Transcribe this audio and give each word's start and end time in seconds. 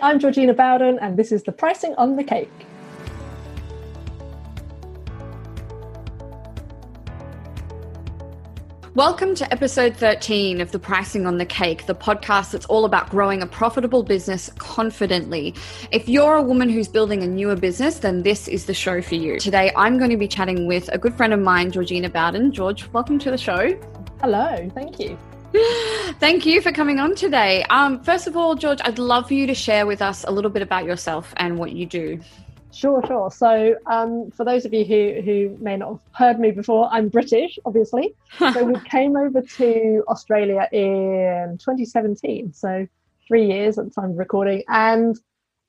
I'm 0.00 0.20
Georgina 0.20 0.54
Bowden, 0.54 0.98
and 1.00 1.16
this 1.16 1.32
is 1.32 1.42
the 1.42 1.50
pricing 1.50 1.94
on 1.96 2.14
the 2.14 2.22
cake. 2.22 2.50
Welcome 8.94 9.34
to 9.36 9.52
episode 9.52 9.96
13 9.96 10.60
of 10.60 10.72
The 10.72 10.78
Pricing 10.78 11.26
on 11.26 11.38
the 11.38 11.46
Cake, 11.46 11.86
the 11.86 11.94
podcast 11.94 12.52
that's 12.52 12.66
all 12.66 12.84
about 12.84 13.10
growing 13.10 13.42
a 13.42 13.46
profitable 13.46 14.02
business 14.02 14.50
confidently. 14.58 15.54
If 15.90 16.08
you're 16.08 16.36
a 16.36 16.42
woman 16.42 16.68
who's 16.68 16.88
building 16.88 17.22
a 17.22 17.26
newer 17.26 17.56
business, 17.56 17.98
then 17.98 18.22
this 18.22 18.46
is 18.46 18.66
the 18.66 18.74
show 18.74 19.02
for 19.02 19.14
you. 19.16 19.38
Today, 19.38 19.72
I'm 19.76 19.98
going 19.98 20.10
to 20.10 20.16
be 20.16 20.28
chatting 20.28 20.66
with 20.66 20.88
a 20.92 20.98
good 20.98 21.14
friend 21.16 21.32
of 21.32 21.40
mine, 21.40 21.70
Georgina 21.72 22.08
Bowden. 22.08 22.52
George, 22.52 22.88
welcome 22.92 23.18
to 23.20 23.30
the 23.30 23.38
show. 23.38 23.78
Hello, 24.20 24.68
thank 24.74 24.98
you. 25.00 25.18
Thank 26.20 26.44
you 26.44 26.60
for 26.60 26.72
coming 26.72 26.98
on 26.98 27.14
today. 27.14 27.64
Um, 27.70 28.02
first 28.02 28.26
of 28.26 28.36
all, 28.36 28.54
George, 28.54 28.80
I'd 28.84 28.98
love 28.98 29.28
for 29.28 29.34
you 29.34 29.46
to 29.46 29.54
share 29.54 29.86
with 29.86 30.02
us 30.02 30.24
a 30.24 30.30
little 30.30 30.50
bit 30.50 30.62
about 30.62 30.84
yourself 30.84 31.32
and 31.38 31.58
what 31.58 31.72
you 31.72 31.86
do. 31.86 32.20
Sure, 32.70 33.02
sure. 33.06 33.30
So, 33.30 33.76
um, 33.86 34.30
for 34.30 34.44
those 34.44 34.64
of 34.66 34.74
you 34.74 34.84
who, 34.84 35.22
who 35.22 35.56
may 35.60 35.76
not 35.76 35.88
have 35.88 36.00
heard 36.12 36.40
me 36.40 36.50
before, 36.50 36.88
I'm 36.92 37.08
British, 37.08 37.58
obviously. 37.64 38.14
so, 38.38 38.62
we 38.62 38.78
came 38.80 39.16
over 39.16 39.40
to 39.40 40.04
Australia 40.08 40.68
in 40.70 41.56
2017, 41.58 42.52
so 42.52 42.86
three 43.26 43.46
years 43.46 43.78
at 43.78 43.86
the 43.86 43.90
time 43.90 44.10
of 44.10 44.18
recording. 44.18 44.62
And 44.68 45.18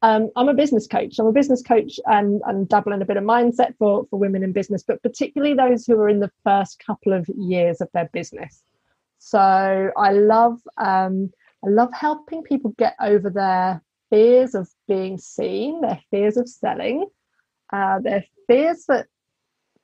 um, 0.02 0.30
I'm 0.36 0.50
a 0.50 0.54
business 0.54 0.88
coach. 0.88 1.20
I'm 1.20 1.26
a 1.26 1.32
business 1.32 1.62
coach 1.62 2.00
and, 2.06 2.42
and 2.46 2.68
dabble 2.68 2.92
in 2.92 3.02
a 3.02 3.06
bit 3.06 3.18
of 3.18 3.24
mindset 3.24 3.76
for, 3.78 4.06
for 4.10 4.20
women 4.20 4.44
in 4.44 4.52
business, 4.52 4.84
but 4.84 5.02
particularly 5.02 5.54
those 5.54 5.86
who 5.86 5.96
are 6.00 6.10
in 6.10 6.20
the 6.20 6.32
first 6.44 6.84
couple 6.86 7.14
of 7.14 7.28
years 7.30 7.82
of 7.82 7.90
their 7.94 8.10
business. 8.12 8.62
So, 9.20 9.92
I 9.96 10.12
love 10.12 10.60
um, 10.78 11.32
I 11.64 11.70
love 11.70 11.94
helping 11.94 12.44
people 12.44 12.74
get 12.78 12.96
over 13.02 13.30
their 13.30 13.82
fears 14.10 14.56
of 14.56 14.70
being 14.88 15.18
seen, 15.18 15.82
their 15.82 16.00
fears 16.10 16.38
of 16.38 16.50
selling, 16.50 17.06
uh, 17.72 18.00
their 18.00 18.24
fears 18.48 18.86
that 18.88 19.08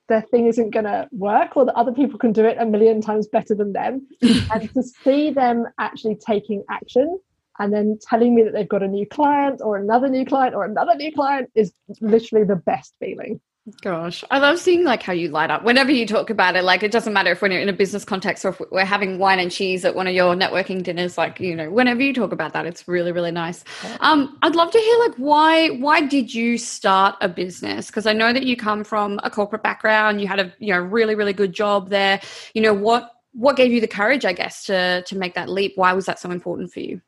their 0.08 0.22
thing 0.22 0.46
isn't 0.46 0.70
going 0.70 0.84
to 0.84 1.08
work 1.12 1.56
or 1.56 1.64
that 1.64 1.74
other 1.74 1.92
people 1.92 2.18
can 2.18 2.32
do 2.32 2.44
it 2.44 2.56
a 2.58 2.66
million 2.66 3.00
times 3.00 3.26
better 3.26 3.54
than 3.54 3.72
them, 3.72 4.06
and 4.52 4.72
to 4.74 4.82
see 4.82 5.30
them 5.30 5.66
actually 5.78 6.16
taking 6.16 6.64
action 6.70 7.18
and 7.58 7.72
then 7.72 7.98
telling 8.02 8.34
me 8.34 8.42
that 8.42 8.52
they've 8.52 8.68
got 8.68 8.82
a 8.82 8.88
new 8.88 9.06
client 9.06 9.60
or 9.62 9.76
another 9.76 10.08
new 10.08 10.24
client 10.24 10.54
or 10.54 10.64
another 10.64 10.94
new 10.94 11.12
client 11.12 11.50
is 11.54 11.72
literally 12.00 12.44
the 12.44 12.56
best 12.56 12.94
feeling. 13.00 13.40
Gosh, 13.82 14.22
I 14.30 14.38
love 14.38 14.60
seeing 14.60 14.84
like 14.84 15.02
how 15.02 15.12
you 15.12 15.28
light 15.28 15.50
up 15.50 15.64
whenever 15.64 15.90
you 15.90 16.06
talk 16.06 16.30
about 16.30 16.54
it. 16.54 16.62
Like 16.62 16.84
it 16.84 16.92
doesn't 16.92 17.12
matter 17.12 17.32
if 17.32 17.42
we're 17.42 17.48
in 17.48 17.68
a 17.68 17.72
business 17.72 18.04
context 18.04 18.44
or 18.44 18.50
if 18.50 18.62
we're 18.70 18.84
having 18.84 19.18
wine 19.18 19.40
and 19.40 19.50
cheese 19.50 19.84
at 19.84 19.96
one 19.96 20.06
of 20.06 20.14
your 20.14 20.36
networking 20.36 20.84
dinners. 20.84 21.18
Like 21.18 21.40
you 21.40 21.56
know, 21.56 21.68
whenever 21.68 22.00
you 22.00 22.14
talk 22.14 22.30
about 22.30 22.52
that, 22.52 22.64
it's 22.64 22.86
really 22.86 23.10
really 23.10 23.32
nice. 23.32 23.64
Um, 23.98 24.38
I'd 24.42 24.54
love 24.54 24.70
to 24.70 24.78
hear 24.78 24.98
like 25.00 25.16
why 25.16 25.68
why 25.70 26.00
did 26.00 26.32
you 26.32 26.58
start 26.58 27.16
a 27.20 27.28
business? 27.28 27.88
Because 27.88 28.06
I 28.06 28.12
know 28.12 28.32
that 28.32 28.44
you 28.44 28.56
come 28.56 28.84
from 28.84 29.18
a 29.24 29.30
corporate 29.30 29.64
background. 29.64 30.20
You 30.20 30.28
had 30.28 30.38
a 30.38 30.54
you 30.60 30.72
know 30.72 30.78
really 30.78 31.16
really 31.16 31.32
good 31.32 31.52
job 31.52 31.88
there. 31.88 32.20
You 32.54 32.62
know 32.62 32.74
what 32.74 33.10
what 33.32 33.56
gave 33.56 33.72
you 33.72 33.80
the 33.80 33.88
courage, 33.88 34.24
I 34.24 34.32
guess, 34.32 34.64
to 34.66 35.02
to 35.02 35.18
make 35.18 35.34
that 35.34 35.48
leap? 35.48 35.72
Why 35.74 35.92
was 35.92 36.06
that 36.06 36.20
so 36.20 36.30
important 36.30 36.72
for 36.72 36.80
you? 36.80 37.00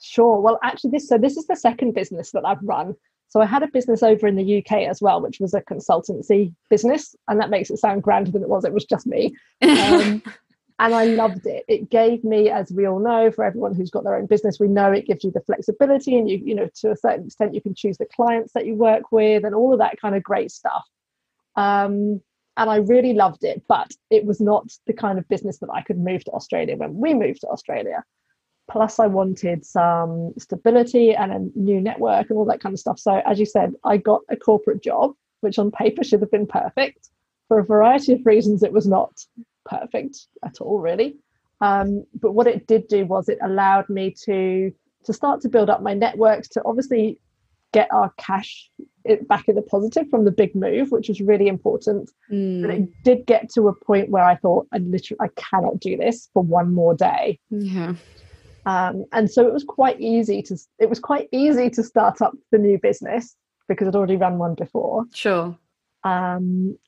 Sure. 0.00 0.40
Well, 0.40 0.60
actually, 0.62 0.92
this 0.92 1.08
so 1.08 1.18
this 1.18 1.36
is 1.36 1.48
the 1.48 1.56
second 1.56 1.94
business 1.94 2.30
that 2.30 2.44
I've 2.46 2.62
run. 2.62 2.94
So 3.34 3.40
I 3.40 3.46
had 3.46 3.64
a 3.64 3.66
business 3.66 4.04
over 4.04 4.28
in 4.28 4.36
the 4.36 4.58
UK 4.58 4.86
as 4.88 5.02
well, 5.02 5.20
which 5.20 5.40
was 5.40 5.54
a 5.54 5.60
consultancy 5.60 6.54
business, 6.70 7.16
and 7.26 7.40
that 7.40 7.50
makes 7.50 7.68
it 7.68 7.78
sound 7.78 8.04
grander 8.04 8.30
than 8.30 8.44
it 8.44 8.48
was. 8.48 8.64
It 8.64 8.72
was 8.72 8.84
just 8.84 9.08
me, 9.08 9.34
um, 9.60 10.22
and 10.78 10.94
I 10.94 11.06
loved 11.06 11.44
it. 11.44 11.64
It 11.66 11.90
gave 11.90 12.22
me, 12.22 12.48
as 12.48 12.70
we 12.70 12.86
all 12.86 13.00
know, 13.00 13.32
for 13.32 13.44
everyone 13.44 13.74
who's 13.74 13.90
got 13.90 14.04
their 14.04 14.14
own 14.14 14.26
business, 14.26 14.60
we 14.60 14.68
know 14.68 14.92
it 14.92 15.08
gives 15.08 15.24
you 15.24 15.32
the 15.32 15.40
flexibility, 15.40 16.16
and 16.16 16.30
you, 16.30 16.40
you 16.44 16.54
know, 16.54 16.68
to 16.76 16.92
a 16.92 16.96
certain 16.96 17.26
extent, 17.26 17.56
you 17.56 17.60
can 17.60 17.74
choose 17.74 17.98
the 17.98 18.06
clients 18.06 18.52
that 18.52 18.66
you 18.66 18.76
work 18.76 19.10
with, 19.10 19.44
and 19.44 19.52
all 19.52 19.72
of 19.72 19.80
that 19.80 20.00
kind 20.00 20.14
of 20.14 20.22
great 20.22 20.52
stuff. 20.52 20.84
Um, 21.56 22.20
and 22.56 22.70
I 22.70 22.76
really 22.76 23.14
loved 23.14 23.42
it, 23.42 23.64
but 23.66 23.90
it 24.10 24.24
was 24.24 24.40
not 24.40 24.68
the 24.86 24.92
kind 24.92 25.18
of 25.18 25.28
business 25.28 25.58
that 25.58 25.70
I 25.74 25.82
could 25.82 25.98
move 25.98 26.22
to 26.26 26.30
Australia 26.30 26.76
when 26.76 26.98
we 26.98 27.14
moved 27.14 27.40
to 27.40 27.48
Australia 27.48 28.04
plus 28.70 28.98
i 28.98 29.06
wanted 29.06 29.64
some 29.64 30.32
stability 30.38 31.14
and 31.14 31.32
a 31.32 31.58
new 31.58 31.80
network 31.80 32.28
and 32.28 32.38
all 32.38 32.44
that 32.44 32.60
kind 32.60 32.72
of 32.72 32.78
stuff 32.78 32.98
so 32.98 33.20
as 33.26 33.38
you 33.38 33.46
said 33.46 33.72
i 33.84 33.96
got 33.96 34.20
a 34.30 34.36
corporate 34.36 34.82
job 34.82 35.12
which 35.40 35.58
on 35.58 35.70
paper 35.70 36.02
should 36.02 36.20
have 36.20 36.30
been 36.30 36.46
perfect 36.46 37.10
for 37.48 37.58
a 37.58 37.64
variety 37.64 38.12
of 38.12 38.24
reasons 38.24 38.62
it 38.62 38.72
was 38.72 38.86
not 38.86 39.12
perfect 39.66 40.26
at 40.44 40.60
all 40.60 40.80
really 40.80 41.16
um, 41.60 42.04
but 42.20 42.32
what 42.32 42.46
it 42.46 42.66
did 42.66 42.88
do 42.88 43.06
was 43.06 43.28
it 43.28 43.38
allowed 43.42 43.88
me 43.88 44.14
to 44.24 44.72
to 45.04 45.12
start 45.12 45.40
to 45.42 45.48
build 45.48 45.70
up 45.70 45.82
my 45.82 45.94
networks 45.94 46.48
to 46.48 46.62
obviously 46.64 47.18
get 47.74 47.88
our 47.92 48.12
cash 48.18 48.70
back 49.28 49.48
in 49.48 49.56
the 49.56 49.62
positive 49.62 50.08
from 50.08 50.24
the 50.24 50.30
big 50.30 50.54
move, 50.54 50.92
which 50.92 51.08
was 51.08 51.20
really 51.20 51.48
important. 51.48 52.10
Mm. 52.30 52.62
But 52.62 52.70
it 52.70 53.02
did 53.02 53.26
get 53.26 53.50
to 53.54 53.68
a 53.68 53.74
point 53.74 54.10
where 54.10 54.24
I 54.24 54.36
thought, 54.36 54.66
I 54.72 54.78
literally, 54.78 55.18
I 55.20 55.28
cannot 55.36 55.80
do 55.80 55.96
this 55.96 56.30
for 56.32 56.42
one 56.42 56.72
more 56.72 56.94
day. 56.94 57.40
Yeah. 57.50 57.94
Um, 58.66 59.04
and 59.12 59.30
so 59.30 59.46
it 59.46 59.52
was 59.52 59.64
quite 59.64 60.00
easy 60.00 60.42
to 60.42 60.56
it 60.78 60.88
was 60.88 60.98
quite 60.98 61.28
easy 61.32 61.68
to 61.70 61.82
start 61.82 62.22
up 62.22 62.32
the 62.50 62.58
new 62.58 62.78
business 62.78 63.36
because 63.68 63.88
I'd 63.88 63.96
already 63.96 64.16
run 64.16 64.38
one 64.38 64.54
before. 64.54 65.04
Sure. 65.14 65.56
Um, 66.04 66.78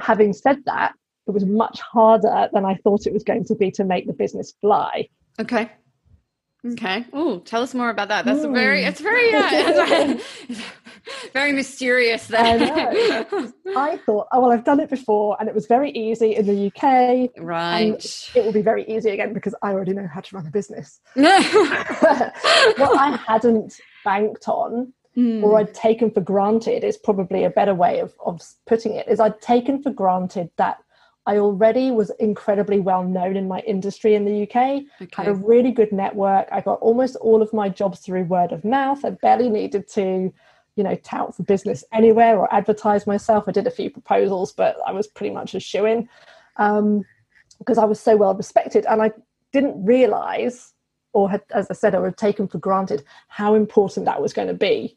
having 0.00 0.32
said 0.32 0.64
that, 0.66 0.94
it 1.26 1.30
was 1.30 1.44
much 1.44 1.80
harder 1.80 2.48
than 2.52 2.64
I 2.64 2.76
thought 2.76 3.06
it 3.06 3.12
was 3.12 3.24
going 3.24 3.44
to 3.46 3.54
be 3.54 3.70
to 3.72 3.84
make 3.84 4.06
the 4.06 4.12
business 4.12 4.52
fly. 4.60 5.08
Okay. 5.38 5.70
Okay. 6.64 7.04
Oh, 7.12 7.40
tell 7.40 7.62
us 7.62 7.74
more 7.74 7.90
about 7.90 8.08
that. 8.08 8.24
That's 8.24 8.40
mm. 8.40 8.54
very. 8.54 8.84
It's 8.84 9.00
very. 9.00 9.34
Uh, 9.34 10.18
very 11.32 11.52
mysterious. 11.52 12.26
There. 12.26 12.40
I, 12.40 13.54
I 13.76 13.96
thought, 13.98 14.28
oh 14.32 14.40
well, 14.40 14.52
I've 14.52 14.64
done 14.64 14.80
it 14.80 14.90
before, 14.90 15.36
and 15.40 15.48
it 15.48 15.54
was 15.54 15.66
very 15.66 15.90
easy 15.90 16.36
in 16.36 16.46
the 16.46 16.66
UK. 16.66 17.30
Right. 17.38 18.30
it 18.34 18.44
will 18.44 18.52
be 18.52 18.62
very 18.62 18.84
easy 18.86 19.10
again 19.10 19.32
because 19.32 19.54
I 19.62 19.72
already 19.72 19.92
know 19.92 20.08
how 20.12 20.20
to 20.20 20.36
run 20.36 20.46
a 20.46 20.50
business. 20.50 21.00
No. 21.16 21.30
What 22.76 22.98
I 22.98 23.18
hadn't 23.26 23.74
banked 24.04 24.48
on. 24.48 24.92
Mm. 25.16 25.42
Or 25.42 25.58
I'd 25.58 25.74
taken 25.74 26.10
for 26.10 26.22
granted 26.22 26.84
is 26.84 26.96
probably 26.96 27.44
a 27.44 27.50
better 27.50 27.74
way 27.74 27.98
of, 27.98 28.14
of 28.24 28.40
putting 28.66 28.94
it. 28.94 29.06
Is 29.08 29.20
I'd 29.20 29.42
taken 29.42 29.82
for 29.82 29.90
granted 29.90 30.48
that 30.56 30.78
I 31.26 31.36
already 31.36 31.90
was 31.90 32.10
incredibly 32.18 32.80
well 32.80 33.04
known 33.04 33.36
in 33.36 33.46
my 33.46 33.60
industry 33.60 34.14
in 34.14 34.24
the 34.24 34.42
UK. 34.42 34.82
Okay. 35.00 35.10
Had 35.12 35.28
a 35.28 35.34
really 35.34 35.70
good 35.70 35.92
network. 35.92 36.48
I 36.50 36.60
got 36.60 36.80
almost 36.80 37.16
all 37.16 37.42
of 37.42 37.52
my 37.52 37.68
jobs 37.68 38.00
through 38.00 38.24
word 38.24 38.52
of 38.52 38.64
mouth. 38.64 39.04
I 39.04 39.10
barely 39.10 39.48
needed 39.48 39.86
to, 39.90 40.32
you 40.76 40.84
know, 40.84 40.94
tout 40.96 41.34
for 41.34 41.42
business 41.42 41.84
anywhere 41.92 42.38
or 42.38 42.52
advertise 42.52 43.06
myself. 43.06 43.44
I 43.46 43.52
did 43.52 43.66
a 43.66 43.70
few 43.70 43.90
proposals, 43.90 44.52
but 44.52 44.76
I 44.86 44.92
was 44.92 45.06
pretty 45.06 45.34
much 45.34 45.54
a 45.54 45.60
shoe 45.60 45.86
in 45.86 46.08
um, 46.56 47.04
because 47.58 47.78
I 47.78 47.84
was 47.84 48.00
so 48.00 48.16
well 48.16 48.34
respected. 48.34 48.86
And 48.86 49.02
I 49.02 49.12
didn't 49.52 49.84
realize, 49.84 50.72
or 51.12 51.30
had, 51.30 51.42
as 51.54 51.70
I 51.70 51.74
said, 51.74 51.94
I 51.94 52.02
had 52.02 52.16
taken 52.16 52.48
for 52.48 52.58
granted 52.58 53.04
how 53.28 53.54
important 53.54 54.06
that 54.06 54.22
was 54.22 54.32
going 54.32 54.48
to 54.48 54.54
be. 54.54 54.96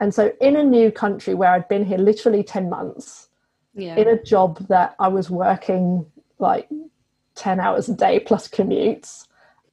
And 0.00 0.14
so, 0.14 0.32
in 0.40 0.54
a 0.56 0.62
new 0.62 0.92
country 0.92 1.34
where 1.34 1.50
I'd 1.50 1.68
been 1.68 1.84
here 1.84 1.98
literally 1.98 2.44
10 2.44 2.70
months, 2.70 3.28
yeah. 3.74 3.96
in 3.96 4.06
a 4.06 4.22
job 4.22 4.58
that 4.68 4.94
I 5.00 5.08
was 5.08 5.28
working 5.28 6.06
like 6.38 6.68
10 7.34 7.60
hours 7.60 7.88
a 7.88 7.94
day 7.94 8.20
plus 8.20 8.48
commutes 8.48 9.26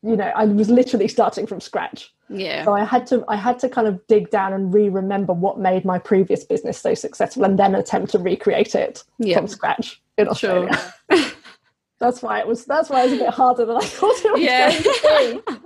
you 0.05 0.15
know 0.15 0.31
i 0.35 0.45
was 0.45 0.69
literally 0.69 1.07
starting 1.07 1.47
from 1.47 1.59
scratch 1.59 2.13
yeah 2.29 2.63
so 2.63 2.73
i 2.73 2.83
had 2.83 3.05
to 3.05 3.23
i 3.27 3.35
had 3.35 3.59
to 3.59 3.69
kind 3.69 3.87
of 3.87 4.05
dig 4.07 4.29
down 4.29 4.53
and 4.53 4.73
re-remember 4.73 5.33
what 5.33 5.59
made 5.59 5.85
my 5.85 5.99
previous 5.99 6.43
business 6.43 6.79
so 6.79 6.93
successful 6.93 7.43
and 7.43 7.59
then 7.59 7.75
attempt 7.75 8.11
to 8.11 8.19
recreate 8.19 8.75
it 8.75 9.03
yeah. 9.19 9.37
from 9.37 9.47
scratch 9.47 10.01
in 10.17 10.27
australia 10.27 10.93
sure. 11.11 11.25
that's 11.99 12.21
why 12.21 12.39
it 12.39 12.47
was 12.47 12.65
that's 12.65 12.89
why 12.89 13.01
it 13.01 13.11
was 13.11 13.13
a 13.13 13.23
bit 13.23 13.29
harder 13.29 13.65
than 13.65 13.77
i 13.77 13.79
thought 13.85 14.25
it 14.25 14.31
was 14.31 14.41
yeah. 14.41 14.81
going 14.81 15.41
to 15.41 15.59
be 15.59 15.61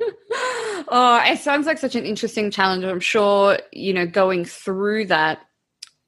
oh 0.88 1.22
it 1.24 1.38
sounds 1.38 1.66
like 1.66 1.78
such 1.78 1.94
an 1.94 2.04
interesting 2.04 2.50
challenge 2.50 2.84
i'm 2.84 3.00
sure 3.00 3.58
you 3.72 3.94
know 3.94 4.06
going 4.06 4.44
through 4.44 5.06
that 5.06 5.40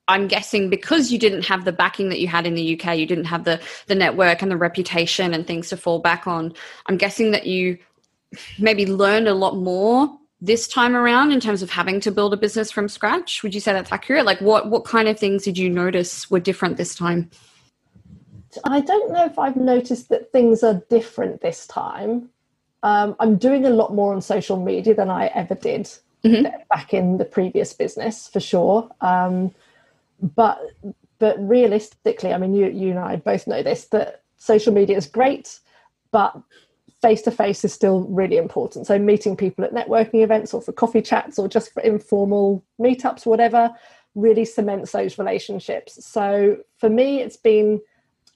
I'm 0.08 0.28
guessing 0.28 0.70
because 0.70 1.10
you 1.10 1.18
didn't 1.18 1.44
have 1.46 1.64
the 1.64 1.72
backing 1.72 2.10
that 2.10 2.20
you 2.20 2.28
had 2.28 2.46
in 2.46 2.54
the 2.54 2.78
UK, 2.78 2.96
you 2.96 3.06
didn't 3.06 3.24
have 3.24 3.44
the 3.44 3.60
the 3.86 3.94
network 3.94 4.40
and 4.40 4.50
the 4.50 4.56
reputation 4.56 5.34
and 5.34 5.46
things 5.46 5.68
to 5.70 5.76
fall 5.76 5.98
back 5.98 6.26
on. 6.26 6.52
I'm 6.86 6.96
guessing 6.96 7.32
that 7.32 7.46
you 7.46 7.78
maybe 8.58 8.86
learned 8.86 9.28
a 9.28 9.34
lot 9.34 9.56
more 9.56 10.16
this 10.40 10.68
time 10.68 10.94
around 10.94 11.32
in 11.32 11.40
terms 11.40 11.62
of 11.62 11.70
having 11.70 12.00
to 12.00 12.10
build 12.10 12.34
a 12.34 12.36
business 12.36 12.70
from 12.70 12.88
scratch. 12.88 13.42
Would 13.42 13.54
you 13.54 13.60
say 13.60 13.72
that's 13.72 13.92
accurate? 13.92 14.26
Like 14.26 14.40
what 14.40 14.70
what 14.70 14.84
kind 14.84 15.08
of 15.08 15.18
things 15.18 15.44
did 15.44 15.56
you 15.58 15.70
notice 15.70 16.30
were 16.30 16.40
different 16.40 16.76
this 16.76 16.94
time? 16.94 17.30
I 18.64 18.80
don't 18.80 19.12
know 19.12 19.24
if 19.24 19.38
I've 19.38 19.56
noticed 19.56 20.08
that 20.08 20.32
things 20.32 20.62
are 20.62 20.82
different 20.88 21.40
this 21.42 21.66
time. 21.66 22.30
Um, 22.82 23.16
I'm 23.18 23.36
doing 23.36 23.66
a 23.66 23.70
lot 23.70 23.94
more 23.94 24.14
on 24.14 24.22
social 24.22 24.62
media 24.62 24.94
than 24.94 25.10
I 25.10 25.26
ever 25.28 25.54
did 25.54 25.90
mm-hmm. 26.24 26.46
back 26.70 26.94
in 26.94 27.18
the 27.18 27.24
previous 27.24 27.72
business, 27.72 28.28
for 28.28 28.40
sure. 28.40 28.88
Um, 29.00 29.54
but 30.20 30.60
but 31.18 31.36
realistically, 31.38 32.32
I 32.32 32.38
mean, 32.38 32.54
you 32.54 32.68
you 32.68 32.90
and 32.90 32.98
I 32.98 33.16
both 33.16 33.46
know 33.46 33.62
this 33.62 33.86
that 33.86 34.22
social 34.36 34.72
media 34.72 34.96
is 34.96 35.06
great, 35.06 35.58
but 36.10 36.36
face 37.06 37.22
to 37.22 37.30
face 37.30 37.64
is 37.64 37.72
still 37.72 38.00
really 38.08 38.36
important. 38.36 38.84
So 38.84 38.98
meeting 38.98 39.36
people 39.36 39.64
at 39.64 39.72
networking 39.72 40.24
events 40.24 40.52
or 40.52 40.60
for 40.60 40.72
coffee 40.72 41.00
chats 41.00 41.38
or 41.38 41.46
just 41.46 41.72
for 41.72 41.80
informal 41.84 42.64
meetups, 42.80 43.24
whatever, 43.24 43.70
really 44.16 44.44
cements 44.44 44.90
those 44.90 45.16
relationships. 45.16 46.04
So 46.04 46.56
for 46.78 46.90
me, 46.90 47.20
it's 47.20 47.36
been 47.36 47.80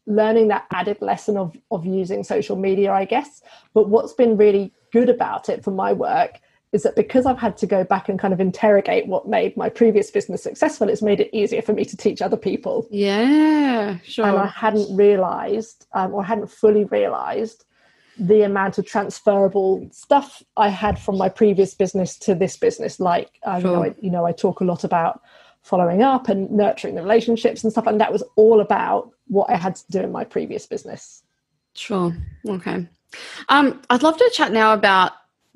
learning 0.06 0.48
that 0.48 0.66
added 0.70 0.98
lesson 1.00 1.36
of 1.36 1.56
of 1.72 1.84
using 1.84 2.22
social 2.22 2.54
media, 2.54 2.92
I 2.92 3.06
guess. 3.06 3.42
But 3.74 3.88
what's 3.88 4.12
been 4.12 4.36
really 4.36 4.72
good 4.92 5.08
about 5.08 5.48
it 5.48 5.64
for 5.64 5.72
my 5.72 5.92
work 5.92 6.38
is 6.70 6.84
that 6.84 6.94
because 6.94 7.26
I've 7.26 7.40
had 7.40 7.56
to 7.56 7.66
go 7.66 7.82
back 7.82 8.08
and 8.08 8.20
kind 8.20 8.32
of 8.32 8.40
interrogate 8.40 9.08
what 9.08 9.26
made 9.26 9.56
my 9.56 9.68
previous 9.68 10.12
business 10.12 10.44
successful, 10.44 10.88
it's 10.88 11.02
made 11.02 11.18
it 11.18 11.30
easier 11.32 11.62
for 11.62 11.72
me 11.72 11.84
to 11.84 11.96
teach 11.96 12.22
other 12.22 12.36
people. 12.36 12.86
Yeah, 12.88 13.98
sure. 14.04 14.26
And 14.26 14.38
I 14.38 14.46
hadn't 14.46 14.96
realized 14.96 15.86
um, 15.92 16.14
or 16.14 16.22
hadn't 16.22 16.52
fully 16.52 16.84
realized 16.84 17.64
the 18.20 18.42
amount 18.42 18.76
of 18.78 18.84
transferable 18.84 19.88
stuff 19.90 20.42
I 20.56 20.68
had 20.68 20.98
from 20.98 21.16
my 21.16 21.30
previous 21.30 21.74
business 21.74 22.16
to 22.18 22.34
this 22.34 22.56
business. 22.56 23.00
Like, 23.00 23.40
um, 23.44 23.62
sure. 23.62 23.70
you, 23.70 23.76
know, 23.76 23.84
I, 23.84 23.94
you 24.02 24.10
know, 24.10 24.26
I 24.26 24.32
talk 24.32 24.60
a 24.60 24.64
lot 24.64 24.84
about 24.84 25.22
following 25.62 26.02
up 26.02 26.28
and 26.28 26.50
nurturing 26.50 26.94
the 26.94 27.02
relationships 27.02 27.64
and 27.64 27.72
stuff, 27.72 27.86
and 27.86 28.00
that 28.00 28.12
was 28.12 28.22
all 28.36 28.60
about 28.60 29.10
what 29.28 29.48
I 29.50 29.56
had 29.56 29.76
to 29.76 29.84
do 29.90 30.00
in 30.00 30.12
my 30.12 30.24
previous 30.24 30.66
business. 30.66 31.22
Sure. 31.74 32.14
Okay. 32.46 32.86
Um, 33.48 33.80
I'd 33.88 34.02
love 34.02 34.18
to 34.18 34.30
chat 34.34 34.52
now 34.52 34.74
about 34.74 35.12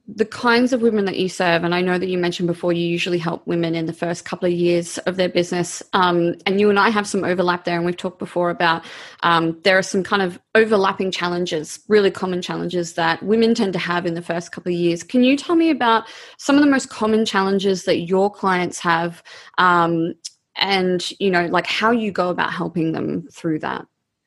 the 0.06 0.26
kinds 0.26 0.74
of 0.74 0.82
women 0.82 1.06
that 1.06 1.18
you 1.18 1.30
serve, 1.30 1.64
and 1.64 1.74
I 1.74 1.80
know 1.80 1.98
that 1.98 2.08
you 2.08 2.18
mentioned 2.18 2.46
before 2.46 2.74
you 2.74 2.86
usually 2.86 3.16
help 3.16 3.46
women 3.46 3.74
in 3.74 3.86
the 3.86 3.92
first 3.92 4.26
couple 4.26 4.46
of 4.46 4.52
years 4.52 4.98
of 4.98 5.16
their 5.16 5.30
business. 5.30 5.82
Um, 5.94 6.34
and 6.44 6.60
you 6.60 6.68
and 6.68 6.78
I 6.78 6.90
have 6.90 7.06
some 7.06 7.24
overlap 7.24 7.64
there, 7.64 7.76
and 7.76 7.86
we've 7.86 7.96
talked 7.96 8.18
before 8.18 8.50
about 8.50 8.84
um, 9.22 9.58
there 9.62 9.78
are 9.78 9.82
some 9.82 10.02
kind 10.02 10.20
of 10.20 10.38
overlapping 10.54 11.10
challenges, 11.10 11.80
really 11.88 12.10
common 12.10 12.42
challenges 12.42 12.92
that 12.94 13.22
women 13.22 13.54
tend 13.54 13.72
to 13.72 13.78
have 13.78 14.04
in 14.04 14.12
the 14.12 14.20
first 14.20 14.52
couple 14.52 14.70
of 14.70 14.78
years. 14.78 15.02
Can 15.02 15.24
you 15.24 15.38
tell 15.38 15.56
me 15.56 15.70
about 15.70 16.04
some 16.36 16.56
of 16.56 16.62
the 16.62 16.70
most 16.70 16.90
common 16.90 17.24
challenges 17.24 17.84
that 17.84 18.00
your 18.00 18.30
clients 18.30 18.78
have, 18.80 19.22
um, 19.56 20.12
and 20.56 21.10
you 21.18 21.30
know, 21.30 21.46
like 21.46 21.66
how 21.66 21.92
you 21.92 22.12
go 22.12 22.28
about 22.28 22.52
helping 22.52 22.92
them 22.92 23.26
through 23.32 23.60
that? 23.60 23.86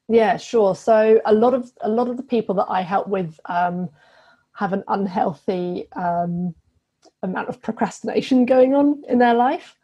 Yeah, 0.10 0.38
sure. 0.38 0.74
So 0.74 1.22
a 1.26 1.34
lot 1.36 1.54
of 1.54 1.72
a 1.82 1.90
lot 1.90 2.10
of 2.10 2.18
the 2.18 2.24
people 2.24 2.56
that 2.56 2.68
I 2.68 2.82
help 2.82 3.08
with 3.08 3.40
um, 3.46 3.90
have 4.58 4.74
an 4.74 4.84
unhealthy 4.88 5.88
um, 5.96 6.56
amount 7.22 7.48
of 7.48 7.62
procrastination 7.62 8.44
going 8.44 8.74
on 8.74 9.04
in 9.08 9.20
their 9.20 9.36
life. 9.36 9.76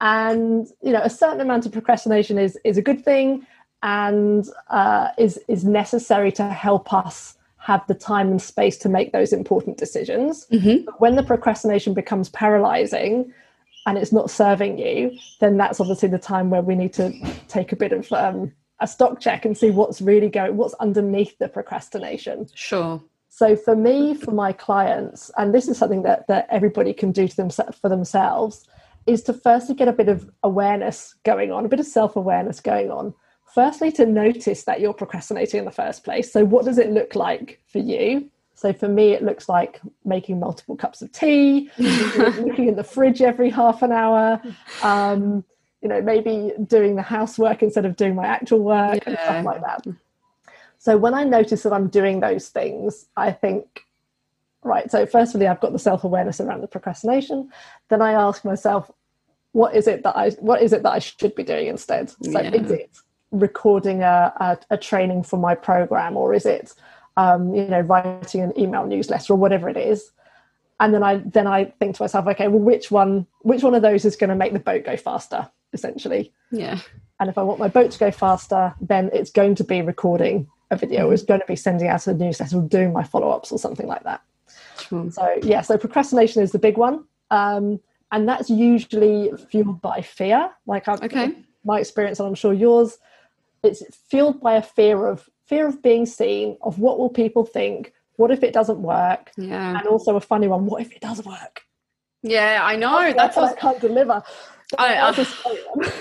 And 0.00 0.66
you 0.80 0.92
know 0.92 1.02
a 1.02 1.10
certain 1.10 1.40
amount 1.40 1.66
of 1.66 1.72
procrastination 1.72 2.38
is 2.38 2.58
is 2.64 2.76
a 2.76 2.82
good 2.82 3.04
thing 3.04 3.46
and 3.82 4.48
uh, 4.70 5.08
is 5.18 5.40
is 5.48 5.64
necessary 5.64 6.32
to 6.32 6.44
help 6.48 6.92
us 6.92 7.36
have 7.56 7.86
the 7.86 7.94
time 7.94 8.28
and 8.30 8.42
space 8.42 8.76
to 8.78 8.88
make 8.88 9.12
those 9.12 9.32
important 9.32 9.76
decisions. 9.76 10.46
Mm-hmm. 10.52 10.84
but 10.86 11.00
when 11.00 11.14
the 11.16 11.22
procrastination 11.22 11.94
becomes 11.94 12.28
paralyzing 12.28 13.32
and 13.86 13.98
it's 13.98 14.12
not 14.12 14.30
serving 14.30 14.78
you 14.78 15.16
then 15.40 15.56
that's 15.56 15.80
obviously 15.80 16.08
the 16.08 16.18
time 16.18 16.50
where 16.50 16.62
we 16.62 16.74
need 16.74 16.92
to 16.94 17.12
take 17.48 17.72
a 17.72 17.76
bit 17.76 17.92
of 17.92 18.12
um, 18.12 18.52
a 18.80 18.86
stock 18.88 19.20
check 19.20 19.44
and 19.44 19.56
see 19.56 19.70
what's 19.70 20.00
really 20.00 20.28
going 20.28 20.56
what's 20.56 20.74
underneath 20.74 21.38
the 21.38 21.48
procrastination. 21.48 22.48
Sure 22.54 23.00
so 23.34 23.56
for 23.56 23.74
me, 23.74 24.14
for 24.14 24.30
my 24.30 24.52
clients, 24.52 25.30
and 25.38 25.54
this 25.54 25.66
is 25.66 25.78
something 25.78 26.02
that, 26.02 26.26
that 26.28 26.46
everybody 26.50 26.92
can 26.92 27.12
do 27.12 27.26
to 27.26 27.34
them 27.34 27.48
for 27.48 27.88
themselves, 27.88 28.68
is 29.06 29.22
to 29.22 29.32
firstly 29.32 29.74
get 29.74 29.88
a 29.88 29.92
bit 29.92 30.10
of 30.10 30.30
awareness 30.42 31.14
going 31.24 31.50
on, 31.50 31.64
a 31.64 31.68
bit 31.68 31.80
of 31.80 31.86
self-awareness 31.86 32.60
going 32.60 32.90
on. 32.90 33.14
Firstly, 33.54 33.90
to 33.92 34.04
notice 34.04 34.64
that 34.64 34.80
you're 34.80 34.92
procrastinating 34.92 35.60
in 35.60 35.64
the 35.64 35.70
first 35.70 36.04
place. 36.04 36.30
So 36.30 36.44
what 36.44 36.66
does 36.66 36.76
it 36.76 36.90
look 36.90 37.14
like 37.14 37.58
for 37.68 37.78
you? 37.78 38.30
So 38.54 38.70
for 38.74 38.86
me, 38.86 39.12
it 39.12 39.22
looks 39.22 39.48
like 39.48 39.80
making 40.04 40.38
multiple 40.38 40.76
cups 40.76 41.00
of 41.00 41.10
tea, 41.10 41.70
looking 41.78 42.68
in 42.68 42.76
the 42.76 42.84
fridge 42.84 43.22
every 43.22 43.48
half 43.48 43.80
an 43.80 43.92
hour, 43.92 44.42
um, 44.82 45.42
you 45.80 45.88
know, 45.88 46.02
maybe 46.02 46.52
doing 46.66 46.96
the 46.96 47.02
housework 47.02 47.62
instead 47.62 47.86
of 47.86 47.96
doing 47.96 48.14
my 48.14 48.26
actual 48.26 48.58
work 48.58 49.02
yeah. 49.06 49.10
and 49.10 49.18
stuff 49.18 49.44
like 49.46 49.62
that. 49.62 49.86
So 50.82 50.96
when 50.96 51.14
I 51.14 51.22
notice 51.22 51.62
that 51.62 51.72
I'm 51.72 51.86
doing 51.86 52.18
those 52.18 52.48
things, 52.48 53.06
I 53.16 53.30
think, 53.30 53.84
right, 54.64 54.90
so 54.90 55.06
firstly, 55.06 55.46
I've 55.46 55.60
got 55.60 55.72
the 55.72 55.78
self 55.78 56.02
awareness 56.02 56.40
around 56.40 56.60
the 56.60 56.66
procrastination. 56.66 57.52
Then 57.88 58.02
I 58.02 58.14
ask 58.14 58.44
myself, 58.44 58.90
what 59.52 59.76
is 59.76 59.86
it 59.86 60.02
that 60.02 60.16
I 60.16 60.30
what 60.40 60.60
is 60.60 60.72
it 60.72 60.82
that 60.82 60.90
I 60.90 60.98
should 60.98 61.36
be 61.36 61.44
doing 61.44 61.68
instead? 61.68 62.10
So 62.10 62.40
yeah. 62.40 62.50
is 62.50 62.68
it 62.72 62.90
recording 63.30 64.02
a, 64.02 64.32
a, 64.40 64.58
a, 64.70 64.76
training 64.76 65.22
for 65.22 65.36
my 65.38 65.54
program, 65.54 66.16
or 66.16 66.34
is 66.34 66.46
it 66.46 66.74
um, 67.16 67.54
you 67.54 67.68
know 67.68 67.82
writing 67.82 68.40
an 68.40 68.52
email 68.58 68.84
newsletter 68.84 69.34
or 69.34 69.36
whatever 69.36 69.68
it 69.68 69.76
is? 69.76 70.10
And 70.80 70.92
then 70.92 71.04
I 71.04 71.18
then 71.18 71.46
I 71.46 71.66
think 71.66 71.94
to 71.94 72.02
myself, 72.02 72.26
okay, 72.26 72.48
well, 72.48 72.58
which 72.58 72.90
one 72.90 73.28
which 73.42 73.62
one 73.62 73.76
of 73.76 73.82
those 73.82 74.04
is 74.04 74.16
going 74.16 74.30
to 74.30 74.36
make 74.36 74.52
the 74.52 74.58
boat 74.58 74.84
go 74.84 74.96
faster? 74.96 75.48
Essentially, 75.72 76.32
yeah. 76.50 76.80
And 77.20 77.30
if 77.30 77.38
I 77.38 77.44
want 77.44 77.60
my 77.60 77.68
boat 77.68 77.92
to 77.92 77.98
go 78.00 78.10
faster, 78.10 78.74
then 78.80 79.10
it's 79.12 79.30
going 79.30 79.54
to 79.54 79.62
be 79.62 79.80
recording 79.80 80.48
a 80.72 80.76
video 80.76 81.04
mm-hmm. 81.04 81.14
is 81.14 81.22
going 81.22 81.40
to 81.40 81.46
be 81.46 81.54
sending 81.54 81.86
out 81.86 82.06
a 82.06 82.14
newsletter 82.14 82.56
or 82.56 82.62
doing 82.62 82.92
my 82.92 83.04
follow-ups 83.04 83.52
or 83.52 83.58
something 83.58 83.86
like 83.86 84.02
that. 84.02 84.22
So 85.10 85.38
yeah 85.42 85.60
so 85.60 85.78
procrastination 85.78 86.42
is 86.42 86.50
the 86.52 86.58
big 86.58 86.76
one 86.76 87.04
um, 87.30 87.78
and 88.10 88.28
that's 88.28 88.50
usually 88.50 89.30
fueled 89.50 89.80
by 89.80 90.02
fear. 90.02 90.50
Like 90.66 90.88
I've, 90.88 91.02
okay. 91.02 91.34
my 91.64 91.78
experience 91.78 92.18
and 92.18 92.28
i'm 92.28 92.34
sure 92.34 92.52
yours 92.52 92.98
it's 93.62 93.82
fueled 94.10 94.40
by 94.40 94.54
a 94.54 94.62
fear 94.62 95.06
of 95.06 95.28
fear 95.46 95.66
of 95.66 95.82
being 95.82 96.06
seen 96.06 96.56
of 96.62 96.78
what 96.78 96.98
will 96.98 97.10
people 97.10 97.44
think 97.44 97.92
what 98.16 98.30
if 98.30 98.42
it 98.42 98.52
doesn't 98.52 98.80
work 98.82 99.30
yeah. 99.36 99.78
and 99.78 99.86
also 99.86 100.16
a 100.16 100.20
funny 100.20 100.48
one 100.48 100.66
what 100.66 100.82
if 100.82 100.92
it 100.92 101.00
does 101.00 101.24
work? 101.24 101.62
Yeah 102.22 102.60
i 102.62 102.76
know 102.76 103.12
that's 103.16 103.36
what 103.36 103.52
i 103.52 103.60
can't 103.60 103.80
deliver 103.80 104.22
I, 104.78 104.96
uh, 104.96 105.14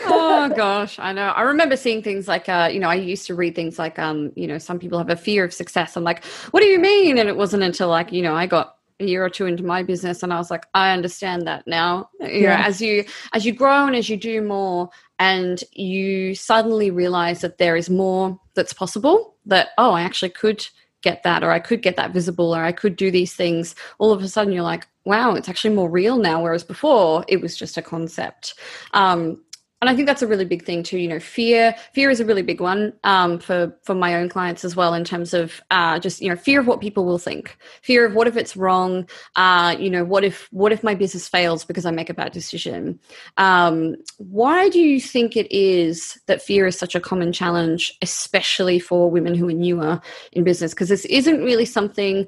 oh 0.06 0.52
gosh, 0.56 1.00
I 1.00 1.14
know. 1.14 1.30
I 1.30 1.42
remember 1.42 1.76
seeing 1.76 2.02
things 2.02 2.28
like, 2.28 2.48
uh, 2.48 2.70
you 2.72 2.80
know, 2.80 2.90
I 2.90 2.96
used 2.96 3.28
to 3.28 3.36
read 3.36 3.56
things 3.56 3.78
like, 3.78 4.00
um, 4.00 4.32
you 4.36 4.48
know, 4.48 4.58
some 4.58 4.80
people 4.80 4.98
have 4.98 5.10
a 5.10 5.16
fear 5.16 5.44
of 5.44 5.54
success. 5.54 5.96
I'm 5.98 6.04
like, 6.04 6.24
what 6.52 6.62
do 6.62 6.68
you 6.68 6.80
mean? 6.80 7.18
And 7.18 7.28
it 7.28 7.36
wasn't 7.36 7.64
until 7.64 7.90
like, 7.90 8.12
you 8.12 8.22
know, 8.22 8.36
I 8.36 8.48
got 8.48 8.78
a 9.00 9.06
year 9.06 9.26
or 9.26 9.30
two 9.30 9.46
into 9.46 9.64
my 9.64 9.84
business 9.84 10.24
and 10.24 10.32
I 10.34 10.38
was 10.38 10.52
like, 10.52 10.66
I 10.74 10.92
understand 10.92 11.48
that 11.48 11.66
now. 11.68 12.10
You 12.20 12.44
yeah. 12.44 12.58
know, 12.58 12.64
as 12.64 12.82
you 12.82 13.06
as 13.34 13.46
you 13.46 13.52
grow 13.52 13.88
and 13.88 13.96
as 13.96 14.10
you 14.10 14.18
do 14.18 14.42
more, 14.42 14.90
and 15.20 15.64
you 15.74 16.34
suddenly 16.36 16.90
realize 16.90 17.42
that 17.42 17.58
there 17.58 17.76
is 17.76 17.90
more 17.90 18.40
that's 18.56 18.74
possible. 18.74 19.36
That 19.46 19.70
oh, 19.78 19.92
I 19.92 20.02
actually 20.02 20.30
could 20.30 20.66
get 21.02 21.24
that, 21.24 21.44
or 21.44 21.52
I 21.52 21.60
could 21.60 21.82
get 21.82 21.96
that 21.96 22.14
visible, 22.14 22.56
or 22.56 22.64
I 22.64 22.72
could 22.72 22.96
do 22.96 23.12
these 23.12 23.34
things. 23.34 23.76
All 24.00 24.12
of 24.12 24.22
a 24.22 24.28
sudden, 24.28 24.54
you're 24.54 24.64
like, 24.64 24.88
wow, 25.06 25.34
it's 25.34 25.50
actually 25.50 25.76
more 25.76 25.90
real 25.90 26.18
now. 26.18 26.44
Whereas 26.44 26.64
before, 26.64 27.26
it 27.28 27.42
was 27.42 27.58
just 27.58 27.78
a 27.78 27.82
concept. 27.82 28.56
Um, 28.94 29.42
and 29.82 29.90
I 29.90 29.96
think 29.96 30.08
that's 30.08 30.22
a 30.22 30.28
really 30.28 30.46
big 30.46 30.64
thing 30.64 30.84
too. 30.84 31.00
You 31.00 31.08
know, 31.08 31.20
fear 31.20 31.76
fear 31.94 32.12
is 32.12 32.20
a 32.20 32.26
really 32.26 32.44
big 32.44 32.62
one 32.62 32.94
um, 33.04 33.40
for 33.40 33.76
for 33.82 33.96
my 33.96 34.14
own 34.14 34.30
clients 34.30 34.64
as 34.64 34.76
well 34.76 34.94
in 34.94 35.04
terms 35.04 35.34
of 35.34 35.60
uh, 35.72 35.98
just 35.98 36.22
you 36.22 36.30
know 36.30 36.36
fear 36.36 36.60
of 36.60 36.68
what 36.68 36.82
people 36.82 37.04
will 37.04 37.18
think, 37.18 37.58
fear 37.82 38.06
of 38.06 38.14
what 38.14 38.28
if 38.28 38.38
it's 38.38 38.56
wrong. 38.56 39.10
Uh, 39.36 39.76
you 39.80 39.90
know, 39.90 40.04
what 40.04 40.24
if 40.24 40.48
what 40.52 40.72
if 40.72 40.84
my 40.84 40.94
business 40.94 41.28
fails 41.28 41.66
because 41.66 41.86
I 41.86 41.92
make 41.92 42.12
a 42.12 42.14
bad 42.14 42.32
decision? 42.32 43.00
Um, 43.38 43.96
why 44.18 44.70
do 44.70 44.80
you 44.80 45.02
think 45.02 45.36
it 45.36 45.52
is 45.52 46.20
that 46.28 46.44
fear 46.44 46.68
is 46.68 46.78
such 46.78 46.94
a 46.94 47.00
common 47.00 47.34
challenge, 47.34 47.98
especially 48.04 48.78
for 48.78 49.10
women 49.10 49.34
who 49.34 49.50
are 49.50 49.54
newer 49.54 50.00
in 50.32 50.44
business? 50.44 50.76
Because 50.76 50.90
this 50.90 51.06
isn't 51.06 51.44
really 51.44 51.66
something 51.66 52.28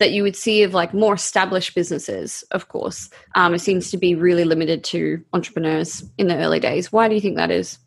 that 0.00 0.12
you 0.12 0.22
would 0.22 0.36
see 0.36 0.62
of 0.62 0.74
like 0.74 0.92
more 0.92 1.14
established 1.14 1.74
businesses, 1.74 2.44
of 2.50 2.68
course. 2.68 3.10
Um, 3.34 3.54
it 3.54 3.60
seems 3.60 3.90
to 3.90 3.96
be 3.96 4.14
really 4.14 4.44
limited 4.44 4.82
to 4.84 5.24
entrepreneurs 5.32 6.04
in 6.18 6.26
the 6.26 6.36
early 6.36 6.60
days. 6.60 6.90
Why 6.90 7.08
do 7.08 7.14
you 7.14 7.20
think 7.20 7.36
that 7.36 7.50
is? 7.50 7.78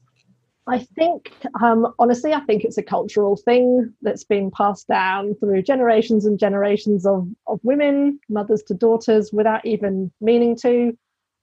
I 0.69 0.79
think, 0.79 1.31
um, 1.61 1.93
honestly, 1.97 2.33
I 2.33 2.41
think 2.41 2.65
it's 2.65 2.77
a 2.77 2.83
cultural 2.83 3.37
thing 3.37 3.93
that's 4.01 4.25
been 4.25 4.51
passed 4.51 4.87
down 4.89 5.35
through 5.35 5.61
generations 5.61 6.25
and 6.25 6.37
generations 6.37 7.05
of, 7.05 7.27
of 7.47 7.61
women, 7.63 8.19
mothers 8.27 8.63
to 8.63 8.73
daughters, 8.73 9.31
without 9.31 9.65
even 9.65 10.11
meaning 10.19 10.57
to. 10.57 10.97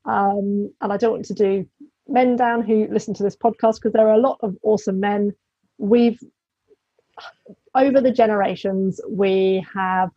Um, 0.04 0.71
and 0.83 0.92
I 0.92 0.99
don't 0.99 1.12
want 1.12 1.25
to 1.26 1.35
do 1.35 1.66
men 2.06 2.37
down 2.37 2.62
who 2.62 2.87
listen 2.90 3.14
to 3.14 3.23
this 3.23 3.37
podcast 3.37 3.76
because 3.76 3.94
there 3.94 4.09
are 4.09 4.14
a 4.14 4.21
lot 4.21 4.38
of 4.42 4.56
awesome 4.62 5.00
men. 5.00 5.33
We've, 5.78 6.21
over 7.75 8.02
the 8.02 8.12
generations, 8.12 9.00
we 9.09 9.66
have 9.75 10.11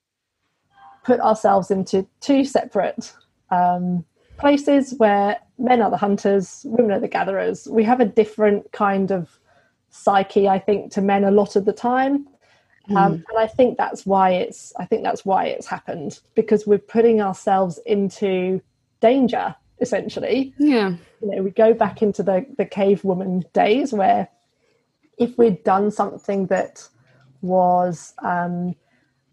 put 1.08 1.22
ourselves 1.22 1.72
into 1.72 2.06
two 2.20 2.44
separate 2.44 3.14
um, 3.50 4.04
places 4.38 4.94
where 4.98 5.38
men 5.58 5.82
are 5.82 5.90
the 5.90 5.96
hunters, 5.96 6.66
women 6.66 6.92
are 6.92 7.00
the 7.00 7.08
gatherers. 7.08 7.66
We 7.72 7.86
have 7.86 8.02
a 8.02 8.06
different 8.06 8.70
kind 8.74 9.10
of 9.10 9.40
psyche, 9.90 10.50
I 10.50 10.60
think, 10.60 10.92
to 10.92 11.02
men 11.02 11.24
a 11.24 11.32
lot 11.32 11.56
of 11.56 11.64
the 11.64 11.72
time. 11.72 12.28
Mm. 12.90 12.98
Um, 12.98 13.14
and 13.30 13.40
I 13.40 13.48
think 13.48 13.78
that's 13.78 14.06
why 14.06 14.32
it's 14.32 14.74
I 14.78 14.86
think 14.86 15.04
that's 15.04 15.24
why 15.24 15.46
it's 15.46 15.66
happened 15.66 16.20
because 16.36 16.68
we're 16.68 16.78
putting 16.78 17.22
ourselves 17.22 17.80
into 17.86 18.62
danger 19.00 19.56
essentially. 19.80 20.54
Yeah. 20.58 20.96
You 21.22 21.36
know, 21.36 21.44
we 21.44 21.52
go 21.52 21.74
back 21.74 22.02
into 22.02 22.22
the 22.22 22.46
the 22.58 22.66
cave 22.66 23.04
woman 23.06 23.44
days 23.54 23.94
where 23.94 24.28
if 25.18 25.38
we'd 25.38 25.64
done 25.64 25.90
something 25.90 26.48
that 26.48 26.88
was 27.42 28.14
um, 28.24 28.76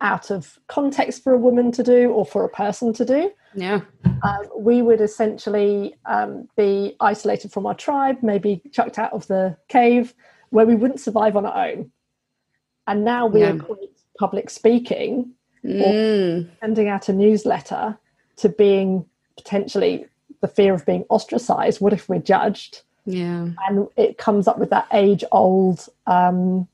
out 0.04 0.30
of 0.30 0.58
context 0.68 1.24
for 1.24 1.32
a 1.32 1.38
woman 1.38 1.72
to 1.72 1.82
do 1.82 2.10
or 2.10 2.24
for 2.24 2.44
a 2.44 2.48
person 2.48 2.92
to 2.92 3.04
do. 3.04 3.32
Yeah. 3.54 3.80
Um, 4.22 4.46
we 4.56 4.82
would 4.82 5.00
essentially 5.00 5.94
um, 6.04 6.48
be 6.56 6.94
isolated 7.00 7.50
from 7.50 7.66
our 7.66 7.74
tribe, 7.74 8.18
maybe 8.22 8.60
chucked 8.70 8.98
out 8.98 9.12
of 9.12 9.26
the 9.28 9.56
cave, 9.68 10.14
where 10.50 10.66
we 10.66 10.74
wouldn't 10.74 11.00
survive 11.00 11.36
on 11.36 11.46
our 11.46 11.68
own. 11.68 11.90
And 12.86 13.04
now 13.04 13.26
we 13.26 13.40
yeah. 13.40 13.58
public 14.18 14.50
speaking 14.50 15.32
mm. 15.64 15.80
or 15.80 16.50
sending 16.60 16.88
out 16.88 17.08
a 17.08 17.12
newsletter 17.14 17.98
to 18.36 18.48
being 18.50 19.06
potentially 19.38 20.06
the 20.42 20.48
fear 20.48 20.74
of 20.74 20.84
being 20.84 21.04
ostracized. 21.08 21.80
What 21.80 21.94
if 21.94 22.10
we're 22.10 22.18
judged? 22.18 22.82
Yeah. 23.06 23.48
And 23.66 23.88
it 23.96 24.18
comes 24.18 24.46
up 24.46 24.58
with 24.58 24.68
that 24.70 24.86
age 24.92 25.24
old, 25.32 25.88
um, 26.06 26.68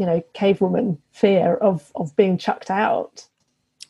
you 0.00 0.06
know, 0.06 0.24
cavewoman 0.34 0.96
fear 1.12 1.56
of, 1.56 1.92
of 1.94 2.16
being 2.16 2.38
chucked 2.38 2.70
out. 2.70 3.26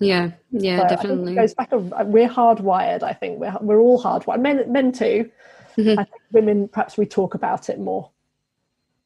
Yeah, 0.00 0.32
yeah, 0.50 0.80
so 0.80 0.96
definitely. 0.96 1.32
it 1.34 1.36
goes 1.36 1.54
back. 1.54 1.68
We're 1.70 2.28
hardwired. 2.28 3.04
I 3.04 3.12
think 3.12 3.38
we're 3.38 3.56
we're 3.60 3.78
all 3.78 4.02
hardwired. 4.02 4.40
Men, 4.40 4.72
men 4.72 4.90
too. 4.90 5.30
Mm-hmm. 5.76 6.00
I 6.00 6.04
think 6.04 6.22
women, 6.32 6.66
perhaps 6.66 6.98
we 6.98 7.06
talk 7.06 7.34
about 7.34 7.68
it 7.68 7.78
more. 7.78 8.10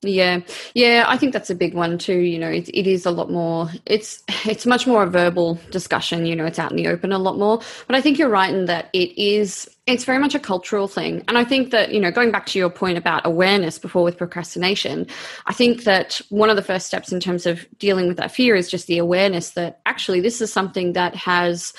Yeah, 0.07 0.41
yeah, 0.75 1.05
I 1.07 1.17
think 1.17 1.33
that's 1.33 1.51
a 1.51 1.55
big 1.55 1.75
one 1.75 1.99
too. 1.99 2.19
You 2.19 2.39
know, 2.39 2.51
it, 2.51 2.69
it 2.69 2.87
is 2.87 3.07
a 3.07 3.11
lot 3.11 3.31
more. 3.31 3.71
It's 3.87 4.23
it's 4.45 4.67
much 4.67 4.87
more 4.87 5.03
a 5.03 5.07
verbal 5.07 5.59
discussion. 5.71 6.27
You 6.27 6.37
know, 6.37 6.45
it's 6.45 6.59
out 6.59 6.71
in 6.71 6.77
the 6.77 6.89
open 6.89 7.13
a 7.13 7.19
lot 7.19 7.39
more. 7.39 7.61
But 7.87 7.97
I 7.97 8.01
think 8.01 8.19
you're 8.19 8.29
right 8.29 8.53
in 8.53 8.67
that 8.67 8.91
it 8.93 9.17
is. 9.19 9.69
It's 9.87 10.05
very 10.05 10.19
much 10.19 10.35
a 10.35 10.39
cultural 10.39 10.89
thing, 10.89 11.25
and 11.29 11.37
I 11.37 11.45
think 11.45 11.71
that 11.71 11.93
you 11.93 12.01
know, 12.01 12.11
going 12.11 12.31
back 12.31 12.47
to 12.47 12.59
your 12.59 12.71
point 12.71 12.99
about 12.99 13.27
awareness 13.27 13.79
before 13.79 14.03
with 14.03 14.17
procrastination, 14.19 15.07
I 15.47 15.53
think 15.53 15.85
that 15.85 16.21
one 16.29 16.51
of 16.51 16.57
the 16.57 16.63
first 16.63 16.87
steps 16.87 17.13
in 17.13 17.21
terms 17.21 17.47
of 17.47 17.67
dealing 17.79 18.09
with 18.09 18.17
that 18.19 18.33
fear 18.33 18.57
is 18.57 18.71
just 18.71 18.87
the 18.87 18.99
awareness 18.99 19.51
that 19.51 19.81
actually 19.87 20.21
this 20.21 20.41
is 20.41 20.53
something 20.53 20.93
that 20.95 21.15
has 21.15 21.73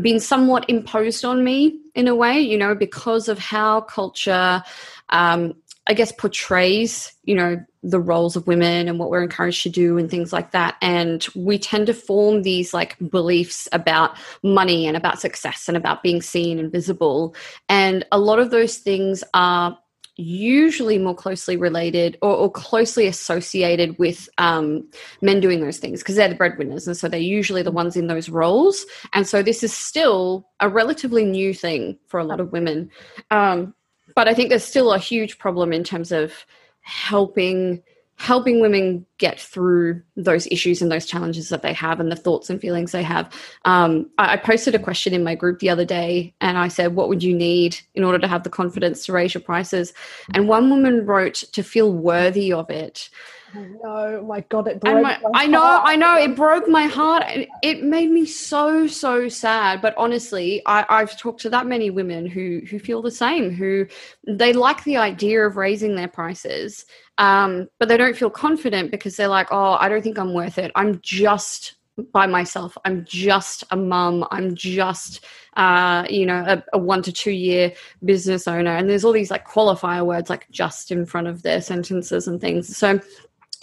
been 0.00 0.20
somewhat 0.20 0.68
imposed 0.68 1.24
on 1.24 1.42
me 1.42 1.80
in 1.94 2.06
a 2.08 2.14
way. 2.14 2.40
You 2.40 2.58
know, 2.58 2.74
because 2.74 3.28
of 3.28 3.38
how 3.38 3.82
culture. 3.82 4.62
Um, 5.10 5.54
I 5.88 5.94
guess 5.94 6.12
portrays, 6.12 7.12
you 7.24 7.34
know, 7.34 7.64
the 7.82 8.00
roles 8.00 8.36
of 8.36 8.46
women 8.46 8.88
and 8.88 8.98
what 8.98 9.08
we're 9.08 9.22
encouraged 9.22 9.62
to 9.62 9.70
do 9.70 9.96
and 9.96 10.10
things 10.10 10.32
like 10.32 10.50
that. 10.50 10.76
And 10.82 11.26
we 11.34 11.58
tend 11.58 11.86
to 11.86 11.94
form 11.94 12.42
these 12.42 12.74
like 12.74 12.96
beliefs 13.10 13.68
about 13.72 14.16
money 14.42 14.86
and 14.86 14.96
about 14.96 15.20
success 15.20 15.66
and 15.66 15.76
about 15.76 16.02
being 16.02 16.20
seen 16.20 16.58
and 16.58 16.70
visible. 16.70 17.34
And 17.68 18.04
a 18.12 18.18
lot 18.18 18.38
of 18.38 18.50
those 18.50 18.76
things 18.76 19.24
are 19.32 19.78
usually 20.18 20.98
more 20.98 21.14
closely 21.14 21.56
related 21.56 22.18
or, 22.20 22.34
or 22.34 22.50
closely 22.50 23.06
associated 23.06 23.96
with 23.98 24.28
um, 24.36 24.86
men 25.22 25.40
doing 25.40 25.60
those 25.60 25.78
things 25.78 26.00
because 26.00 26.16
they're 26.16 26.28
the 26.28 26.34
breadwinners 26.34 26.88
and 26.88 26.96
so 26.96 27.08
they're 27.08 27.20
usually 27.20 27.62
the 27.62 27.70
ones 27.70 27.96
in 27.96 28.08
those 28.08 28.28
roles 28.28 28.84
and 29.12 29.28
so 29.28 29.44
this 29.44 29.62
is 29.62 29.72
still 29.72 30.48
a 30.58 30.68
relatively 30.68 31.24
new 31.24 31.54
thing 31.54 31.96
for 32.08 32.18
a 32.18 32.24
lot 32.24 32.40
of 32.40 32.50
women 32.50 32.90
um, 33.30 33.72
but 34.18 34.26
I 34.26 34.34
think 34.34 34.48
there's 34.48 34.64
still 34.64 34.92
a 34.92 34.98
huge 34.98 35.38
problem 35.38 35.72
in 35.72 35.84
terms 35.84 36.10
of 36.10 36.44
helping 36.80 37.84
helping 38.16 38.60
women 38.60 39.06
get 39.18 39.38
through 39.38 40.02
those 40.16 40.48
issues 40.48 40.82
and 40.82 40.90
those 40.90 41.06
challenges 41.06 41.50
that 41.50 41.62
they 41.62 41.72
have 41.72 42.00
and 42.00 42.10
the 42.10 42.16
thoughts 42.16 42.50
and 42.50 42.60
feelings 42.60 42.90
they 42.90 43.04
have. 43.04 43.32
Um, 43.64 44.10
I, 44.18 44.32
I, 44.32 44.36
posted 44.36 44.74
a 44.74 44.80
question 44.80 45.14
in 45.14 45.22
my 45.22 45.36
group 45.36 45.60
the 45.60 45.70
other 45.70 45.84
day 45.84 46.34
and 46.40 46.58
I 46.58 46.66
said, 46.66 46.96
What 46.96 47.08
would 47.08 47.22
you 47.22 47.32
need 47.32 47.78
in 47.94 48.02
order 48.02 48.18
to 48.18 48.26
have 48.26 48.42
the 48.42 48.50
confidence 48.50 49.06
to 49.06 49.12
raise 49.12 49.34
your 49.34 49.40
prices? 49.40 49.92
And 50.34 50.48
one 50.48 50.68
woman 50.68 51.06
wrote, 51.06 51.44
To 51.52 51.62
feel 51.62 51.92
worthy 51.92 52.52
of 52.52 52.68
it. 52.70 53.10
No, 53.54 54.24
my 54.26 54.40
God, 54.48 54.68
it 54.68 54.80
broke 54.80 55.02
my, 55.02 55.18
my 55.18 55.30
I 55.34 55.46
know, 55.46 55.80
I 55.82 55.96
know, 55.96 56.16
it 56.16 56.36
broke 56.36 56.68
my 56.68 56.84
heart. 56.84 57.24
It 57.62 57.82
made 57.82 58.10
me 58.10 58.26
so, 58.26 58.86
so 58.86 59.28
sad. 59.28 59.80
But 59.80 59.94
honestly, 59.96 60.62
I, 60.66 60.84
I've 60.88 61.18
talked 61.18 61.40
to 61.42 61.50
that 61.50 61.66
many 61.66 61.90
women 61.90 62.26
who 62.26 62.62
who 62.68 62.78
feel 62.78 63.02
the 63.02 63.10
same, 63.10 63.50
who 63.50 63.86
they 64.26 64.52
like 64.52 64.84
the 64.84 64.98
idea 64.98 65.46
of 65.46 65.56
raising 65.56 65.96
their 65.96 66.08
prices, 66.08 66.84
um, 67.16 67.68
but 67.78 67.88
they 67.88 67.96
don't 67.96 68.16
feel 68.16 68.30
confident 68.30 68.90
because 68.90 69.16
they're 69.16 69.28
like, 69.28 69.48
oh, 69.50 69.76
I 69.80 69.88
don't 69.88 70.02
think 70.02 70.18
I'm 70.18 70.34
worth 70.34 70.58
it. 70.58 70.70
I'm 70.74 71.00
just 71.00 71.76
by 72.12 72.26
myself. 72.26 72.76
I'm 72.84 73.04
just 73.04 73.64
a 73.70 73.76
mum. 73.76 74.26
I'm 74.30 74.54
just, 74.54 75.24
uh, 75.56 76.04
you 76.08 76.26
know, 76.26 76.44
a, 76.46 76.62
a, 76.72 76.78
one 76.78 77.02
to 77.02 77.12
two 77.12 77.32
year 77.32 77.72
business 78.04 78.46
owner. 78.46 78.76
And 78.76 78.88
there's 78.88 79.04
all 79.04 79.12
these 79.12 79.30
like 79.30 79.48
qualifier 79.48 80.06
words 80.06 80.30
like 80.30 80.48
just 80.50 80.90
in 80.90 81.06
front 81.06 81.26
of 81.26 81.42
their 81.42 81.60
sentences 81.60 82.28
and 82.28 82.40
things. 82.40 82.76
So 82.76 83.00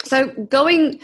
so 0.04 0.28
going 0.50 1.00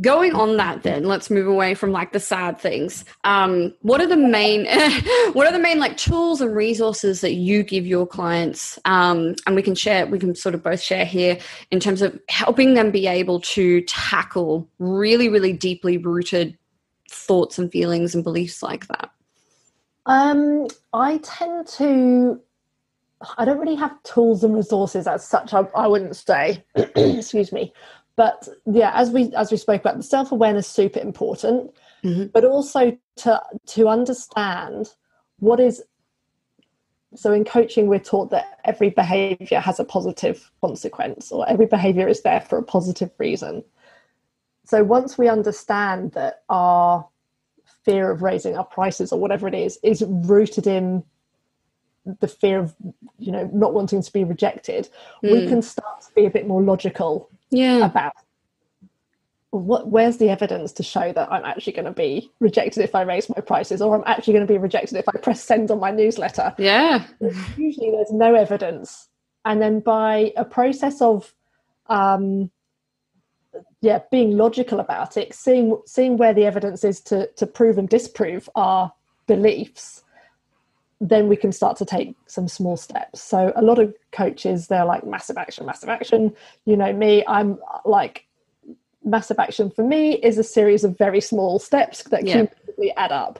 going 0.00 0.34
on 0.34 0.56
that 0.58 0.82
then 0.82 1.04
let's 1.04 1.30
move 1.30 1.46
away 1.46 1.74
from 1.74 1.90
like 1.90 2.12
the 2.12 2.20
sad 2.20 2.60
things. 2.60 3.04
Um, 3.24 3.72
what 3.80 4.00
are 4.00 4.06
the 4.06 4.16
main 4.16 4.66
what 5.32 5.46
are 5.46 5.52
the 5.52 5.58
main 5.58 5.78
like 5.78 5.96
tools 5.96 6.40
and 6.40 6.54
resources 6.54 7.20
that 7.22 7.34
you 7.34 7.62
give 7.62 7.86
your 7.86 8.06
clients? 8.06 8.78
Um, 8.84 9.34
and 9.46 9.56
we 9.56 9.62
can 9.62 9.74
share 9.74 10.06
we 10.06 10.18
can 10.18 10.34
sort 10.34 10.54
of 10.54 10.62
both 10.62 10.80
share 10.80 11.04
here 11.04 11.38
in 11.70 11.80
terms 11.80 12.02
of 12.02 12.18
helping 12.28 12.74
them 12.74 12.90
be 12.90 13.06
able 13.06 13.40
to 13.40 13.80
tackle 13.82 14.68
really 14.78 15.28
really 15.28 15.52
deeply 15.52 15.96
rooted 15.98 16.56
thoughts 17.10 17.58
and 17.58 17.70
feelings 17.70 18.14
and 18.14 18.24
beliefs 18.24 18.62
like 18.62 18.86
that. 18.88 19.10
Um, 20.06 20.68
i 20.92 21.18
tend 21.18 21.66
to 21.68 22.40
i 23.38 23.44
don't 23.44 23.58
really 23.58 23.74
have 23.74 24.00
tools 24.04 24.44
and 24.44 24.54
resources 24.54 25.08
as 25.08 25.26
such 25.26 25.54
i, 25.54 25.60
I 25.74 25.86
wouldn't 25.86 26.16
say. 26.16 26.64
Excuse 26.76 27.50
me 27.50 27.72
but 28.16 28.48
yeah 28.66 28.90
as 28.94 29.10
we 29.10 29.32
as 29.34 29.50
we 29.50 29.56
spoke 29.56 29.80
about 29.80 29.96
the 29.96 30.02
self-awareness 30.02 30.66
super 30.66 30.98
important 30.98 31.72
mm-hmm. 32.02 32.26
but 32.32 32.44
also 32.44 32.96
to 33.16 33.40
to 33.66 33.88
understand 33.88 34.88
what 35.38 35.60
is 35.60 35.82
so 37.14 37.32
in 37.32 37.44
coaching 37.44 37.86
we're 37.86 37.98
taught 37.98 38.30
that 38.30 38.58
every 38.64 38.90
behavior 38.90 39.60
has 39.60 39.78
a 39.78 39.84
positive 39.84 40.50
consequence 40.60 41.30
or 41.30 41.48
every 41.48 41.66
behavior 41.66 42.08
is 42.08 42.22
there 42.22 42.40
for 42.40 42.58
a 42.58 42.62
positive 42.62 43.10
reason 43.18 43.62
so 44.64 44.82
once 44.82 45.16
we 45.16 45.28
understand 45.28 46.12
that 46.12 46.42
our 46.48 47.06
fear 47.84 48.10
of 48.10 48.22
raising 48.22 48.56
our 48.56 48.64
prices 48.64 49.12
or 49.12 49.20
whatever 49.20 49.46
it 49.46 49.54
is 49.54 49.78
is 49.82 50.02
rooted 50.08 50.66
in 50.66 51.04
the 52.20 52.28
fear 52.28 52.58
of 52.58 52.74
you 53.18 53.32
know 53.32 53.48
not 53.52 53.74
wanting 53.74 54.02
to 54.02 54.12
be 54.12 54.24
rejected 54.24 54.88
mm. 55.24 55.32
we 55.32 55.48
can 55.48 55.60
start 55.62 56.00
to 56.02 56.12
be 56.14 56.24
a 56.24 56.30
bit 56.30 56.46
more 56.46 56.62
logical 56.62 57.28
yeah. 57.50 57.84
about 57.84 58.12
what 59.50 59.88
where's 59.88 60.18
the 60.18 60.28
evidence 60.28 60.72
to 60.72 60.82
show 60.82 61.12
that 61.12 61.32
I'm 61.32 61.44
actually 61.44 61.72
going 61.72 61.86
to 61.86 61.92
be 61.92 62.30
rejected 62.40 62.82
if 62.82 62.94
I 62.94 63.02
raise 63.02 63.28
my 63.28 63.40
prices 63.40 63.80
or 63.80 63.96
I'm 63.96 64.02
actually 64.06 64.34
going 64.34 64.46
to 64.46 64.52
be 64.52 64.58
rejected 64.58 64.98
if 64.98 65.08
I 65.08 65.18
press 65.18 65.42
send 65.42 65.70
on 65.70 65.80
my 65.80 65.90
newsletter? 65.90 66.54
Yeah. 66.58 67.04
Usually 67.56 67.90
there's 67.90 68.12
no 68.12 68.34
evidence. 68.34 69.08
And 69.44 69.62
then 69.62 69.80
by 69.80 70.32
a 70.36 70.44
process 70.44 71.00
of 71.00 71.32
um 71.88 72.50
yeah 73.80 74.00
being 74.10 74.36
logical 74.36 74.80
about 74.80 75.16
it 75.16 75.32
seeing 75.32 75.80
seeing 75.86 76.16
where 76.16 76.34
the 76.34 76.44
evidence 76.44 76.82
is 76.82 77.00
to 77.00 77.28
to 77.36 77.46
prove 77.46 77.78
and 77.78 77.88
disprove 77.88 78.50
our 78.56 78.92
beliefs 79.28 80.02
then 81.00 81.28
we 81.28 81.36
can 81.36 81.52
start 81.52 81.76
to 81.76 81.84
take 81.84 82.14
some 82.26 82.48
small 82.48 82.76
steps. 82.76 83.22
So 83.22 83.52
a 83.54 83.62
lot 83.62 83.78
of 83.78 83.94
coaches, 84.12 84.68
they're 84.68 84.84
like 84.84 85.06
massive 85.06 85.36
action, 85.36 85.66
massive 85.66 85.88
action. 85.88 86.34
You 86.64 86.76
know 86.76 86.92
me, 86.92 87.24
I'm 87.26 87.58
like 87.84 88.26
massive 89.04 89.38
action 89.38 89.70
for 89.70 89.84
me 89.84 90.14
is 90.14 90.36
a 90.36 90.42
series 90.42 90.84
of 90.84 90.98
very 90.98 91.20
small 91.20 91.58
steps 91.58 92.02
that 92.04 92.26
yeah. 92.26 92.32
cumulatively 92.32 92.92
add 92.96 93.12
up. 93.12 93.38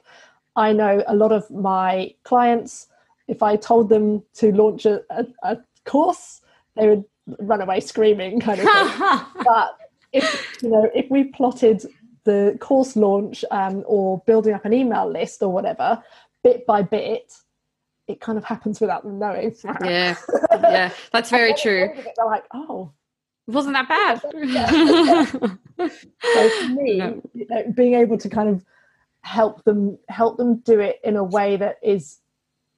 I 0.54 0.72
know 0.72 1.02
a 1.06 1.14
lot 1.14 1.32
of 1.32 1.50
my 1.50 2.14
clients, 2.22 2.86
if 3.28 3.42
I 3.42 3.56
told 3.56 3.88
them 3.88 4.22
to 4.34 4.52
launch 4.52 4.86
a, 4.86 5.02
a, 5.10 5.26
a 5.42 5.58
course, 5.84 6.40
they 6.76 6.88
would 6.88 7.04
run 7.40 7.60
away 7.60 7.80
screaming 7.80 8.40
kind 8.40 8.60
of 8.60 8.66
thing. 8.66 9.26
but 9.44 9.78
if 10.12 10.62
you 10.62 10.70
know, 10.70 10.90
if 10.94 11.10
we 11.10 11.24
plotted 11.24 11.84
the 12.24 12.56
course 12.60 12.96
launch 12.96 13.44
um, 13.50 13.82
or 13.86 14.22
building 14.26 14.54
up 14.54 14.64
an 14.64 14.72
email 14.72 15.10
list 15.10 15.42
or 15.42 15.52
whatever, 15.52 16.02
bit 16.42 16.66
by 16.66 16.82
bit, 16.82 17.34
it 18.08 18.20
kind 18.20 18.38
of 18.38 18.44
happens 18.44 18.80
without 18.80 19.02
them 19.02 19.18
knowing. 19.18 19.54
yeah, 19.82 20.16
yeah, 20.52 20.92
that's 21.12 21.30
very 21.30 21.54
true. 21.54 21.90
They're 21.94 22.26
like, 22.26 22.44
oh, 22.54 22.92
it 23.48 23.50
wasn't 23.52 23.74
that 23.74 23.88
bad. 23.88 24.20
so 26.22 26.48
for 26.50 26.68
me, 26.68 26.96
no. 26.98 27.22
you 27.34 27.46
know, 27.48 27.72
being 27.74 27.94
able 27.94 28.18
to 28.18 28.28
kind 28.28 28.48
of 28.48 28.64
help 29.22 29.64
them 29.64 29.98
help 30.08 30.36
them 30.36 30.58
do 30.58 30.80
it 30.80 31.00
in 31.02 31.16
a 31.16 31.24
way 31.24 31.56
that 31.56 31.78
is, 31.82 32.18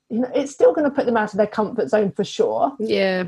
you 0.08 0.20
know, 0.20 0.30
it's 0.34 0.52
still 0.52 0.72
going 0.72 0.88
to 0.88 0.94
put 0.94 1.06
them 1.06 1.16
out 1.16 1.32
of 1.32 1.36
their 1.36 1.46
comfort 1.46 1.88
zone 1.88 2.10
for 2.12 2.24
sure. 2.24 2.74
Yeah. 2.78 3.24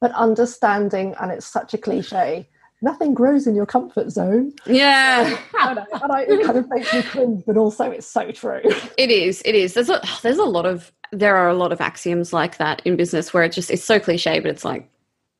But 0.00 0.12
understanding, 0.12 1.14
and 1.20 1.30
it's 1.30 1.46
such 1.46 1.72
a 1.72 1.78
cliche, 1.78 2.48
nothing 2.84 3.14
grows 3.14 3.46
in 3.46 3.56
your 3.56 3.66
comfort 3.66 4.10
zone. 4.10 4.52
Yeah, 4.66 5.36
and, 5.60 5.78
I, 5.80 5.86
and 6.02 6.12
I, 6.12 6.20
it 6.22 6.44
kind 6.44 6.58
of 6.58 6.68
makes 6.68 6.92
me 6.92 7.02
cringe, 7.02 7.42
but 7.46 7.56
also 7.56 7.90
it's 7.90 8.06
so 8.06 8.30
true. 8.30 8.60
It 8.96 9.10
is. 9.10 9.42
It 9.44 9.54
is. 9.54 9.74
There's 9.74 9.90
a 9.90 10.00
there's 10.22 10.38
a 10.38 10.44
lot 10.44 10.66
of 10.66 10.92
there 11.10 11.36
are 11.36 11.48
a 11.48 11.54
lot 11.54 11.72
of 11.72 11.80
axioms 11.80 12.32
like 12.32 12.58
that 12.58 12.80
in 12.84 12.96
business 12.96 13.34
where 13.34 13.42
it 13.42 13.52
just 13.52 13.70
it's 13.70 13.82
so 13.82 13.98
cliche, 13.98 14.38
but 14.38 14.50
it's 14.50 14.64
like 14.64 14.88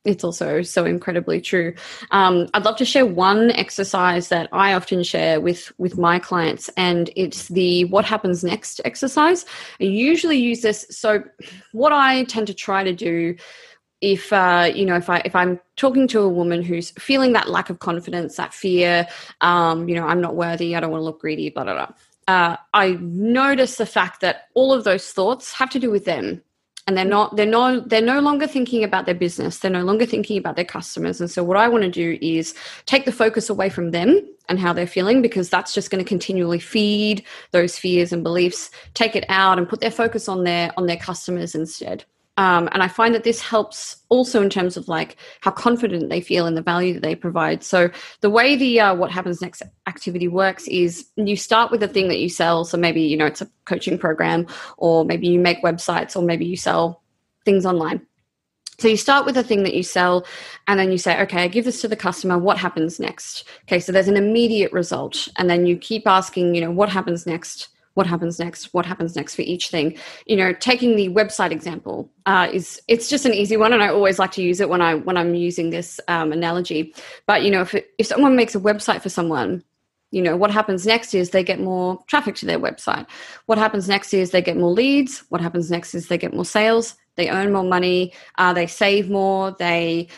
it's 0.04 0.24
also 0.24 0.62
so 0.62 0.84
incredibly 0.84 1.40
true. 1.40 1.74
Um, 2.10 2.48
I'd 2.52 2.64
love 2.64 2.76
to 2.76 2.84
share 2.84 3.06
one 3.06 3.50
exercise 3.52 4.28
that 4.28 4.48
I 4.52 4.74
often 4.74 5.02
share 5.02 5.40
with 5.40 5.72
with 5.78 5.96
my 5.96 6.18
clients, 6.18 6.68
and 6.76 7.10
it's 7.16 7.48
the 7.48 7.84
"What 7.86 8.04
happens 8.04 8.42
next" 8.42 8.80
exercise. 8.84 9.46
I 9.80 9.84
usually 9.84 10.38
use 10.38 10.62
this. 10.62 10.86
So, 10.90 11.22
what 11.72 11.92
I 11.92 12.24
tend 12.24 12.46
to 12.48 12.54
try 12.54 12.82
to 12.82 12.92
do 12.92 13.36
if 14.04 14.34
uh, 14.34 14.70
you 14.72 14.84
know 14.84 14.96
if 14.96 15.08
I 15.08 15.22
if 15.24 15.34
I'm 15.34 15.58
talking 15.76 16.06
to 16.08 16.20
a 16.20 16.28
woman 16.28 16.62
who's 16.62 16.90
feeling 16.90 17.32
that 17.32 17.48
lack 17.48 17.70
of 17.70 17.78
confidence, 17.78 18.36
that 18.36 18.52
fear, 18.52 19.08
um, 19.40 19.88
you 19.88 19.94
know, 19.94 20.06
I'm 20.06 20.20
not 20.20 20.36
worthy, 20.36 20.76
I 20.76 20.80
don't 20.80 20.90
want 20.90 21.00
to 21.00 21.04
look 21.04 21.22
greedy, 21.22 21.48
blah 21.48 21.64
blah 21.64 21.74
blah. 21.74 21.88
Uh, 22.28 22.56
I 22.74 22.98
notice 23.00 23.76
the 23.76 23.86
fact 23.86 24.20
that 24.20 24.48
all 24.52 24.74
of 24.74 24.84
those 24.84 25.10
thoughts 25.10 25.54
have 25.54 25.70
to 25.70 25.78
do 25.78 25.90
with 25.90 26.04
them. 26.04 26.42
And 26.86 26.98
they're 26.98 27.06
not 27.06 27.34
they're 27.36 27.46
no 27.46 27.80
they're 27.80 28.02
no 28.02 28.20
longer 28.20 28.46
thinking 28.46 28.84
about 28.84 29.06
their 29.06 29.14
business. 29.14 29.60
They're 29.60 29.70
no 29.70 29.84
longer 29.84 30.04
thinking 30.04 30.36
about 30.36 30.56
their 30.56 30.66
customers. 30.66 31.18
And 31.18 31.30
so 31.30 31.42
what 31.42 31.56
i 31.56 31.66
want 31.66 31.84
to 31.84 31.90
do 31.90 32.18
is 32.20 32.54
take 32.84 33.06
the 33.06 33.12
focus 33.12 33.48
away 33.48 33.70
from 33.70 33.92
them 33.92 34.20
and 34.50 34.60
how 34.60 34.74
they're 34.74 34.86
feeling 34.86 35.22
because 35.22 35.48
that's 35.48 35.72
just 35.72 35.90
going 35.90 36.04
to 36.04 36.08
continually 36.08 36.58
feed 36.58 37.24
those 37.52 37.78
fears 37.78 38.12
and 38.12 38.22
beliefs. 38.22 38.70
Take 38.92 39.16
it 39.16 39.24
out 39.30 39.56
and 39.56 39.66
put 39.66 39.80
their 39.80 39.90
focus 39.90 40.28
on 40.28 40.44
their 40.44 40.72
on 40.76 40.84
their 40.84 40.98
customers 40.98 41.54
instead 41.54 42.04
um, 42.36 42.68
and 42.72 42.82
I 42.82 42.88
find 42.88 43.14
that 43.14 43.22
this 43.22 43.40
helps 43.40 43.96
also 44.08 44.42
in 44.42 44.50
terms 44.50 44.76
of 44.76 44.88
like 44.88 45.16
how 45.40 45.52
confident 45.52 46.10
they 46.10 46.20
feel 46.20 46.46
in 46.46 46.54
the 46.54 46.62
value 46.62 46.94
that 46.94 47.02
they 47.02 47.14
provide. 47.14 47.62
So 47.62 47.90
the 48.22 48.30
way 48.30 48.56
the 48.56 48.80
uh, 48.80 48.94
what 48.94 49.12
happens 49.12 49.40
next 49.40 49.62
activity 49.86 50.26
works 50.26 50.66
is 50.66 51.06
you 51.16 51.36
start 51.36 51.70
with 51.70 51.80
the 51.80 51.88
thing 51.88 52.08
that 52.08 52.18
you 52.18 52.28
sell. 52.28 52.64
So 52.64 52.76
maybe 52.76 53.02
you 53.02 53.16
know 53.16 53.26
it's 53.26 53.42
a 53.42 53.50
coaching 53.66 53.98
program, 53.98 54.46
or 54.78 55.04
maybe 55.04 55.28
you 55.28 55.38
make 55.38 55.62
websites, 55.62 56.16
or 56.16 56.22
maybe 56.22 56.44
you 56.44 56.56
sell 56.56 57.02
things 57.44 57.64
online. 57.64 58.04
So 58.80 58.88
you 58.88 58.96
start 58.96 59.24
with 59.24 59.36
the 59.36 59.44
thing 59.44 59.62
that 59.62 59.74
you 59.74 59.84
sell, 59.84 60.26
and 60.66 60.80
then 60.80 60.90
you 60.90 60.98
say, 60.98 61.20
okay, 61.22 61.44
I 61.44 61.48
give 61.48 61.64
this 61.64 61.80
to 61.82 61.88
the 61.88 61.94
customer. 61.94 62.36
What 62.36 62.58
happens 62.58 62.98
next? 62.98 63.44
Okay, 63.62 63.78
so 63.78 63.92
there's 63.92 64.08
an 64.08 64.16
immediate 64.16 64.72
result, 64.72 65.28
and 65.36 65.48
then 65.48 65.66
you 65.66 65.76
keep 65.76 66.08
asking, 66.08 66.56
you 66.56 66.60
know, 66.60 66.72
what 66.72 66.88
happens 66.88 67.26
next? 67.26 67.68
What 67.94 68.06
happens 68.06 68.38
next 68.38 68.74
what 68.74 68.86
happens 68.86 69.16
next 69.16 69.34
for 69.34 69.42
each 69.42 69.68
thing. 69.68 69.96
You 70.26 70.36
know 70.36 70.52
taking 70.52 70.96
the 70.96 71.08
website 71.08 71.50
example 71.50 72.10
uh, 72.26 72.48
is 72.52 72.80
it's 72.88 73.08
just 73.08 73.24
an 73.24 73.34
easy 73.34 73.56
one 73.56 73.72
and 73.72 73.82
i 73.82 73.88
always 73.88 74.18
like 74.18 74.32
to 74.32 74.42
use 74.42 74.60
it 74.60 74.68
when 74.68 74.80
i 74.80 74.94
when 74.94 75.16
i'm 75.16 75.34
using 75.34 75.70
this 75.70 76.00
um, 76.08 76.32
analogy. 76.32 76.94
But 77.26 77.42
you 77.42 77.50
know 77.50 77.62
if, 77.62 77.74
it, 77.74 77.90
if 77.98 78.06
someone 78.06 78.36
makes 78.36 78.54
a 78.54 78.60
website 78.60 79.02
for 79.02 79.08
someone 79.08 79.62
you 80.10 80.22
know 80.22 80.36
what 80.36 80.52
happens 80.52 80.86
next 80.86 81.12
is 81.12 81.30
they 81.30 81.42
get 81.42 81.60
more 81.60 81.98
traffic 82.06 82.36
to 82.36 82.46
their 82.46 82.60
website. 82.60 83.06
What 83.46 83.58
happens 83.58 83.88
next 83.88 84.14
is 84.14 84.30
they 84.30 84.42
get 84.42 84.56
more 84.56 84.70
leads. 84.70 85.24
What 85.28 85.40
happens 85.40 85.70
next 85.72 85.92
is 85.92 86.06
they 86.06 86.18
get 86.18 86.32
more 86.32 86.44
sales. 86.44 86.94
They 87.16 87.30
earn 87.30 87.52
more 87.52 87.64
money. 87.64 88.12
Uh, 88.38 88.52
they 88.52 88.68
save 88.68 89.10
more. 89.10 89.56
They 89.58 90.08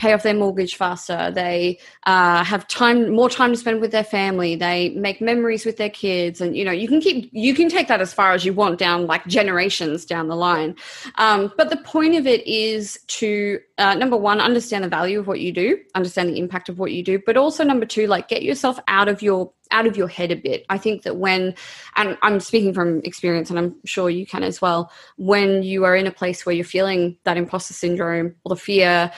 pay 0.00 0.14
off 0.14 0.22
their 0.22 0.34
mortgage 0.34 0.76
faster. 0.76 1.30
They 1.30 1.78
uh, 2.04 2.42
have 2.42 2.66
time, 2.68 3.10
more 3.10 3.28
time 3.28 3.50
to 3.50 3.56
spend 3.58 3.82
with 3.82 3.92
their 3.92 4.02
family. 4.02 4.56
They 4.56 4.88
make 4.90 5.20
memories 5.20 5.66
with 5.66 5.76
their 5.76 5.90
kids, 5.90 6.40
and 6.40 6.56
you 6.56 6.64
know, 6.64 6.72
you 6.72 6.88
can 6.88 7.02
keep, 7.02 7.28
you 7.32 7.54
can 7.54 7.68
take 7.68 7.86
that 7.88 8.00
as 8.00 8.14
far 8.14 8.32
as 8.32 8.42
you 8.42 8.54
want 8.54 8.78
down, 8.78 9.06
like 9.06 9.26
generations 9.26 10.06
down 10.06 10.28
the 10.28 10.36
line. 10.36 10.74
Um, 11.16 11.52
but 11.58 11.68
the 11.68 11.76
point 11.76 12.14
of 12.14 12.26
it 12.26 12.46
is 12.46 12.98
to 13.18 13.60
uh, 13.76 13.94
number 13.94 14.16
one, 14.16 14.40
understand 14.40 14.84
the 14.84 14.88
value 14.88 15.20
of 15.20 15.26
what 15.26 15.40
you 15.40 15.52
do, 15.52 15.78
understand 15.94 16.30
the 16.30 16.38
impact 16.38 16.70
of 16.70 16.78
what 16.78 16.92
you 16.92 17.02
do, 17.02 17.20
but 17.26 17.36
also 17.36 17.62
number 17.62 17.84
two, 17.84 18.06
like 18.06 18.28
get 18.28 18.42
yourself 18.42 18.80
out 18.88 19.08
of 19.08 19.20
your 19.20 19.52
out 19.70 19.86
of 19.86 19.96
your 19.96 20.08
head 20.08 20.32
a 20.32 20.36
bit. 20.36 20.66
I 20.68 20.78
think 20.78 21.02
that 21.04 21.16
when, 21.16 21.54
and 21.96 22.18
I'm 22.22 22.40
speaking 22.40 22.74
from 22.74 23.00
experience, 23.04 23.50
and 23.50 23.58
I'm 23.58 23.76
sure 23.84 24.10
you 24.10 24.26
can 24.26 24.42
as 24.42 24.60
well, 24.60 24.90
when 25.16 25.62
you 25.62 25.84
are 25.84 25.94
in 25.94 26.06
a 26.06 26.10
place 26.10 26.44
where 26.44 26.54
you're 26.54 26.64
feeling 26.64 27.16
that 27.24 27.36
imposter 27.36 27.72
syndrome 27.72 28.34
or 28.44 28.50
the 28.50 28.60
fear, 28.60 29.12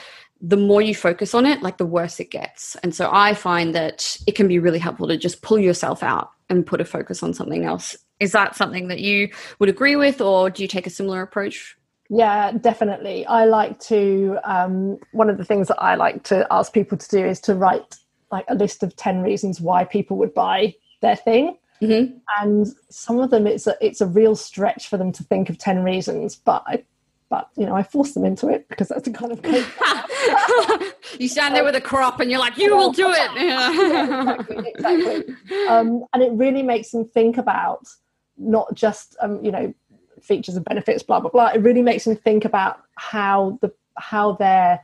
the 0.45 0.57
more 0.57 0.81
you 0.81 0.93
focus 0.93 1.33
on 1.33 1.45
it, 1.45 1.63
like 1.63 1.77
the 1.77 1.85
worse 1.85 2.19
it 2.19 2.29
gets. 2.29 2.75
And 2.83 2.93
so 2.93 3.09
I 3.11 3.33
find 3.33 3.73
that 3.73 4.17
it 4.27 4.35
can 4.35 4.49
be 4.49 4.59
really 4.59 4.77
helpful 4.77 5.07
to 5.07 5.15
just 5.15 5.41
pull 5.41 5.57
yourself 5.57 6.03
out 6.03 6.31
and 6.49 6.65
put 6.65 6.81
a 6.81 6.85
focus 6.85 7.23
on 7.23 7.33
something 7.33 7.63
else. 7.63 7.95
Is 8.19 8.33
that 8.33 8.53
something 8.53 8.89
that 8.89 8.99
you 8.99 9.29
would 9.59 9.69
agree 9.69 9.95
with, 9.95 10.19
or 10.19 10.49
do 10.49 10.61
you 10.61 10.67
take 10.67 10.85
a 10.85 10.89
similar 10.89 11.21
approach? 11.21 11.77
Yeah, 12.09 12.51
definitely. 12.51 13.25
I 13.25 13.45
like 13.45 13.79
to, 13.81 14.37
um, 14.43 14.99
one 15.13 15.29
of 15.29 15.37
the 15.37 15.45
things 15.45 15.69
that 15.69 15.81
I 15.81 15.95
like 15.95 16.23
to 16.23 16.45
ask 16.51 16.73
people 16.73 16.97
to 16.97 17.07
do 17.07 17.25
is 17.25 17.39
to 17.41 17.55
write 17.55 17.95
like 18.29 18.45
a 18.49 18.55
list 18.55 18.83
of 18.83 18.95
10 18.97 19.21
reasons 19.21 19.61
why 19.61 19.85
people 19.85 20.17
would 20.17 20.33
buy 20.33 20.75
their 21.01 21.15
thing. 21.15 21.57
Mm-hmm. 21.81 22.17
And 22.41 22.67
some 22.89 23.19
of 23.19 23.29
them, 23.29 23.47
it's 23.47 23.65
a, 23.65 23.77
it's 23.79 24.01
a 24.01 24.05
real 24.05 24.35
stretch 24.35 24.89
for 24.89 24.97
them 24.97 25.13
to 25.13 25.23
think 25.23 25.49
of 25.49 25.57
10 25.57 25.83
reasons, 25.83 26.35
but 26.35 26.63
I 26.67 26.83
but 27.33 27.49
you 27.57 27.65
know, 27.65 27.75
I 27.75 27.81
force 27.81 28.11
them 28.11 28.25
into 28.25 28.47
it 28.47 28.69
because 28.69 28.89
that's 28.89 29.05
the 29.05 29.11
kind 29.11 29.31
of 29.31 29.41
code. 29.41 29.65
you 31.19 31.27
stand 31.27 31.55
there 31.55 31.63
with 31.63 31.75
a 31.75 31.81
crop 31.81 32.19
and 32.19 32.29
you're 32.29 32.39
like, 32.39 32.57
you 32.57 32.75
will 32.75 32.91
do 32.91 33.09
it. 33.09 33.31
yeah, 33.35 34.33
exactly. 34.39 34.71
exactly. 34.75 35.35
Um, 35.69 36.05
and 36.13 36.21
it 36.23 36.31
really 36.33 36.63
makes 36.63 36.91
them 36.91 37.05
think 37.05 37.37
about 37.37 37.87
not 38.37 38.73
just 38.73 39.15
um, 39.21 39.43
you 39.43 39.51
know 39.51 39.73
features 40.21 40.55
and 40.55 40.65
benefits, 40.65 41.03
blah 41.03 41.19
blah 41.19 41.29
blah. 41.29 41.47
It 41.47 41.61
really 41.61 41.81
makes 41.81 42.05
them 42.05 42.15
think 42.15 42.45
about 42.45 42.81
how 42.95 43.57
the 43.61 43.73
how 43.97 44.33
their 44.33 44.81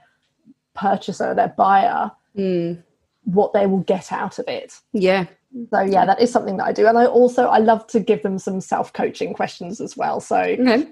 purchaser, 0.75 1.33
their 1.33 1.49
buyer, 1.49 2.11
mm. 2.37 2.81
what 3.23 3.53
they 3.53 3.65
will 3.65 3.79
get 3.79 4.11
out 4.11 4.39
of 4.39 4.47
it. 4.47 4.79
Yeah. 4.93 5.25
So 5.71 5.81
yeah, 5.81 6.05
that 6.05 6.21
is 6.21 6.31
something 6.31 6.57
that 6.57 6.65
I 6.65 6.71
do, 6.71 6.87
and 6.87 6.97
I 6.97 7.05
also 7.05 7.47
I 7.47 7.57
love 7.57 7.87
to 7.87 7.99
give 7.99 8.21
them 8.21 8.37
some 8.37 8.61
self 8.61 8.93
coaching 8.93 9.33
questions 9.33 9.81
as 9.81 9.97
well. 9.97 10.19
So 10.19 10.37
okay 10.37 10.87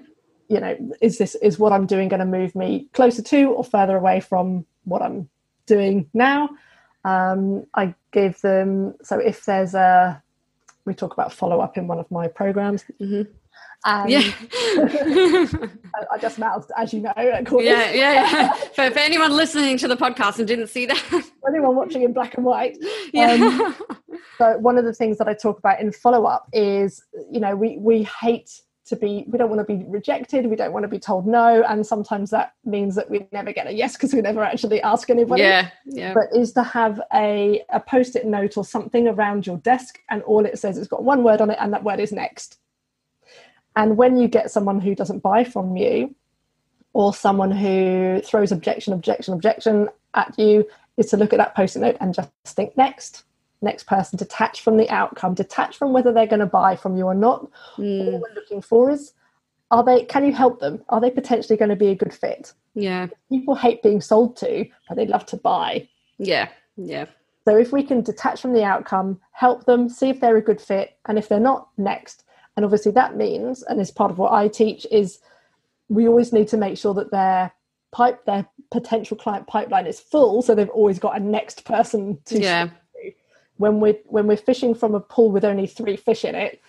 you 0.48 0.60
know 0.60 0.76
is 1.00 1.18
this 1.18 1.34
is 1.36 1.58
what 1.58 1.72
i'm 1.72 1.86
doing 1.86 2.08
going 2.08 2.20
to 2.20 2.26
move 2.26 2.54
me 2.54 2.88
closer 2.92 3.22
to 3.22 3.44
or 3.44 3.64
further 3.64 3.96
away 3.96 4.20
from 4.20 4.64
what 4.84 5.02
i'm 5.02 5.28
doing 5.66 6.08
now 6.14 6.48
um, 7.04 7.64
i 7.74 7.94
give 8.12 8.40
them 8.40 8.94
so 9.02 9.18
if 9.18 9.44
there's 9.44 9.74
a 9.74 10.22
we 10.84 10.94
talk 10.94 11.12
about 11.12 11.32
follow 11.32 11.60
up 11.60 11.76
in 11.76 11.86
one 11.86 11.98
of 11.98 12.10
my 12.10 12.26
programs 12.26 12.84
mm-hmm. 13.00 13.30
And 13.84 14.10
yeah. 14.10 14.32
I, 16.10 16.18
just 16.20 16.38
mouthed, 16.38 16.70
as 16.76 16.92
you 16.92 17.00
know. 17.00 17.12
Yeah, 17.16 17.42
yeah, 17.50 17.92
yeah. 17.92 18.52
For, 18.74 18.90
for 18.90 18.98
anyone 18.98 19.32
listening 19.32 19.78
to 19.78 19.88
the 19.88 19.96
podcast 19.96 20.38
and 20.38 20.48
didn't 20.48 20.66
see 20.66 20.86
that, 20.86 20.96
for 20.96 21.22
anyone 21.48 21.76
watching 21.76 22.02
in 22.02 22.12
black 22.12 22.34
and 22.34 22.44
white. 22.44 22.76
Yeah. 23.12 23.32
Um, 23.32 23.76
so 24.38 24.58
one 24.58 24.78
of 24.78 24.84
the 24.84 24.92
things 24.92 25.18
that 25.18 25.28
I 25.28 25.34
talk 25.34 25.58
about 25.58 25.80
in 25.80 25.92
follow 25.92 26.24
up 26.24 26.48
is, 26.52 27.04
you 27.30 27.38
know, 27.38 27.54
we 27.54 27.78
we 27.78 28.02
hate 28.20 28.50
to 28.88 28.96
be 28.96 29.24
we 29.28 29.38
don't 29.38 29.50
want 29.50 29.66
to 29.66 29.76
be 29.76 29.84
rejected 29.88 30.46
we 30.46 30.56
don't 30.56 30.72
want 30.72 30.82
to 30.84 30.88
be 30.88 30.98
told 30.98 31.26
no 31.26 31.62
and 31.68 31.86
sometimes 31.86 32.30
that 32.30 32.54
means 32.64 32.94
that 32.94 33.08
we 33.10 33.26
never 33.32 33.52
get 33.52 33.66
a 33.66 33.72
yes 33.72 33.94
because 33.94 34.12
we 34.12 34.20
never 34.20 34.42
actually 34.42 34.80
ask 34.82 35.10
anybody. 35.10 35.42
Yeah 35.42 35.68
yeah. 35.84 36.14
But 36.14 36.34
is 36.34 36.52
to 36.52 36.62
have 36.62 37.00
a, 37.14 37.64
a 37.70 37.80
post-it 37.80 38.26
note 38.26 38.56
or 38.56 38.64
something 38.64 39.08
around 39.08 39.46
your 39.46 39.58
desk 39.58 40.00
and 40.10 40.22
all 40.22 40.44
it 40.44 40.58
says 40.58 40.78
it's 40.78 40.88
got 40.88 41.02
one 41.02 41.22
word 41.22 41.40
on 41.40 41.50
it 41.50 41.58
and 41.60 41.72
that 41.72 41.84
word 41.84 42.00
is 42.00 42.12
next. 42.12 42.58
And 43.76 43.96
when 43.96 44.18
you 44.18 44.28
get 44.28 44.50
someone 44.50 44.80
who 44.80 44.94
doesn't 44.94 45.20
buy 45.20 45.44
from 45.44 45.76
you 45.76 46.14
or 46.92 47.14
someone 47.14 47.50
who 47.50 48.20
throws 48.24 48.52
objection 48.52 48.92
objection 48.92 49.34
objection 49.34 49.88
at 50.14 50.38
you 50.38 50.66
is 50.96 51.06
to 51.06 51.16
look 51.16 51.32
at 51.32 51.38
that 51.38 51.54
post-it 51.54 51.80
note 51.80 51.96
and 52.00 52.14
just 52.14 52.30
think 52.46 52.76
next 52.76 53.24
next 53.60 53.84
person 53.84 54.16
detach 54.16 54.60
from 54.60 54.76
the 54.76 54.88
outcome 54.90 55.34
detach 55.34 55.76
from 55.76 55.92
whether 55.92 56.12
they're 56.12 56.26
going 56.26 56.40
to 56.40 56.46
buy 56.46 56.76
from 56.76 56.96
you 56.96 57.04
or 57.04 57.14
not. 57.14 57.50
Mm. 57.76 58.06
all 58.06 58.20
we're 58.20 58.34
looking 58.34 58.62
for 58.62 58.90
is 58.90 59.12
are 59.70 59.84
they 59.84 60.04
can 60.04 60.24
you 60.24 60.32
help 60.32 60.60
them? 60.60 60.82
Are 60.88 61.00
they 61.00 61.10
potentially 61.10 61.56
going 61.56 61.70
to 61.70 61.76
be 61.76 61.88
a 61.88 61.94
good 61.94 62.14
fit? 62.14 62.52
Yeah. 62.74 63.08
People 63.28 63.54
hate 63.54 63.82
being 63.82 64.00
sold 64.00 64.36
to 64.38 64.66
but 64.88 64.96
they 64.96 65.06
love 65.06 65.26
to 65.26 65.36
buy. 65.36 65.88
Yeah 66.18 66.48
yeah. 66.76 67.06
So 67.46 67.56
if 67.56 67.72
we 67.72 67.82
can 67.82 68.02
detach 68.02 68.40
from 68.40 68.52
the 68.52 68.64
outcome 68.64 69.20
help 69.32 69.64
them 69.64 69.88
see 69.88 70.10
if 70.10 70.20
they're 70.20 70.36
a 70.36 70.42
good 70.42 70.60
fit 70.60 70.96
and 71.06 71.18
if 71.18 71.28
they're 71.28 71.40
not 71.40 71.68
next. 71.76 72.24
And 72.56 72.64
obviously 72.64 72.92
that 72.92 73.16
means 73.16 73.62
and 73.62 73.80
is 73.80 73.90
part 73.90 74.10
of 74.10 74.18
what 74.18 74.32
i 74.32 74.48
teach 74.48 74.84
is 74.90 75.20
we 75.88 76.06
always 76.06 76.32
need 76.32 76.48
to 76.48 76.56
make 76.56 76.76
sure 76.76 76.94
that 76.94 77.10
their 77.10 77.52
pipe 77.92 78.24
their 78.26 78.46
potential 78.70 79.16
client 79.16 79.46
pipeline 79.46 79.86
is 79.86 79.98
full 79.98 80.42
so 80.42 80.54
they've 80.54 80.68
always 80.70 80.98
got 80.98 81.16
a 81.16 81.20
next 81.20 81.64
person 81.64 82.18
to 82.26 82.38
yeah 82.38 82.68
when 83.58 83.80
we're 83.80 83.98
when 84.06 84.26
we're 84.26 84.36
fishing 84.36 84.74
from 84.74 84.94
a 84.94 85.00
pool 85.00 85.30
with 85.30 85.44
only 85.44 85.66
three 85.66 85.96
fish 85.96 86.24
in 86.24 86.34
it 86.34 86.60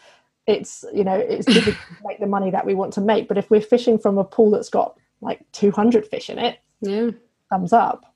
it's 0.49 0.83
you 0.93 1.03
know 1.03 1.15
it's 1.15 1.45
difficult 1.45 1.75
to 1.75 2.07
make 2.07 2.19
the 2.19 2.27
money 2.27 2.49
that 2.51 2.65
we 2.65 2.73
want 2.73 2.93
to 2.93 3.01
make. 3.01 3.27
But 3.27 3.37
if 3.37 3.49
we're 3.49 3.61
fishing 3.61 3.97
from 3.97 4.17
a 4.17 4.23
pool 4.23 4.51
that's 4.51 4.69
got 4.69 4.97
like 5.21 5.45
200 5.51 6.07
fish 6.07 6.29
in 6.29 6.39
it 6.39 6.59
yeah. 6.81 7.11
thumbs 7.49 7.73
up. 7.73 8.13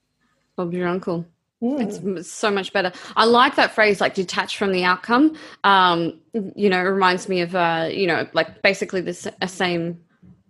Bob's 0.55 0.75
your 0.75 0.87
uncle. 0.87 1.25
Mm. 1.61 2.17
it's 2.17 2.29
so 2.29 2.51
much 2.51 2.73
better. 2.73 2.91
I 3.15 3.23
like 3.23 3.55
that 3.55 3.71
phrase 3.73 4.01
like 4.01 4.15
detach 4.15 4.57
from 4.57 4.73
the 4.73 4.83
outcome. 4.83 5.37
Um 5.63 6.19
you 6.33 6.69
know 6.69 6.79
it 6.79 6.89
reminds 6.89 7.29
me 7.29 7.41
of 7.41 7.55
uh 7.55 7.87
you 7.91 8.07
know 8.07 8.27
like 8.33 8.61
basically 8.61 9.01
this 9.01 9.27
a 9.41 9.47
same 9.47 10.01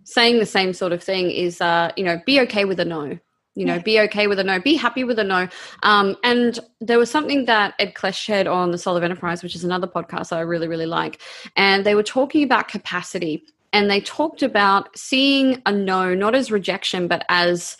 saying 0.04 0.38
the 0.38 0.46
same 0.46 0.72
sort 0.72 0.92
of 0.92 1.02
thing 1.02 1.30
is 1.30 1.60
uh 1.60 1.92
you 1.96 2.04
know 2.04 2.20
be 2.26 2.40
okay 2.40 2.64
with 2.64 2.80
a 2.80 2.84
no 2.84 3.18
you 3.54 3.64
know, 3.64 3.78
be 3.78 4.00
okay 4.00 4.26
with 4.26 4.38
a 4.38 4.44
no, 4.44 4.58
be 4.58 4.74
happy 4.74 5.04
with 5.04 5.18
a 5.18 5.24
no. 5.24 5.48
Um, 5.82 6.16
and 6.24 6.58
there 6.80 6.98
was 6.98 7.10
something 7.10 7.44
that 7.44 7.74
Ed 7.78 7.94
Kless 7.94 8.14
shared 8.14 8.46
on 8.46 8.70
the 8.70 8.78
Soul 8.78 8.96
of 8.96 9.02
Enterprise, 9.02 9.42
which 9.42 9.54
is 9.54 9.64
another 9.64 9.86
podcast 9.86 10.30
that 10.30 10.38
I 10.38 10.40
really, 10.40 10.68
really 10.68 10.86
like. 10.86 11.20
And 11.56 11.86
they 11.86 11.94
were 11.94 12.02
talking 12.02 12.42
about 12.42 12.68
capacity. 12.68 13.44
And 13.72 13.90
they 13.90 14.00
talked 14.00 14.42
about 14.42 14.96
seeing 14.96 15.60
a 15.66 15.72
no 15.72 16.14
not 16.14 16.34
as 16.34 16.52
rejection, 16.52 17.08
but 17.08 17.24
as 17.28 17.76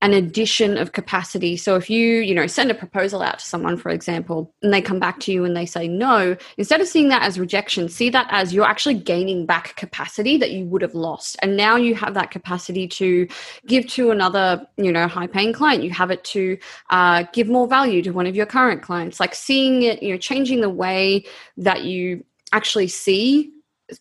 an 0.00 0.12
addition 0.12 0.78
of 0.78 0.92
capacity. 0.92 1.56
So 1.56 1.74
if 1.74 1.90
you, 1.90 2.20
you 2.20 2.32
know, 2.32 2.46
send 2.46 2.70
a 2.70 2.74
proposal 2.74 3.20
out 3.20 3.40
to 3.40 3.44
someone, 3.44 3.76
for 3.76 3.90
example, 3.90 4.54
and 4.62 4.72
they 4.72 4.80
come 4.80 5.00
back 5.00 5.18
to 5.20 5.32
you 5.32 5.44
and 5.44 5.56
they 5.56 5.66
say 5.66 5.88
no, 5.88 6.36
instead 6.56 6.80
of 6.80 6.86
seeing 6.86 7.08
that 7.08 7.22
as 7.22 7.38
rejection, 7.38 7.88
see 7.88 8.08
that 8.10 8.28
as 8.30 8.54
you're 8.54 8.64
actually 8.64 8.94
gaining 8.94 9.44
back 9.44 9.74
capacity 9.74 10.36
that 10.36 10.52
you 10.52 10.66
would 10.66 10.82
have 10.82 10.94
lost. 10.94 11.36
And 11.42 11.56
now 11.56 11.74
you 11.74 11.96
have 11.96 12.14
that 12.14 12.30
capacity 12.30 12.86
to 12.88 13.26
give 13.66 13.88
to 13.88 14.12
another, 14.12 14.64
you 14.76 14.92
know, 14.92 15.08
high 15.08 15.26
paying 15.26 15.52
client. 15.52 15.82
You 15.82 15.90
have 15.90 16.12
it 16.12 16.22
to 16.24 16.58
uh, 16.90 17.24
give 17.32 17.48
more 17.48 17.66
value 17.66 18.00
to 18.02 18.10
one 18.10 18.28
of 18.28 18.36
your 18.36 18.46
current 18.46 18.82
clients. 18.82 19.18
Like 19.18 19.34
seeing 19.34 19.82
it, 19.82 20.00
you 20.00 20.12
know, 20.12 20.18
changing 20.18 20.60
the 20.60 20.70
way 20.70 21.24
that 21.56 21.82
you 21.82 22.24
actually 22.52 22.88
see 22.88 23.52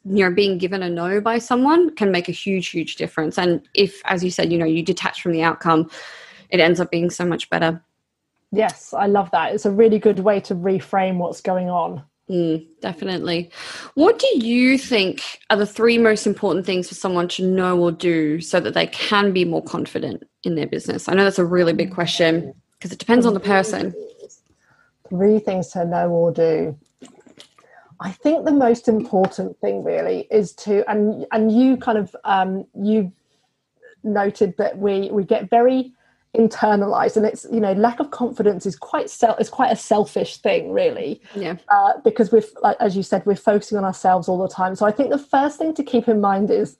you 0.06 0.24
know 0.24 0.32
being 0.32 0.58
given 0.58 0.84
a 0.84 0.90
no 0.90 1.22
by 1.22 1.38
someone 1.38 1.96
can 1.96 2.12
make 2.12 2.28
a 2.30 2.34
huge 2.34 2.70
huge 2.70 2.96
difference. 2.96 3.38
And 3.38 3.68
if 3.74 4.02
as 4.06 4.24
you 4.24 4.32
said 4.32 4.52
you 4.52 4.58
know 4.58 4.66
you 4.66 4.84
detach 4.84 5.22
from 5.22 5.32
the 5.32 5.44
outcome 5.44 5.90
it 6.50 6.60
ends 6.60 6.80
up 6.80 6.92
being 6.92 7.10
so 7.10 7.26
much 7.26 7.50
better. 7.50 7.82
Yes 8.52 8.94
i 8.94 9.08
love 9.08 9.32
that. 9.32 9.54
It's 9.54 9.66
a 9.66 9.72
really 9.72 10.00
good 10.00 10.20
way 10.20 10.40
to 10.42 10.56
reframe 10.56 11.18
what's 11.18 11.42
going 11.42 11.70
on. 11.70 12.04
Mm, 12.30 12.68
definitely. 12.82 13.50
What 13.94 14.20
do 14.20 14.28
you 14.46 14.78
think 14.78 15.40
are 15.50 15.56
the 15.56 15.66
three 15.66 15.98
most 15.98 16.28
important 16.28 16.66
things 16.66 16.90
for 16.90 16.96
someone 16.96 17.30
to 17.30 17.48
know 17.48 17.80
or 17.80 17.92
do 17.92 18.42
so 18.42 18.60
that 18.60 18.74
they 18.74 18.88
can 18.88 19.32
be 19.32 19.46
more 19.46 19.64
confident 19.64 20.24
in 20.44 20.56
their 20.56 20.68
business? 20.68 21.08
I 21.08 21.14
know 21.14 21.24
that's 21.24 21.40
a 21.40 21.46
really 21.46 21.72
big 21.72 21.94
question 21.94 22.54
because 22.78 22.92
it 22.92 23.00
depends 23.00 23.26
on 23.26 23.34
the 23.34 23.40
person. 23.40 23.96
Three 25.10 25.40
things 25.40 25.70
to 25.70 25.86
know 25.86 26.10
or 26.10 26.34
do 26.34 26.78
I 28.00 28.12
think 28.12 28.46
the 28.46 28.52
most 28.52 28.88
important 28.88 29.60
thing 29.60 29.84
really 29.84 30.28
is 30.30 30.54
to 30.54 30.90
and 30.90 31.26
and 31.32 31.52
you 31.52 31.78
kind 31.78 31.98
of 31.98 32.16
um, 32.24 32.66
you 32.80 33.12
noted 34.04 34.56
that 34.58 34.78
we 34.78 35.10
we 35.12 35.24
get 35.24 35.50
very 35.50 35.94
internalized 36.36 37.18
and 37.18 37.26
it's 37.26 37.48
you 37.52 37.60
know 37.60 37.74
lack 37.74 38.00
of 38.00 38.12
confidence 38.12 38.66
is 38.66 38.76
quite 38.76 39.10
self 39.10 39.40
is 39.40 39.50
quite 39.50 39.72
a 39.72 39.76
selfish 39.76 40.38
thing 40.38 40.72
really. 40.72 41.22
Yeah. 41.36 41.56
Uh, 41.70 41.94
because 42.04 42.32
we're 42.32 42.44
like 42.62 42.78
as 42.80 42.96
you 42.96 43.04
said 43.04 43.26
we're 43.26 43.36
focusing 43.36 43.78
on 43.78 43.84
ourselves 43.84 44.28
all 44.28 44.38
the 44.38 44.48
time. 44.48 44.76
So 44.76 44.86
i 44.86 44.92
think 44.92 45.10
the 45.10 45.18
first 45.18 45.58
thing 45.58 45.74
to 45.74 45.84
keep 45.84 46.08
in 46.08 46.22
mind 46.22 46.52
is 46.52 46.78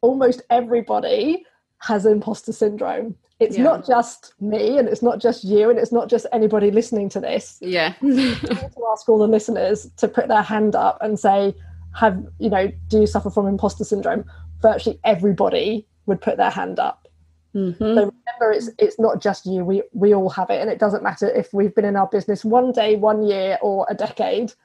almost 0.00 0.42
everybody 0.50 1.44
has 1.82 2.06
imposter 2.06 2.52
syndrome. 2.52 3.16
It's 3.40 3.56
yeah. 3.56 3.64
not 3.64 3.84
just 3.84 4.34
me 4.40 4.78
and 4.78 4.88
it's 4.88 5.02
not 5.02 5.20
just 5.20 5.42
you 5.42 5.68
and 5.68 5.78
it's 5.78 5.90
not 5.90 6.08
just 6.08 6.26
anybody 6.32 6.70
listening 6.70 7.08
to 7.10 7.20
this. 7.20 7.58
Yeah. 7.60 7.94
To 8.02 8.86
ask 8.92 9.08
all 9.08 9.18
the 9.18 9.26
listeners 9.26 9.90
to 9.96 10.06
put 10.06 10.28
their 10.28 10.42
hand 10.42 10.76
up 10.76 10.98
and 11.00 11.18
say 11.18 11.54
have 11.94 12.24
you 12.38 12.48
know 12.50 12.70
do 12.88 13.00
you 13.00 13.06
suffer 13.06 13.30
from 13.30 13.46
imposter 13.46 13.84
syndrome? 13.84 14.24
Virtually 14.60 15.00
everybody 15.04 15.86
would 16.06 16.20
put 16.20 16.36
their 16.36 16.50
hand 16.50 16.78
up. 16.78 17.08
Mm-hmm. 17.54 17.82
so 17.82 17.94
remember 17.94 18.52
it's 18.52 18.70
it's 18.78 18.98
not 19.00 19.20
just 19.20 19.44
you. 19.44 19.64
We 19.64 19.82
we 19.92 20.14
all 20.14 20.30
have 20.30 20.50
it 20.50 20.60
and 20.60 20.70
it 20.70 20.78
doesn't 20.78 21.02
matter 21.02 21.28
if 21.28 21.52
we've 21.52 21.74
been 21.74 21.84
in 21.84 21.96
our 21.96 22.06
business 22.06 22.44
one 22.44 22.70
day 22.72 22.96
one 22.96 23.24
year 23.24 23.58
or 23.60 23.86
a 23.90 23.94
decade. 23.94 24.52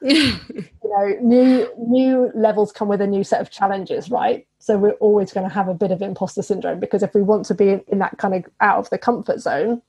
You 0.90 0.96
know 0.96 1.18
new 1.20 1.68
new 1.76 2.30
levels 2.34 2.72
come 2.72 2.88
with 2.88 3.02
a 3.02 3.06
new 3.06 3.22
set 3.22 3.42
of 3.42 3.50
challenges 3.50 4.10
right 4.10 4.46
so 4.58 4.76
we're 4.76 4.92
always 4.92 5.32
going 5.32 5.48
to 5.48 5.54
have 5.54 5.68
a 5.68 5.74
bit 5.74 5.90
of 5.90 6.02
imposter 6.02 6.42
syndrome 6.42 6.80
because 6.80 7.02
if 7.02 7.14
we 7.14 7.22
want 7.22 7.46
to 7.46 7.54
be 7.54 7.80
in, 7.86 7.98
that 7.98 8.18
kind 8.18 8.34
of 8.34 8.44
out 8.60 8.78
of 8.78 8.90
the 8.90 8.98
comfort 8.98 9.40
zone, 9.40 9.82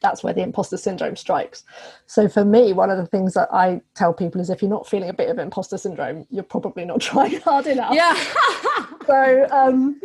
that's 0.00 0.22
where 0.22 0.32
the 0.32 0.42
imposter 0.42 0.76
syndrome 0.76 1.16
strikes. 1.16 1.64
So 2.06 2.28
for 2.28 2.44
me, 2.44 2.72
one 2.72 2.90
of 2.90 2.98
the 2.98 3.06
things 3.06 3.34
that 3.34 3.48
I 3.52 3.80
tell 3.94 4.12
people 4.12 4.40
is 4.40 4.50
if 4.50 4.62
you're 4.62 4.70
not 4.70 4.88
feeling 4.88 5.08
a 5.08 5.14
bit 5.14 5.30
of 5.30 5.38
imposter 5.38 5.78
syndrome, 5.78 6.26
you're 6.30 6.44
probably 6.44 6.84
not 6.84 7.00
trying 7.00 7.40
hard 7.40 7.66
enough. 7.66 7.94
Yeah. 7.94 8.14
so 9.06 9.46
um, 9.50 10.00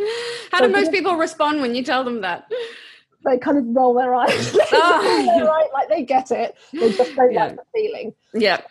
how 0.52 0.60
so 0.60 0.68
do 0.68 0.72
most 0.72 0.92
people 0.92 1.16
respond 1.16 1.62
when 1.62 1.76
you 1.76 1.84
tell 1.84 2.04
them 2.04 2.22
that? 2.22 2.50
They 3.26 3.38
kind 3.38 3.58
of 3.58 3.66
roll 3.68 3.94
their 3.94 4.16
eyes. 4.16 4.56
oh. 4.72 5.70
like 5.74 5.90
they 5.90 6.04
get 6.04 6.32
it. 6.32 6.56
They 6.72 6.92
just 6.94 7.16
don't 7.16 7.34
yeah. 7.34 7.48
like 7.48 7.56
the 7.58 7.64
feeling. 7.74 8.14
Yeah. 8.34 8.62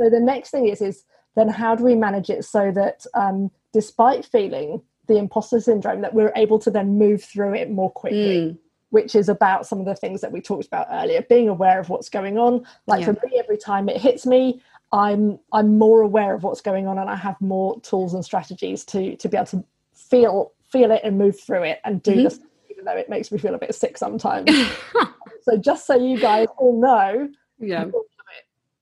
So 0.00 0.08
the 0.10 0.20
next 0.20 0.50
thing 0.50 0.68
is 0.68 0.80
is 0.80 1.04
then 1.34 1.48
how 1.48 1.74
do 1.74 1.84
we 1.84 1.94
manage 1.94 2.30
it 2.30 2.44
so 2.44 2.70
that 2.72 3.04
um, 3.14 3.50
despite 3.76 4.24
feeling 4.24 4.80
the 5.06 5.18
imposter 5.18 5.60
syndrome 5.60 6.00
that 6.00 6.14
we're 6.14 6.32
able 6.34 6.58
to 6.58 6.70
then 6.70 6.96
move 6.96 7.22
through 7.22 7.54
it 7.54 7.70
more 7.70 7.90
quickly 7.90 8.40
mm. 8.40 8.58
which 8.88 9.14
is 9.14 9.28
about 9.28 9.66
some 9.66 9.78
of 9.78 9.84
the 9.84 9.94
things 9.94 10.22
that 10.22 10.32
we 10.32 10.40
talked 10.40 10.66
about 10.66 10.86
earlier 10.90 11.20
being 11.28 11.48
aware 11.50 11.78
of 11.78 11.90
what's 11.90 12.08
going 12.08 12.38
on. 12.38 12.66
Like 12.86 13.00
yeah. 13.00 13.12
for 13.12 13.26
me 13.26 13.38
every 13.38 13.58
time 13.58 13.90
it 13.90 14.00
hits 14.00 14.24
me 14.24 14.62
i'm 14.92 15.38
i'm 15.52 15.76
more 15.76 16.00
aware 16.00 16.32
of 16.32 16.44
what's 16.44 16.60
going 16.60 16.86
on 16.86 16.96
and 16.96 17.10
i 17.10 17.16
have 17.16 17.38
more 17.40 17.80
tools 17.80 18.14
and 18.14 18.24
strategies 18.24 18.84
to 18.84 19.16
to 19.16 19.28
be 19.28 19.36
able 19.36 19.44
to 19.44 19.64
feel 19.92 20.52
feel 20.70 20.92
it 20.92 21.00
and 21.04 21.18
move 21.18 21.38
through 21.38 21.64
it 21.64 21.80
and 21.84 22.02
do 22.02 22.12
mm-hmm. 22.12 22.22
this 22.22 22.38
even 22.70 22.84
though 22.84 22.96
it 22.96 23.08
makes 23.08 23.32
me 23.32 23.38
feel 23.38 23.54
a 23.54 23.58
bit 23.58 23.74
sick 23.74 23.98
sometimes. 23.98 24.50
So 25.42 25.56
just 25.56 25.86
so 25.86 25.94
you 25.94 26.18
guys 26.18 26.48
all 26.56 26.80
know 26.80 27.30
yeah. 27.60 27.84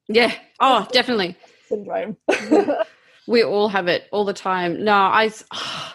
yeah. 0.09 0.33
Oh 0.59 0.89
definitely. 0.93 1.37
syndrome 1.69 2.17
we 3.27 3.43
all 3.43 3.69
have 3.69 3.89
it 3.89 4.09
all 4.13 4.25
the 4.25 4.33
time. 4.33 4.85
No, 4.85 4.95
I. 4.95 5.31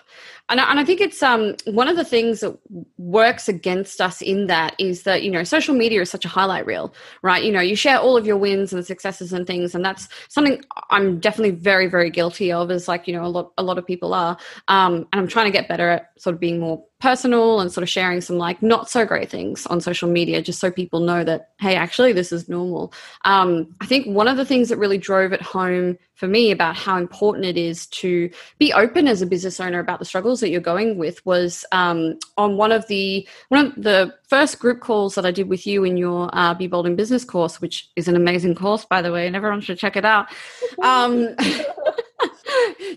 And 0.51 0.59
I, 0.59 0.71
and 0.71 0.79
I 0.79 0.83
think 0.83 0.99
it's 0.99 1.21
um, 1.21 1.53
one 1.65 1.87
of 1.87 1.95
the 1.95 2.03
things 2.03 2.39
that 2.39 2.57
works 2.97 3.47
against 3.47 4.01
us 4.01 4.19
in 4.19 4.47
that 4.47 4.73
is 4.79 5.03
that 5.03 5.21
you 5.21 5.29
know 5.29 5.43
social 5.43 5.75
media 5.75 6.01
is 6.01 6.09
such 6.09 6.25
a 6.25 6.27
highlight 6.27 6.65
reel, 6.65 6.91
right? 7.21 7.43
You 7.43 7.51
know, 7.51 7.61
you 7.61 7.75
share 7.75 7.99
all 7.99 8.17
of 8.17 8.25
your 8.25 8.35
wins 8.35 8.73
and 8.73 8.83
successes 8.83 9.31
and 9.31 9.45
things, 9.45 9.75
and 9.75 9.85
that's 9.85 10.09
something 10.27 10.59
I'm 10.89 11.19
definitely 11.19 11.51
very 11.51 11.85
very 11.85 12.09
guilty 12.09 12.51
of. 12.51 12.71
Is 12.71 12.87
like 12.87 13.07
you 13.07 13.13
know 13.13 13.25
a 13.25 13.27
lot 13.27 13.51
a 13.59 13.63
lot 13.63 13.77
of 13.77 13.85
people 13.85 14.15
are, 14.15 14.39
um, 14.69 15.07
and 15.13 15.21
I'm 15.21 15.27
trying 15.27 15.45
to 15.45 15.51
get 15.51 15.67
better 15.67 15.87
at 15.87 16.13
sort 16.17 16.33
of 16.33 16.39
being 16.39 16.59
more 16.59 16.83
personal 16.99 17.61
and 17.61 17.71
sort 17.71 17.83
of 17.83 17.89
sharing 17.89 18.19
some 18.19 18.37
like 18.37 18.61
not 18.61 18.89
so 18.89 19.05
great 19.05 19.29
things 19.29 19.65
on 19.67 19.79
social 19.79 20.09
media 20.09 20.41
just 20.41 20.59
so 20.59 20.69
people 20.69 20.99
know 20.99 21.23
that 21.23 21.51
hey 21.59 21.75
actually 21.75 22.11
this 22.13 22.31
is 22.31 22.49
normal. 22.49 22.93
Um, 23.25 23.73
i 23.79 23.85
think 23.85 24.07
one 24.07 24.27
of 24.27 24.37
the 24.37 24.45
things 24.45 24.69
that 24.69 24.77
really 24.77 24.97
drove 24.97 25.31
it 25.31 25.41
home 25.41 25.97
for 26.15 26.27
me 26.27 26.51
about 26.51 26.75
how 26.75 26.97
important 26.97 27.45
it 27.45 27.57
is 27.57 27.87
to 27.87 28.29
be 28.57 28.73
open 28.73 29.07
as 29.07 29.21
a 29.21 29.25
business 29.25 29.61
owner 29.61 29.79
about 29.79 29.99
the 29.99 30.05
struggles 30.05 30.41
that 30.41 30.49
you're 30.49 30.59
going 30.59 30.97
with 30.97 31.25
was 31.25 31.63
um, 31.71 32.19
on 32.37 32.57
one 32.57 32.73
of 32.73 32.85
the 32.87 33.25
one 33.47 33.67
of 33.67 33.75
the 33.75 34.13
first 34.27 34.59
group 34.59 34.81
calls 34.81 35.15
that 35.15 35.25
i 35.25 35.31
did 35.31 35.47
with 35.47 35.65
you 35.65 35.85
in 35.85 35.95
your 35.95 36.29
uh, 36.33 36.53
be 36.53 36.67
bold 36.67 36.85
in 36.85 36.97
business 36.97 37.23
course 37.23 37.61
which 37.61 37.89
is 37.95 38.09
an 38.09 38.17
amazing 38.17 38.53
course 38.53 38.83
by 38.83 39.01
the 39.01 39.11
way 39.11 39.25
and 39.25 39.35
everyone 39.35 39.61
should 39.61 39.77
check 39.77 39.95
it 39.95 40.05
out. 40.05 40.27
Um, 40.81 41.35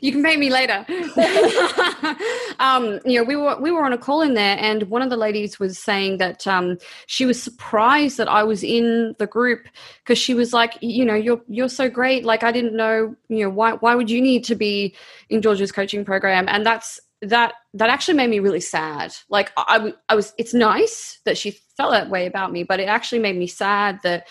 you 0.00 0.12
can 0.12 0.22
pay 0.22 0.36
me 0.36 0.50
later. 0.50 0.84
um, 2.60 3.00
you 3.04 3.18
know, 3.18 3.24
we 3.24 3.36
were 3.36 3.60
we 3.60 3.70
were 3.70 3.84
on 3.84 3.92
a 3.92 3.98
call 3.98 4.22
in 4.22 4.34
there, 4.34 4.56
and 4.58 4.84
one 4.84 5.02
of 5.02 5.10
the 5.10 5.16
ladies 5.16 5.58
was 5.58 5.78
saying 5.78 6.18
that 6.18 6.46
um, 6.46 6.78
she 7.06 7.24
was 7.24 7.42
surprised 7.42 8.18
that 8.18 8.28
I 8.28 8.42
was 8.42 8.64
in 8.64 9.14
the 9.18 9.26
group 9.26 9.66
because 10.02 10.18
she 10.18 10.34
was 10.34 10.52
like, 10.52 10.78
you 10.80 11.04
know, 11.04 11.14
you're 11.14 11.40
you're 11.48 11.68
so 11.68 11.88
great. 11.88 12.24
Like 12.24 12.42
I 12.42 12.52
didn't 12.52 12.74
know, 12.74 13.14
you 13.28 13.44
know, 13.44 13.50
why 13.50 13.72
why 13.72 13.94
would 13.94 14.10
you 14.10 14.20
need 14.20 14.44
to 14.44 14.54
be 14.54 14.94
in 15.28 15.42
Georgia's 15.42 15.72
coaching 15.72 16.04
program? 16.04 16.46
And 16.48 16.64
that's 16.64 17.00
that 17.22 17.54
that 17.74 17.88
actually 17.88 18.14
made 18.14 18.30
me 18.30 18.40
really 18.40 18.60
sad. 18.60 19.14
Like 19.28 19.52
I, 19.56 19.94
I 20.08 20.14
was, 20.14 20.34
it's 20.38 20.52
nice 20.52 21.20
that 21.24 21.38
she 21.38 21.52
felt 21.76 21.92
that 21.92 22.10
way 22.10 22.26
about 22.26 22.52
me, 22.52 22.64
but 22.64 22.80
it 22.80 22.88
actually 22.88 23.20
made 23.20 23.36
me 23.36 23.46
sad 23.46 24.00
that 24.02 24.26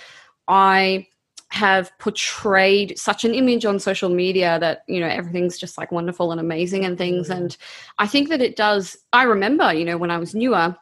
I 0.48 1.08
have 1.52 1.92
portrayed 2.00 2.98
such 2.98 3.26
an 3.26 3.34
image 3.34 3.66
on 3.66 3.78
social 3.78 4.10
media 4.10 4.58
that 4.60 4.84
you 4.88 5.00
know 5.00 5.08
everything's 5.08 5.58
just 5.58 5.78
like 5.78 5.92
wonderful 5.92 6.32
and 6.32 6.40
amazing 6.40 6.86
and 6.86 6.98
things. 6.98 7.30
And 7.30 7.56
i 8.00 8.08
think 8.08 8.30
that 8.30 8.42
it 8.42 8.56
does 8.56 8.98
i 9.12 9.24
remember 9.24 9.74
you 9.74 9.84
know 9.84 9.98
when 9.98 10.12
i 10.12 10.18
was 10.18 10.34
newer 10.34 10.76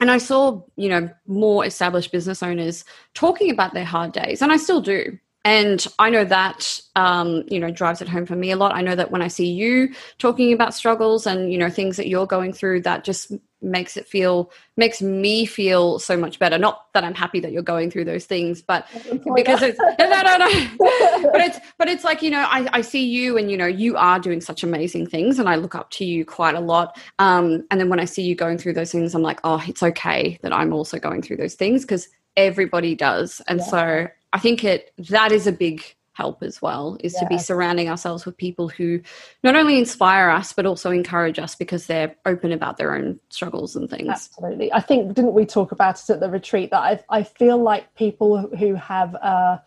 and 0.00 0.10
i 0.10 0.18
saw 0.18 0.62
you 0.76 0.88
know 0.88 1.10
more 1.26 1.64
established 1.66 2.10
business 2.10 2.42
owners 2.42 2.84
talking 3.12 3.50
about 3.50 3.74
their 3.74 3.84
hard 3.84 4.12
days 4.12 4.42
and 4.42 4.50
i 4.50 4.56
still 4.56 4.80
do. 4.80 5.18
And 5.44 5.86
i 5.98 6.08
know 6.08 6.24
that 6.24 6.80
um, 6.96 7.44
you 7.48 7.60
know 7.60 7.70
drives 7.70 8.00
it 8.00 8.08
home 8.08 8.24
for 8.24 8.34
me 8.36 8.50
a 8.50 8.56
lot. 8.56 8.74
I 8.74 8.80
know 8.80 8.96
that 8.96 9.10
when 9.10 9.20
i 9.20 9.28
see 9.28 9.52
you 9.52 9.92
talking 10.18 10.54
about 10.54 10.72
struggles 10.72 11.26
and 11.26 11.52
you 11.52 11.58
know 11.58 11.68
things 11.68 11.98
that 11.98 12.08
you're 12.08 12.26
going 12.26 12.54
through 12.54 12.80
that 12.82 13.04
just 13.04 13.30
makes 13.64 13.96
it 13.96 14.06
feel 14.06 14.50
makes 14.76 15.00
me 15.00 15.46
feel 15.46 15.98
so 15.98 16.16
much 16.16 16.38
better. 16.38 16.58
Not 16.58 16.92
that 16.92 17.02
i'm 17.04 17.14
happy 17.14 17.40
that 17.40 17.50
you're 17.52 17.62
going 17.62 17.90
through 17.90 18.04
those 18.04 18.24
things 18.24 18.62
but 18.62 18.86
because 19.34 19.62
it's 19.62 19.78
no 19.98 20.22
no 20.22 20.36
no. 20.36 20.48
But 21.32 21.40
it's 21.40 21.58
but 21.78 21.88
it's 21.88 22.04
like 22.04 22.22
you 22.22 22.30
know 22.30 22.46
I, 22.48 22.68
I 22.72 22.80
see 22.82 23.04
you 23.04 23.36
and 23.36 23.50
you 23.50 23.56
know 23.56 23.66
you 23.66 23.96
are 23.96 24.20
doing 24.20 24.40
such 24.40 24.62
amazing 24.62 25.06
things 25.06 25.38
and 25.38 25.48
i 25.48 25.56
look 25.56 25.74
up 25.74 25.90
to 25.90 26.04
you 26.04 26.24
quite 26.24 26.54
a 26.54 26.60
lot. 26.60 26.96
Um, 27.18 27.64
and 27.70 27.80
then 27.80 27.88
when 27.88 27.98
i 27.98 28.04
see 28.04 28.22
you 28.22 28.34
going 28.34 28.58
through 28.58 28.74
those 28.74 28.92
things 28.92 29.14
i'm 29.14 29.22
like 29.22 29.40
oh 29.42 29.62
it's 29.66 29.82
okay 29.82 30.38
that 30.42 30.52
i'm 30.52 30.72
also 30.72 30.98
going 30.98 31.22
through 31.22 31.38
those 31.38 31.54
things 31.54 31.82
because 31.82 32.08
everybody 32.36 32.94
does. 32.94 33.40
And 33.48 33.60
yeah. 33.60 33.66
so 33.66 34.08
I 34.32 34.38
think 34.38 34.64
it 34.64 34.92
that 35.10 35.32
is 35.32 35.46
a 35.46 35.52
big 35.52 35.82
help 36.14 36.42
as 36.42 36.62
well 36.62 36.96
is 37.00 37.12
to 37.14 37.26
be 37.26 37.38
surrounding 37.38 37.88
ourselves 37.88 38.24
with 38.24 38.36
people 38.36 38.68
who 38.68 39.00
not 39.42 39.56
only 39.56 39.78
inspire 39.78 40.30
us 40.30 40.52
but 40.52 40.64
also 40.64 40.90
encourage 40.90 41.38
us 41.38 41.54
because 41.54 41.86
they're 41.86 42.14
open 42.24 42.52
about 42.52 42.76
their 42.76 42.94
own 42.94 43.18
struggles 43.30 43.76
and 43.76 43.90
things. 43.90 44.08
Absolutely. 44.08 44.72
I 44.72 44.80
think 44.80 45.14
didn't 45.14 45.34
we 45.34 45.44
talk 45.44 45.72
about 45.72 46.00
it 46.00 46.10
at 46.10 46.20
the 46.20 46.30
retreat 46.30 46.70
that 46.70 46.80
i, 46.80 47.00
I 47.10 47.22
feel 47.22 47.58
like 47.58 47.94
people 47.94 48.48
who 48.58 48.74
have 48.74 49.14
uh, 49.16 49.58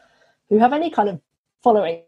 who 0.49 0.57
have 0.57 0.73
any 0.73 0.89
kind 0.89 1.09
of 1.09 1.21
following 1.63 2.03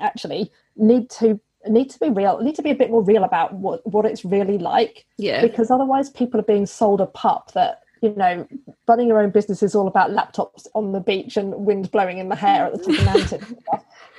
actually 0.00 0.50
need 0.76 1.10
to 1.10 1.40
need 1.68 1.90
to 1.90 1.98
be 1.98 2.08
real 2.08 2.40
need 2.40 2.54
to 2.54 2.62
be 2.62 2.70
a 2.70 2.74
bit 2.74 2.90
more 2.90 3.02
real 3.02 3.24
about 3.24 3.52
what 3.54 3.86
what 3.86 4.06
it's 4.06 4.24
really 4.24 4.58
like 4.58 5.06
yeah. 5.18 5.42
because 5.42 5.70
otherwise 5.70 6.08
people 6.10 6.38
are 6.38 6.44
being 6.44 6.66
sold 6.66 7.00
a 7.00 7.06
pup 7.06 7.52
that 7.52 7.82
you 8.02 8.14
know, 8.14 8.46
running 8.86 9.08
your 9.08 9.20
own 9.20 9.30
business 9.30 9.62
is 9.62 9.74
all 9.74 9.88
about 9.88 10.10
laptops 10.10 10.66
on 10.74 10.92
the 10.92 11.00
beach 11.00 11.36
and 11.36 11.54
wind 11.54 11.90
blowing 11.90 12.18
in 12.18 12.28
the 12.28 12.36
hair 12.36 12.66
at 12.66 12.72
the 12.72 12.78
top 12.78 12.88
of 12.88 12.96
the 12.96 13.04
mountain. 13.04 13.56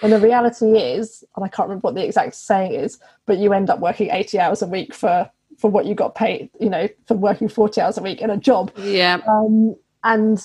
And 0.01 0.13
the 0.13 0.19
reality 0.19 0.77
is, 0.79 1.25
and 1.35 1.43
I 1.43 1.49
can't 1.49 1.67
remember 1.67 1.87
what 1.87 1.95
the 1.95 2.05
exact 2.05 2.35
saying 2.35 2.73
is, 2.73 2.99
but 3.25 3.37
you 3.37 3.51
end 3.51 3.69
up 3.69 3.79
working 3.79 4.09
80 4.11 4.39
hours 4.39 4.61
a 4.61 4.67
week 4.67 4.93
for 4.93 5.29
for 5.57 5.69
what 5.69 5.85
you 5.85 5.93
got 5.93 6.15
paid, 6.15 6.49
you 6.57 6.69
know, 6.69 6.87
for 7.05 7.15
working 7.15 7.49
40 7.49 7.81
hours 7.81 7.97
a 7.97 8.01
week 8.01 8.21
in 8.21 8.29
a 8.29 8.37
job. 8.37 8.71
Yeah. 8.77 9.19
Um, 9.27 9.75
and 10.05 10.41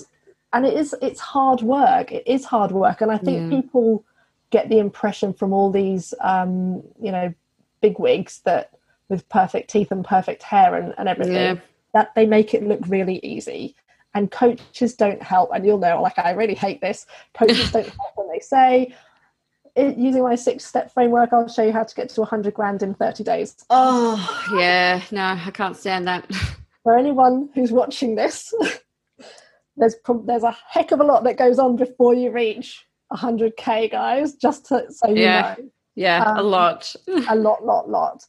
and 0.52 0.66
it 0.66 0.74
is 0.74 0.94
it's 1.00 1.20
hard 1.20 1.62
work. 1.62 2.10
It 2.10 2.24
is 2.26 2.44
hard 2.44 2.72
work. 2.72 3.00
And 3.00 3.12
I 3.12 3.18
think 3.18 3.42
Yeah. 3.44 3.48
people 3.60 4.04
get 4.50 4.68
the 4.68 4.78
impression 4.78 5.32
from 5.32 5.52
all 5.52 5.70
these 5.70 6.14
um, 6.20 6.82
you 7.00 7.12
know, 7.12 7.32
big 7.80 8.00
wigs 8.00 8.40
that 8.44 8.70
with 9.08 9.28
perfect 9.28 9.70
teeth 9.70 9.92
and 9.92 10.04
perfect 10.04 10.42
hair 10.42 10.74
and, 10.74 10.94
and 10.98 11.08
everything 11.08 11.34
Yeah. 11.34 11.56
That 11.94 12.14
they 12.14 12.26
make 12.26 12.52
it 12.54 12.62
look 12.62 12.80
really 12.88 13.18
easy 13.22 13.74
and 14.14 14.30
coaches 14.30 14.94
don't 14.94 15.22
help 15.22 15.50
and 15.54 15.64
you'll 15.64 15.78
know 15.78 16.00
like 16.02 16.18
i 16.18 16.30
really 16.32 16.54
hate 16.54 16.80
this 16.80 17.06
coaches 17.36 17.70
don't 17.72 17.86
help 17.88 18.12
when 18.16 18.28
they 18.28 18.40
say 18.40 18.94
it, 19.76 19.96
using 19.96 20.22
my 20.22 20.34
six 20.34 20.64
step 20.64 20.92
framework 20.92 21.32
i'll 21.32 21.48
show 21.48 21.62
you 21.64 21.72
how 21.72 21.82
to 21.82 21.94
get 21.94 22.08
to 22.08 22.20
100 22.20 22.52
grand 22.54 22.82
in 22.82 22.94
30 22.94 23.24
days 23.24 23.56
Oh, 23.70 24.44
yeah. 24.52 25.02
No, 25.10 25.22
I 25.22 25.50
can't 25.52 25.76
stand 25.76 26.06
that. 26.06 26.30
for 26.82 26.98
anyone 26.98 27.48
who's 27.54 27.72
watching 27.72 28.14
this 28.14 28.52
there's 29.76 29.96
there's 30.26 30.42
a 30.44 30.56
heck 30.68 30.92
of 30.92 31.00
a 31.00 31.04
lot 31.04 31.24
that 31.24 31.36
goes 31.38 31.58
on 31.58 31.76
before 31.76 32.14
you 32.14 32.30
reach 32.30 32.84
100k 33.12 33.90
guys 33.90 34.34
just 34.34 34.66
to, 34.66 34.84
so 34.90 35.08
you 35.08 35.16
Yeah. 35.22 35.54
know 35.58 35.70
Yeah, 35.96 36.22
a 36.36 36.40
Um, 36.40 36.46
lot. 36.46 36.94
a 37.28 37.34
lot, 37.36 37.64
lot, 37.64 37.88
lot. 37.88 38.24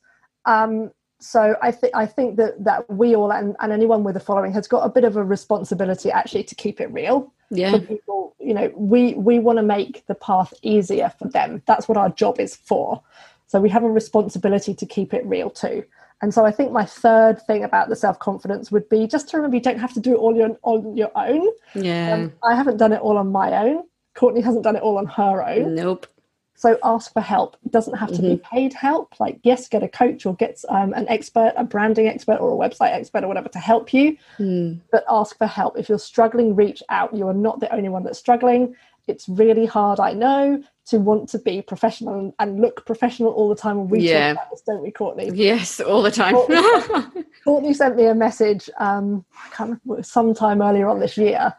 Um, 0.45 0.91
so 1.19 1.55
I 1.61 1.71
think 1.71 1.95
I 1.95 2.05
think 2.05 2.37
that 2.37 2.63
that 2.63 2.89
we 2.89 3.15
all 3.15 3.31
and, 3.31 3.55
and 3.59 3.71
anyone 3.71 4.03
with 4.03 4.15
a 4.17 4.19
following 4.19 4.53
has 4.53 4.67
got 4.67 4.81
a 4.85 4.89
bit 4.89 5.03
of 5.03 5.15
a 5.15 5.23
responsibility 5.23 6.11
actually 6.11 6.43
to 6.45 6.55
keep 6.55 6.81
it 6.81 6.87
real 6.91 7.31
Yeah. 7.49 7.71
for 7.71 7.79
people. 7.79 8.35
You 8.39 8.53
know, 8.53 8.71
we 8.75 9.13
we 9.15 9.39
want 9.39 9.57
to 9.57 9.63
make 9.63 10.05
the 10.07 10.15
path 10.15 10.53
easier 10.61 11.11
for 11.17 11.27
them. 11.27 11.61
That's 11.65 11.87
what 11.87 11.97
our 11.97 12.09
job 12.09 12.39
is 12.39 12.55
for. 12.55 13.01
So 13.47 13.59
we 13.61 13.69
have 13.69 13.83
a 13.83 13.89
responsibility 13.89 14.73
to 14.73 14.85
keep 14.85 15.13
it 15.13 15.25
real 15.25 15.49
too. 15.49 15.83
And 16.21 16.33
so 16.33 16.45
I 16.45 16.51
think 16.51 16.71
my 16.71 16.85
third 16.85 17.41
thing 17.45 17.63
about 17.63 17.89
the 17.89 17.95
self 17.95 18.19
confidence 18.19 18.71
would 18.71 18.87
be 18.89 19.07
just 19.07 19.29
to 19.29 19.37
remember 19.37 19.57
you 19.57 19.61
don't 19.63 19.79
have 19.79 19.93
to 19.93 19.99
do 19.99 20.13
it 20.13 20.17
all 20.17 20.35
your, 20.35 20.57
on 20.63 20.95
your 20.97 21.11
own. 21.15 21.47
Yeah. 21.75 22.13
Um, 22.13 22.33
I 22.43 22.55
haven't 22.55 22.77
done 22.77 22.93
it 22.93 23.01
all 23.01 23.17
on 23.17 23.31
my 23.31 23.51
own. 23.65 23.83
Courtney 24.15 24.41
hasn't 24.41 24.63
done 24.63 24.75
it 24.75 24.81
all 24.81 24.97
on 24.97 25.05
her 25.07 25.43
own. 25.45 25.75
nope. 25.75 26.07
So 26.57 26.79
ask 26.83 27.11
for 27.11 27.21
help. 27.21 27.57
It 27.65 27.71
doesn't 27.73 27.95
have 27.97 28.13
to 28.13 28.21
be 28.21 28.37
paid 28.37 28.73
help. 28.73 29.19
Like, 29.19 29.39
yes, 29.43 29.67
get 29.67 29.83
a 29.83 29.89
coach 29.89 30.25
or 30.25 30.35
get 30.35 30.63
um, 30.69 30.93
an 30.93 31.05
expert, 31.09 31.53
a 31.57 31.65
branding 31.65 32.07
expert 32.07 32.37
or 32.37 32.49
a 32.49 32.69
website 32.69 32.93
expert 32.93 33.25
or 33.25 33.27
whatever 33.27 33.49
to 33.49 33.59
help 33.59 33.93
you. 33.93 34.17
Hmm. 34.37 34.75
But 34.89 35.03
ask 35.09 35.37
for 35.37 35.47
help. 35.47 35.77
If 35.77 35.89
you're 35.89 35.99
struggling, 35.99 36.55
reach 36.55 36.81
out. 36.89 37.13
You 37.13 37.27
are 37.27 37.33
not 37.33 37.59
the 37.59 37.73
only 37.75 37.89
one 37.89 38.03
that's 38.03 38.17
struggling. 38.17 38.73
It's 39.07 39.27
really 39.27 39.65
hard, 39.65 39.99
I 39.99 40.13
know, 40.13 40.63
to 40.87 40.97
want 40.97 41.27
to 41.29 41.39
be 41.39 41.61
professional 41.61 42.17
and, 42.17 42.33
and 42.39 42.61
look 42.61 42.85
professional 42.85 43.31
all 43.33 43.49
the 43.49 43.55
time. 43.55 43.77
And 43.77 43.91
we 43.91 43.99
Yeah. 43.99 44.33
talk 44.33 44.43
about 44.43 44.51
this, 44.51 44.61
don't 44.61 44.81
we, 44.81 44.91
Courtney? 44.91 45.31
Yes, 45.33 45.81
all 45.81 46.01
the 46.01 46.09
time. 46.09 46.35
Courtney 47.43 47.73
sent 47.73 47.97
me 47.97 48.05
a 48.05 48.15
message 48.15 48.69
um, 48.77 49.25
I 49.35 49.49
can't 49.53 49.79
remember, 49.85 50.03
sometime 50.03 50.61
earlier 50.61 50.87
on 50.87 50.99
this 50.99 51.17
year, 51.17 51.53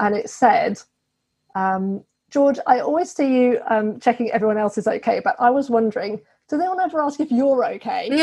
and 0.00 0.16
it 0.16 0.30
said, 0.30 0.80
um, 1.54 2.02
"George, 2.32 2.58
I 2.66 2.80
always 2.80 3.10
see 3.12 3.32
you 3.36 3.60
um, 3.68 4.00
checking 4.00 4.30
everyone 4.30 4.58
else 4.58 4.78
is 4.78 4.88
okay, 4.88 5.20
but 5.22 5.36
I 5.38 5.50
was 5.50 5.68
wondering, 5.70 6.20
does 6.48 6.58
anyone 6.60 6.80
ever 6.80 7.00
ask 7.02 7.20
if 7.20 7.30
you're 7.30 7.64
okay?" 7.74 8.08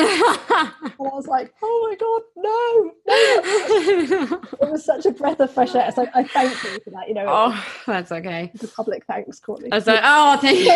And 1.00 1.08
I 1.08 1.16
was 1.16 1.28
like, 1.28 1.54
"Oh 1.64 1.88
my 1.90 1.96
god, 1.96 2.22
no!" 2.36 2.92
no. 3.08 4.42
It 4.62 4.72
was 4.72 4.84
such 4.84 5.06
a 5.06 5.12
breath 5.12 5.40
of 5.40 5.52
fresh 5.54 5.76
air. 5.76 5.92
Like 5.96 6.10
I 6.16 6.24
thank 6.24 6.52
you 6.64 6.80
for 6.84 6.90
that. 6.90 7.08
You 7.08 7.14
know, 7.14 7.26
oh, 7.28 7.66
that's 7.86 8.12
okay. 8.12 8.52
it's 8.54 8.64
a 8.64 8.68
public 8.68 9.06
thanks, 9.06 9.40
Courtney. 9.40 9.72
I 9.72 9.76
was 9.76 9.88
like, 9.88 10.02
oh, 10.04 10.38
thank 10.38 10.60
you. 10.60 10.66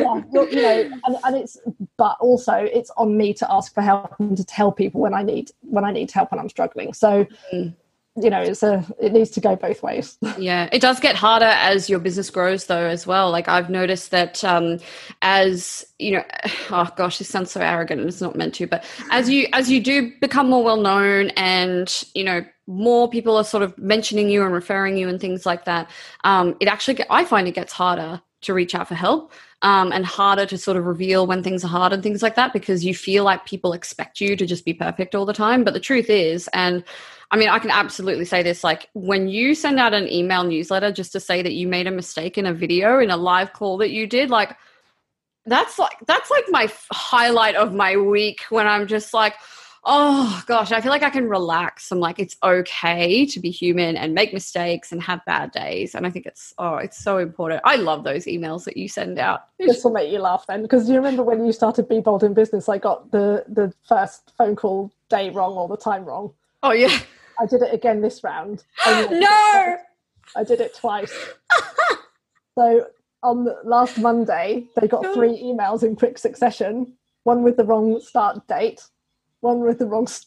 yeah, 0.00 0.22
you 0.50 0.62
know, 0.62 0.90
and, 1.06 1.16
and 1.24 1.36
it's 1.36 1.58
but 1.96 2.16
also 2.20 2.54
it's 2.54 2.90
on 2.96 3.16
me 3.16 3.34
to 3.34 3.52
ask 3.52 3.74
for 3.74 3.82
help 3.82 4.14
and 4.18 4.36
to 4.36 4.44
tell 4.44 4.72
people 4.72 5.00
when 5.00 5.14
I 5.14 5.22
need 5.22 5.50
when 5.62 5.84
I 5.84 5.90
need 5.92 6.10
help 6.10 6.32
and 6.32 6.40
I'm 6.40 6.48
struggling. 6.48 6.94
So 6.94 7.26
Mm. 7.52 7.74
You 8.16 8.30
know, 8.30 8.40
it's 8.40 8.62
a 8.62 8.84
it 8.98 9.12
needs 9.12 9.30
to 9.30 9.40
go 9.40 9.56
both 9.56 9.82
ways. 9.82 10.16
Yeah, 10.38 10.68
it 10.70 10.80
does 10.80 11.00
get 11.00 11.16
harder 11.16 11.46
as 11.46 11.88
your 11.88 11.98
business 11.98 12.30
grows, 12.30 12.66
though, 12.66 12.86
as 12.86 13.06
well. 13.06 13.30
Like 13.30 13.48
I've 13.48 13.70
noticed 13.70 14.10
that 14.10 14.44
um, 14.44 14.78
as 15.22 15.86
you 15.98 16.12
know, 16.12 16.24
oh 16.70 16.88
gosh, 16.96 17.18
this 17.18 17.28
sounds 17.28 17.50
so 17.50 17.60
arrogant, 17.60 18.00
and 18.00 18.08
it's 18.08 18.20
not 18.20 18.36
meant 18.36 18.54
to, 18.56 18.66
but 18.66 18.84
as 19.10 19.28
you 19.28 19.48
as 19.52 19.70
you 19.70 19.80
do 19.80 20.12
become 20.20 20.48
more 20.48 20.64
well 20.64 20.80
known, 20.80 21.30
and 21.30 22.04
you 22.14 22.24
know, 22.24 22.44
more 22.66 23.08
people 23.08 23.36
are 23.36 23.44
sort 23.44 23.62
of 23.62 23.76
mentioning 23.78 24.28
you 24.28 24.42
and 24.42 24.52
referring 24.52 24.96
you 24.96 25.08
and 25.08 25.20
things 25.20 25.46
like 25.46 25.64
that, 25.64 25.90
um, 26.24 26.56
it 26.60 26.68
actually 26.68 26.94
get, 26.94 27.06
I 27.10 27.24
find 27.24 27.46
it 27.48 27.54
gets 27.54 27.72
harder 27.72 28.20
to 28.42 28.54
reach 28.54 28.74
out 28.74 28.88
for 28.88 28.94
help. 28.94 29.32
Um, 29.62 29.90
and 29.90 30.04
harder 30.04 30.44
to 30.46 30.58
sort 30.58 30.76
of 30.76 30.84
reveal 30.84 31.26
when 31.26 31.42
things 31.42 31.64
are 31.64 31.68
hard 31.68 31.92
and 31.92 32.02
things 32.02 32.22
like 32.22 32.34
that 32.36 32.52
because 32.52 32.84
you 32.84 32.94
feel 32.94 33.24
like 33.24 33.46
people 33.46 33.72
expect 33.72 34.20
you 34.20 34.36
to 34.36 34.44
just 34.46 34.66
be 34.66 34.74
perfect 34.74 35.14
all 35.14 35.24
the 35.24 35.32
time. 35.32 35.64
But 35.64 35.72
the 35.72 35.80
truth 35.80 36.10
is, 36.10 36.48
and 36.52 36.84
I 37.30 37.36
mean, 37.36 37.48
I 37.48 37.58
can 37.58 37.70
absolutely 37.70 38.26
say 38.26 38.42
this 38.42 38.62
like 38.62 38.88
when 38.92 39.28
you 39.28 39.54
send 39.54 39.80
out 39.80 39.94
an 39.94 40.12
email 40.12 40.44
newsletter 40.44 40.92
just 40.92 41.10
to 41.12 41.20
say 41.20 41.42
that 41.42 41.54
you 41.54 41.66
made 41.66 41.86
a 41.86 41.90
mistake 41.90 42.36
in 42.38 42.46
a 42.46 42.52
video 42.52 43.00
in 43.00 43.10
a 43.10 43.16
live 43.16 43.54
call 43.54 43.78
that 43.78 43.90
you 43.90 44.06
did, 44.06 44.30
like 44.30 44.56
that's 45.46 45.78
like 45.78 45.96
that's 46.06 46.30
like 46.30 46.44
my 46.48 46.70
highlight 46.92 47.56
of 47.56 47.72
my 47.72 47.96
week 47.96 48.42
when 48.50 48.66
I'm 48.66 48.86
just 48.86 49.14
like, 49.14 49.34
oh 49.86 50.42
gosh, 50.46 50.72
I 50.72 50.80
feel 50.80 50.90
like 50.90 51.04
I 51.04 51.10
can 51.10 51.28
relax. 51.28 51.90
I'm 51.90 52.00
like, 52.00 52.18
it's 52.18 52.36
okay 52.42 53.24
to 53.24 53.40
be 53.40 53.50
human 53.50 53.96
and 53.96 54.12
make 54.14 54.34
mistakes 54.34 54.90
and 54.92 55.00
have 55.02 55.24
bad 55.24 55.52
days. 55.52 55.94
And 55.94 56.06
I 56.06 56.10
think 56.10 56.26
it's 56.26 56.52
oh, 56.58 56.76
it's 56.76 56.98
so 56.98 57.18
important. 57.18 57.62
I 57.64 57.76
love 57.76 58.04
those 58.04 58.26
emails 58.26 58.64
that 58.64 58.76
you 58.76 58.88
send 58.88 59.18
out. 59.18 59.46
this 59.58 59.84
will 59.84 59.92
make 59.92 60.10
you 60.12 60.18
laugh 60.18 60.44
then, 60.46 60.62
because 60.62 60.88
you 60.88 60.96
remember 60.96 61.22
when 61.22 61.46
you 61.46 61.52
started 61.52 61.88
Be 61.88 62.00
Bold 62.00 62.24
in 62.24 62.34
Business, 62.34 62.68
I 62.68 62.78
got 62.78 63.12
the 63.12 63.44
the 63.48 63.72
first 63.88 64.32
phone 64.36 64.56
call 64.56 64.92
day 65.08 65.30
wrong 65.30 65.54
or 65.54 65.68
the 65.68 65.76
time 65.76 66.04
wrong. 66.04 66.34
Oh 66.62 66.72
yeah. 66.72 66.98
I 67.38 67.46
did 67.46 67.62
it 67.62 67.72
again 67.72 68.00
this 68.00 68.24
round. 68.24 68.64
I 68.84 69.06
No. 69.10 69.76
I 70.34 70.44
did 70.44 70.60
it 70.60 70.74
twice. 70.74 71.14
so 72.58 72.86
on 73.22 73.44
the 73.44 73.56
last 73.64 73.98
Monday, 73.98 74.66
they 74.80 74.88
got 74.88 75.06
oh. 75.06 75.14
three 75.14 75.40
emails 75.42 75.82
in 75.82 75.96
quick 75.96 76.18
succession. 76.18 76.94
One 77.22 77.42
with 77.42 77.56
the 77.56 77.64
wrong 77.64 78.00
start 78.00 78.46
date, 78.46 78.82
one 79.40 79.60
with 79.60 79.78
the 79.78 79.86
wrong 79.86 80.06
time 80.06 80.18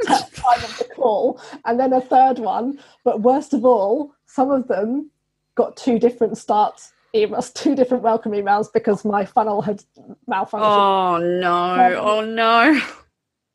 of 0.08 0.78
the 0.78 0.88
call, 0.94 1.40
and 1.64 1.78
then 1.78 1.92
a 1.92 2.00
third 2.00 2.38
one. 2.38 2.78
But 3.04 3.22
worst 3.22 3.54
of 3.54 3.64
all, 3.64 4.12
some 4.26 4.50
of 4.50 4.68
them 4.68 5.10
got 5.54 5.76
two 5.76 5.98
different 5.98 6.38
starts 6.38 6.92
emails, 7.14 7.52
two 7.52 7.74
different 7.74 8.02
welcome 8.02 8.32
emails 8.32 8.68
because 8.72 9.04
my 9.04 9.24
funnel 9.24 9.62
had 9.62 9.82
malfunctioned. 10.28 10.60
Oh 10.62 11.18
no. 11.18 11.52
Um, 11.54 12.06
oh 12.06 12.24
no. 12.24 12.80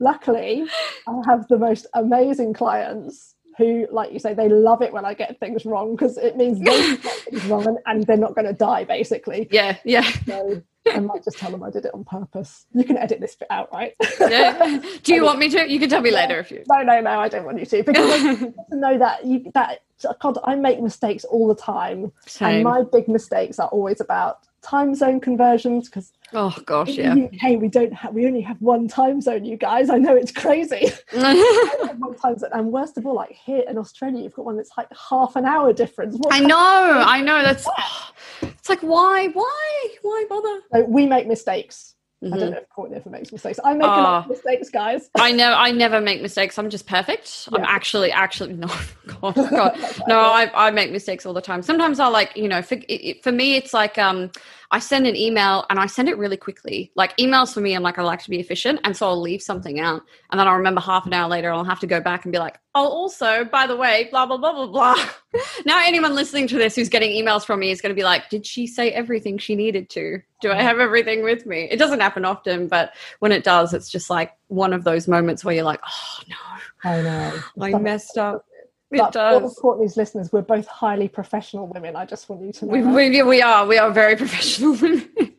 luckily 0.01 0.65
i 1.07 1.21
have 1.27 1.47
the 1.47 1.57
most 1.57 1.85
amazing 1.93 2.53
clients 2.53 3.35
who 3.61 3.87
like 3.91 4.11
you 4.11 4.19
say 4.19 4.33
they 4.33 4.49
love 4.49 4.81
it 4.81 4.91
when 4.93 5.05
i 5.05 5.13
get 5.13 5.39
things 5.39 5.65
wrong 5.65 5.95
because 5.95 6.17
it 6.17 6.37
means 6.37 6.59
they 6.59 6.65
get 6.97 7.13
things 7.25 7.45
wrong 7.45 7.65
and, 7.67 7.77
and 7.85 8.07
they're 8.07 8.17
not 8.17 8.35
going 8.35 8.47
to 8.47 8.53
die 8.53 8.83
basically 8.83 9.47
Yeah, 9.51 9.77
yeah. 9.85 10.09
so 10.27 10.61
i 10.91 10.99
might 10.99 11.23
just 11.23 11.37
tell 11.37 11.51
them 11.51 11.63
i 11.63 11.69
did 11.69 11.85
it 11.85 11.91
on 11.93 12.03
purpose 12.03 12.65
you 12.73 12.83
can 12.83 12.97
edit 12.97 13.19
this 13.21 13.35
bit 13.35 13.47
out 13.51 13.69
right 13.71 13.93
yeah. 14.19 14.81
Do 15.03 15.13
you 15.13 15.23
want 15.23 15.39
me 15.39 15.49
to? 15.49 15.69
You 15.71 15.79
can 15.79 15.89
tell 15.89 16.01
me 16.01 16.11
later 16.11 16.39
if 16.39 16.51
you. 16.51 16.63
no 16.69 16.81
no 16.83 16.99
no 17.01 17.19
i 17.19 17.29
don't 17.29 17.45
want 17.45 17.59
you 17.59 17.65
to 17.67 17.83
because 17.83 18.09
I 18.11 18.35
to 18.71 18.75
know 18.75 18.97
that 18.97 19.25
you 19.25 19.51
that 19.53 19.81
god 20.19 20.37
i 20.43 20.55
make 20.55 20.81
mistakes 20.81 21.23
all 21.25 21.47
the 21.47 21.55
time 21.55 22.11
and 22.39 22.63
my 22.63 22.83
big 22.91 23.07
mistakes 23.07 23.59
are 23.59 23.69
always 23.69 24.01
about 24.01 24.39
time 24.61 24.95
zone 24.95 25.19
conversions 25.19 25.89
because 25.89 26.13
Oh 26.33 26.55
gosh, 26.65 26.97
in 26.97 27.17
yeah. 27.17 27.25
UK 27.25 27.59
we 27.59 27.67
don't 27.67 27.91
have 27.93 28.13
we 28.13 28.25
only 28.25 28.39
have 28.39 28.61
one 28.61 28.87
time 28.87 29.19
zone 29.19 29.43
you 29.43 29.57
guys 29.57 29.89
I 29.89 29.97
know 29.97 30.15
it's 30.15 30.31
crazy 30.31 30.89
one 31.11 32.15
time 32.15 32.37
zone. 32.37 32.49
And 32.53 32.71
worst 32.71 32.97
of 32.97 33.05
all, 33.05 33.15
like 33.15 33.31
here 33.31 33.63
in 33.67 33.77
Australia, 33.77 34.23
you've 34.23 34.33
got 34.33 34.45
one 34.45 34.57
that's 34.57 34.71
like 34.77 34.87
half 34.95 35.35
an 35.35 35.45
hour 35.45 35.73
difference. 35.73 36.15
What 36.17 36.33
I 36.33 36.39
know, 36.39 37.03
I 37.05 37.21
know. 37.21 37.41
That's 37.41 37.67
it's 38.41 38.69
like 38.69 38.81
why, 38.81 39.27
why, 39.27 39.87
why 40.01 40.25
bother? 40.29 40.59
So 40.73 40.83
we 40.85 41.05
make 41.05 41.27
mistakes. 41.27 41.95
I 42.23 42.27
Mhm. 42.27 42.39
don't 42.39 42.51
know 42.51 42.57
if 42.57 42.69
Courtney 42.69 42.97
ever 42.97 43.09
makes 43.09 43.31
mistakes. 43.31 43.59
I 43.63 43.73
make 43.73 43.87
a 43.87 43.89
lot 43.89 44.23
of 44.25 44.29
mistakes, 44.29 44.69
guys. 44.69 45.09
I 45.15 45.31
know 45.31 45.53
I 45.53 45.71
never 45.71 45.99
make 45.99 46.21
mistakes. 46.21 46.59
I'm 46.59 46.69
just 46.69 46.85
perfect. 46.85 47.49
I'm 47.51 47.63
actually, 47.63 48.11
actually, 48.11 48.53
no, 48.65 48.67
God, 49.07 49.33
God. 49.35 49.75
no, 50.07 50.19
I, 50.19 50.51
I 50.53 50.69
make 50.69 50.91
mistakes 50.91 51.25
all 51.25 51.33
the 51.33 51.41
time. 51.41 51.63
Sometimes 51.63 51.99
I 51.99 52.07
like, 52.07 52.37
you 52.37 52.47
know, 52.47 52.61
for, 52.61 52.77
it- 52.87 53.23
for 53.23 53.31
me, 53.31 53.55
it's 53.55 53.73
like, 53.73 53.97
um, 53.97 54.29
I 54.71 54.79
send 54.79 55.05
an 55.05 55.17
email 55.17 55.65
and 55.69 55.77
I 55.79 55.85
send 55.85 56.07
it 56.07 56.17
really 56.17 56.37
quickly. 56.37 56.91
Like 56.95 57.15
emails 57.17 57.53
for 57.53 57.59
me, 57.59 57.73
I'm 57.73 57.83
like, 57.83 57.99
I 57.99 58.03
like 58.03 58.23
to 58.23 58.29
be 58.29 58.39
efficient. 58.39 58.79
And 58.85 58.95
so 58.95 59.07
I'll 59.07 59.19
leave 59.19 59.41
something 59.41 59.79
out. 59.79 60.01
And 60.31 60.39
then 60.39 60.47
I'll 60.47 60.55
remember 60.55 60.79
half 60.79 61.05
an 61.05 61.13
hour 61.13 61.27
later, 61.27 61.51
I'll 61.51 61.65
have 61.65 61.81
to 61.81 61.87
go 61.87 61.99
back 61.99 62.23
and 62.23 62.31
be 62.31 62.39
like, 62.39 62.57
oh, 62.73 62.87
also, 62.87 63.43
by 63.43 63.67
the 63.67 63.75
way, 63.75 64.07
blah, 64.11 64.25
blah, 64.25 64.37
blah, 64.37 64.53
blah, 64.53 64.67
blah. 64.67 65.05
now, 65.65 65.83
anyone 65.85 66.15
listening 66.15 66.47
to 66.47 66.57
this 66.57 66.75
who's 66.75 66.87
getting 66.87 67.11
emails 67.11 67.45
from 67.45 67.59
me 67.59 67.69
is 67.69 67.81
going 67.81 67.89
to 67.89 67.99
be 67.99 68.03
like, 68.03 68.29
did 68.29 68.45
she 68.45 68.65
say 68.65 68.91
everything 68.91 69.37
she 69.37 69.55
needed 69.55 69.89
to? 69.89 70.21
Do 70.41 70.51
I 70.51 70.61
have 70.61 70.79
everything 70.79 71.23
with 71.23 71.45
me? 71.45 71.67
It 71.69 71.77
doesn't 71.77 71.99
happen 71.99 72.23
often, 72.23 72.67
but 72.67 72.93
when 73.19 73.33
it 73.33 73.43
does, 73.43 73.73
it's 73.73 73.89
just 73.89 74.09
like 74.09 74.31
one 74.47 74.71
of 74.71 74.85
those 74.85 75.07
moments 75.07 75.43
where 75.43 75.53
you're 75.53 75.65
like, 75.65 75.81
oh, 75.85 76.19
no. 76.29 76.35
I 76.83 77.01
know. 77.01 77.39
I 77.61 77.77
messed 77.77 78.17
up. 78.17 78.45
It 78.91 78.97
but 78.97 79.07
for 79.07 79.11
does. 79.11 79.55
Courtney's 79.55 79.95
listeners, 79.97 80.31
we're 80.33 80.41
both 80.41 80.67
highly 80.67 81.07
professional 81.07 81.67
women. 81.67 81.95
I 81.95 82.05
just 82.05 82.27
want 82.27 82.41
you 82.41 82.51
to 82.51 82.65
know. 82.65 82.71
We, 82.71 82.81
we, 83.09 83.23
we 83.23 83.41
are. 83.41 83.65
We 83.65 83.77
are 83.77 83.91
very 83.91 84.15
professional 84.15 84.73
women. 84.75 85.09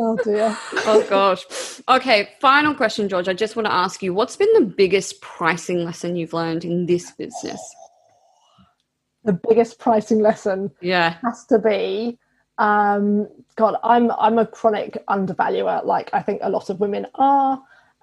Oh 0.00 0.16
dear. 0.22 0.56
oh 0.86 1.04
gosh. 1.10 1.44
Okay, 1.88 2.28
final 2.40 2.72
question, 2.72 3.08
George. 3.08 3.26
I 3.26 3.34
just 3.34 3.56
want 3.56 3.66
to 3.66 3.72
ask 3.72 4.00
you 4.00 4.14
what's 4.14 4.36
been 4.36 4.52
the 4.54 4.64
biggest 4.64 5.20
pricing 5.20 5.84
lesson 5.84 6.14
you've 6.14 6.32
learned 6.32 6.64
in 6.64 6.86
this 6.86 7.10
business? 7.10 7.60
The 9.24 9.32
biggest 9.32 9.80
pricing 9.80 10.20
lesson 10.20 10.70
Yeah. 10.80 11.16
has 11.24 11.44
to 11.46 11.58
be 11.58 12.16
um 12.58 13.28
god 13.54 13.76
i'm 13.84 14.10
i'm 14.18 14.36
a 14.36 14.44
chronic 14.44 15.02
undervaluer 15.06 15.80
like 15.84 16.10
i 16.12 16.20
think 16.20 16.40
a 16.42 16.50
lot 16.50 16.68
of 16.70 16.80
women 16.80 17.06
are 17.14 17.62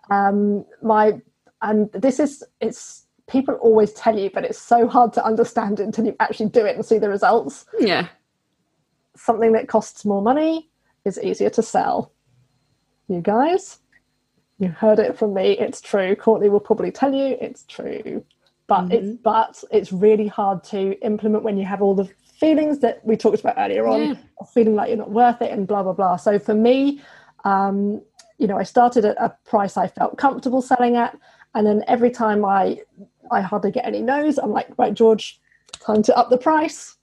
um 0.09 0.63
my 0.81 1.21
and 1.61 1.91
this 1.91 2.21
is 2.21 2.41
it's 2.61 3.04
people 3.27 3.55
always 3.55 3.91
tell 3.93 4.17
you 4.17 4.29
but 4.33 4.43
it's 4.43 4.59
so 4.59 4.88
hard 4.88 5.13
to 5.13 5.25
understand 5.25 5.79
it 5.79 5.83
until 5.83 6.05
you 6.05 6.15
actually 6.19 6.49
do 6.49 6.65
it 6.65 6.75
and 6.75 6.85
see 6.85 6.97
the 6.97 7.09
results. 7.09 7.65
Yeah. 7.79 8.07
something 9.15 9.53
that 9.53 9.67
costs 9.67 10.05
more 10.05 10.21
money 10.21 10.69
is 11.05 11.19
easier 11.19 11.49
to 11.51 11.61
sell. 11.61 12.11
You 13.07 13.21
guys 13.21 13.79
you 14.57 14.69
heard 14.69 14.99
it 14.99 15.17
from 15.17 15.33
me. 15.33 15.57
It's 15.57 15.81
true. 15.81 16.15
Courtney 16.15 16.49
will 16.49 16.59
probably 16.59 16.91
tell 16.91 17.13
you 17.13 17.38
it's 17.41 17.63
true. 17.63 18.23
But 18.67 18.91
it's 18.91 19.17
but 19.21 19.63
it's 19.71 19.91
really 19.91 20.27
hard 20.27 20.63
to 20.65 20.99
implement 21.05 21.43
when 21.43 21.57
you 21.57 21.65
have 21.65 21.81
all 21.81 21.93
the 21.93 22.09
feelings 22.39 22.79
that 22.79 23.05
we 23.05 23.15
talked 23.15 23.39
about 23.39 23.55
earlier 23.57 23.88
on, 23.88 24.01
yeah. 24.01 24.15
feeling 24.53 24.75
like 24.75 24.89
you're 24.89 24.97
not 24.97 25.11
worth 25.11 25.41
it 25.41 25.51
and 25.51 25.67
blah 25.67 25.83
blah 25.83 25.93
blah. 25.93 26.15
So 26.15 26.39
for 26.39 26.55
me 26.55 27.01
um 27.43 28.01
you 28.39 28.47
know 28.47 28.57
i 28.57 28.63
started 28.63 29.05
at 29.05 29.15
a 29.19 29.29
price 29.45 29.77
i 29.77 29.88
felt 29.88 30.17
comfortable 30.17 30.61
selling 30.61 30.95
at. 30.95 31.17
And 31.53 31.65
then 31.67 31.83
every 31.88 32.09
time 32.09 32.43
i 32.43 32.79
i 33.31 33.41
hardly 33.41 33.71
get 33.71 33.85
any 33.85 34.01
no's 34.01 34.38
i'm 34.38 34.51
like 34.51 34.67
right 34.77 34.93
george 34.93 35.39
time 35.79 36.01
to 36.03 36.15
up 36.17 36.29
the 36.29 36.38
price 36.38 36.95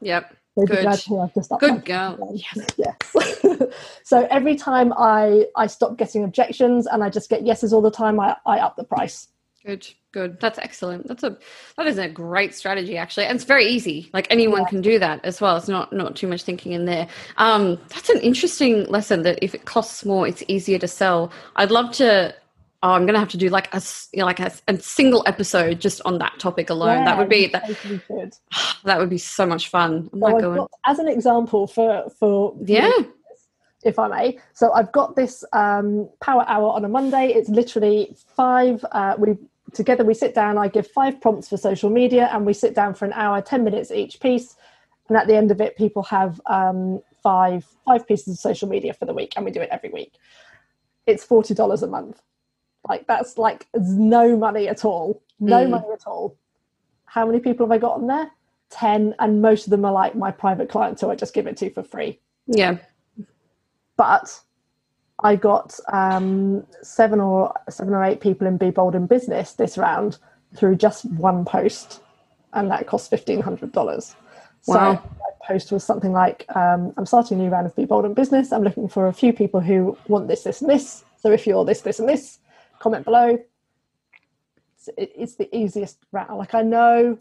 Yep. 0.00 0.36
Be 0.58 0.66
Good. 0.66 0.82
glad 0.82 0.98
to 0.98 1.08
hear 1.08 1.20
I've 1.22 1.34
just 1.34 1.50
upped 1.52 1.60
Good 1.60 1.84
girl. 1.84 2.18
Yes. 2.56 2.66
yes. 2.76 3.72
so 4.04 4.26
every 4.30 4.56
time 4.56 4.92
I 4.98 5.46
I 5.56 5.66
stop 5.66 5.96
getting 5.96 6.24
objections 6.24 6.86
and 6.86 7.02
I 7.02 7.08
just 7.08 7.30
get 7.30 7.46
yeses 7.46 7.72
all 7.72 7.80
the 7.80 7.90
time, 7.90 8.18
I, 8.20 8.36
I 8.44 8.58
up 8.58 8.76
the 8.76 8.84
price. 8.84 9.28
Good. 9.64 9.86
Good. 10.10 10.40
That's 10.40 10.58
excellent. 10.58 11.06
That's 11.06 11.22
a 11.22 11.38
that 11.76 11.86
is 11.86 11.96
a 11.98 12.08
great 12.08 12.52
strategy 12.54 12.98
actually. 12.98 13.26
And 13.26 13.36
it's 13.36 13.44
very 13.44 13.64
easy. 13.66 14.10
Like 14.12 14.26
anyone 14.28 14.62
Yeah. 14.62 14.68
can 14.68 14.80
do 14.82 14.98
that 14.98 15.24
as 15.24 15.40
well. 15.40 15.56
It's 15.56 15.68
not 15.68 15.92
not 15.92 16.16
too 16.16 16.26
much 16.26 16.42
thinking 16.42 16.72
in 16.72 16.84
there. 16.84 17.06
Um 17.38 17.78
that's 17.88 18.10
an 18.10 18.18
interesting 18.18 18.84
lesson 18.86 19.22
that 19.22 19.38
if 19.40 19.54
it 19.54 19.64
costs 19.64 20.04
more 20.04 20.26
it's 20.26 20.42
easier 20.48 20.78
to 20.80 20.88
sell. 20.88 21.30
I'd 21.56 21.70
love 21.70 21.92
to 21.92 22.34
Oh, 22.84 22.90
I'm 22.92 23.06
gonna 23.06 23.20
have 23.20 23.28
to 23.30 23.36
do 23.36 23.48
like 23.48 23.72
a 23.72 23.80
you 24.12 24.20
know, 24.20 24.24
like 24.26 24.40
a, 24.40 24.50
a 24.66 24.76
single 24.78 25.22
episode 25.26 25.80
just 25.80 26.00
on 26.04 26.18
that 26.18 26.38
topic 26.40 26.68
alone. 26.68 27.04
that 27.04 27.16
would 27.16 27.28
be 27.28 27.46
that, 27.48 27.64
should. 27.76 28.34
that 28.84 28.98
would 28.98 29.10
be 29.10 29.18
so 29.18 29.46
much 29.46 29.68
fun. 29.68 30.10
Oh 30.12 30.18
So 30.18 30.18
my 30.18 30.40
god. 30.40 30.56
got, 30.56 30.70
as 30.86 30.98
an 30.98 31.08
example 31.08 31.66
for 31.68 32.04
for 32.18 32.56
Yeah. 32.64 32.90
if 33.84 33.98
I 33.98 34.08
may. 34.08 34.38
So 34.54 34.72
I've 34.72 34.90
got 34.92 35.14
this 35.14 35.44
um, 35.52 36.08
power 36.20 36.44
hour 36.48 36.70
on 36.72 36.84
a 36.84 36.88
Monday. 36.88 37.28
It's 37.28 37.48
literally 37.48 38.16
five. 38.36 38.84
Uh, 38.90 39.14
we 39.18 39.36
together 39.72 40.04
we 40.04 40.14
sit 40.14 40.34
down. 40.34 40.58
I 40.58 40.66
give 40.68 40.88
five 40.90 41.20
prompts 41.20 41.48
for 41.48 41.56
social 41.56 41.88
media, 41.88 42.28
and 42.32 42.44
we 42.44 42.52
sit 42.52 42.74
down 42.74 42.94
for 42.94 43.04
an 43.04 43.12
hour, 43.12 43.40
ten 43.42 43.62
minutes 43.62 43.92
each 43.92 44.18
piece. 44.18 44.56
And 45.08 45.16
at 45.16 45.26
the 45.28 45.36
end 45.36 45.50
of 45.52 45.60
it, 45.60 45.76
people 45.76 46.02
have 46.04 46.40
um, 46.46 47.00
five 47.22 47.64
five 47.86 48.08
pieces 48.08 48.34
of 48.34 48.40
social 48.40 48.68
media 48.68 48.92
for 48.92 49.04
the 49.06 49.14
week, 49.14 49.34
and 49.36 49.44
we 49.44 49.52
do 49.52 49.60
it 49.60 49.68
every 49.70 49.90
week. 49.90 50.14
It's 51.06 51.22
forty 51.22 51.54
dollars 51.54 51.84
a 51.84 51.86
month. 51.86 52.20
Like 52.88 53.06
that's 53.06 53.38
like 53.38 53.66
no 53.74 54.36
money 54.36 54.68
at 54.68 54.84
all. 54.84 55.22
No 55.40 55.66
Mm. 55.66 55.70
money 55.70 55.88
at 55.92 56.06
all. 56.06 56.38
How 57.06 57.26
many 57.26 57.40
people 57.40 57.66
have 57.66 57.72
I 57.72 57.78
got 57.78 57.94
on 57.96 58.06
there? 58.08 58.30
Ten, 58.70 59.14
and 59.20 59.42
most 59.42 59.66
of 59.66 59.70
them 59.72 59.84
are 59.84 59.92
like 59.92 60.16
my 60.16 60.30
private 60.32 60.68
clients 60.70 61.00
who 61.02 61.10
I 61.10 61.16
just 61.16 61.34
give 61.34 61.46
it 61.46 61.56
to 61.58 61.70
for 61.70 61.82
free 61.84 62.20
Yeah. 62.48 62.78
but 63.98 64.40
I 65.24 65.36
got 65.36 65.78
um, 65.92 66.66
seven 66.82 67.20
or 67.20 67.54
seven 67.70 67.94
or 67.94 68.04
eight 68.04 68.20
people 68.20 68.46
in 68.48 68.58
Be 68.58 68.70
Bold 68.70 68.94
in 68.96 69.06
Business 69.08 69.54
this 69.54 69.78
round 69.78 70.18
through 70.56 70.76
just 70.76 71.04
one 71.06 71.44
post, 71.46 72.02
and 72.54 72.70
that 72.70 72.86
cost 72.88 73.10
fifteen 73.10 73.42
hundred 73.42 73.72
dollars. 73.72 74.16
So 74.62 74.80
Wow. 74.80 75.02
my 75.20 75.30
post 75.48 75.72
was 75.72 75.84
something 75.84 76.12
like, 76.12 76.46
um, 76.56 76.94
"I'm 76.98 77.06
starting 77.06 77.40
a 77.40 77.44
new 77.44 77.50
round 77.50 77.66
of 77.66 77.76
Be 77.76 77.86
Bold 77.86 78.06
in 78.06 78.14
Business. 78.14 78.52
I'm 78.52 78.64
looking 78.64 78.88
for 78.88 79.08
a 79.08 79.14
few 79.14 79.32
people 79.32 79.60
who 79.60 79.98
want 80.08 80.28
this, 80.28 80.44
this, 80.44 80.62
and 80.62 80.70
this. 80.70 81.04
So 81.16 81.32
if 81.32 81.46
you're 81.46 81.64
this, 81.64 81.82
this, 81.82 82.00
and 82.00 82.08
this, 82.08 82.40
comment 82.82 83.04
below." 83.04 83.38
It's, 84.76 84.88
it's 84.96 85.34
the 85.36 85.54
easiest 85.56 85.98
route. 86.12 86.36
Like 86.36 86.54
I 86.54 86.62
know 86.62 87.16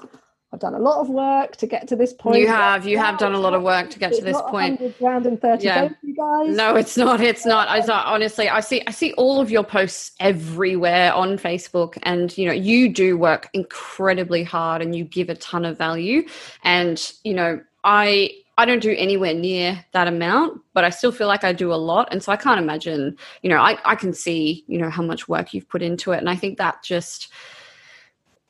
I've 0.54 0.60
done 0.60 0.74
a 0.74 0.80
lot 0.80 1.00
of 1.00 1.10
work 1.10 1.56
to 1.58 1.68
get 1.68 1.88
to 1.90 1.96
this 1.96 2.12
point. 2.14 2.40
You 2.40 2.48
have 2.48 2.86
you 2.86 2.98
have 2.98 3.18
done 3.18 3.34
a 3.34 3.40
lot 3.40 3.54
of 3.54 3.64
work 3.64 3.90
to 3.92 4.00
get 4.00 4.14
to 4.14 4.22
this 4.22 4.42
point. 4.48 4.82
100 4.82 4.98
grand 4.98 5.26
in 5.26 5.38
30 5.38 5.64
Yeah. 5.64 5.82
days, 5.88 5.92
you 6.04 6.16
guys. 6.16 6.58
No, 6.58 6.76
it's 6.76 6.98
not. 6.98 7.22
It's 7.22 7.46
not. 7.46 7.70
I 7.70 7.80
not, 7.86 8.06
honestly, 8.06 8.50
I 8.50 8.60
see. 8.60 8.82
I 8.86 8.92
see 8.92 9.14
all 9.14 9.40
of 9.40 9.50
your 9.50 9.64
posts 9.64 10.12
everywhere 10.20 11.14
on 11.14 11.38
Facebook, 11.38 11.98
and 12.04 12.38
you 12.38 12.46
know, 12.48 12.52
you 12.52 12.90
do 12.90 13.18
work 13.18 13.50
incredibly 13.54 14.44
hard, 14.44 14.82
and 14.82 14.94
you 14.94 15.06
give 15.06 15.30
a 15.30 15.36
ton 15.36 15.64
of 15.64 15.78
value. 15.78 16.28
And 16.66 17.00
you 17.24 17.34
know, 17.34 17.62
I 17.86 18.32
I 18.58 18.66
don't 18.66 18.82
do 18.82 18.94
anywhere 18.98 19.34
near 19.34 19.84
that 19.94 20.08
amount, 20.08 20.62
but 20.74 20.84
I 20.84 20.90
still 20.90 21.12
feel 21.12 21.28
like 21.28 21.44
I 21.44 21.54
do 21.54 21.74
a 21.74 21.76
lot, 21.76 22.10
and 22.12 22.22
so 22.22 22.32
I 22.32 22.38
can't 22.38 22.60
imagine. 22.60 23.18
You 23.42 23.50
know, 23.50 23.58
I 23.58 23.78
I 23.86 23.96
can 23.96 24.14
see 24.14 24.64
you 24.68 24.78
know 24.78 24.90
how 24.90 25.04
much 25.04 25.28
work 25.28 25.54
you've 25.54 25.70
put 25.70 25.82
into 25.82 26.12
it, 26.12 26.18
and 26.18 26.30
I 26.30 26.36
think 26.36 26.58
that 26.58 26.84
just 26.84 27.32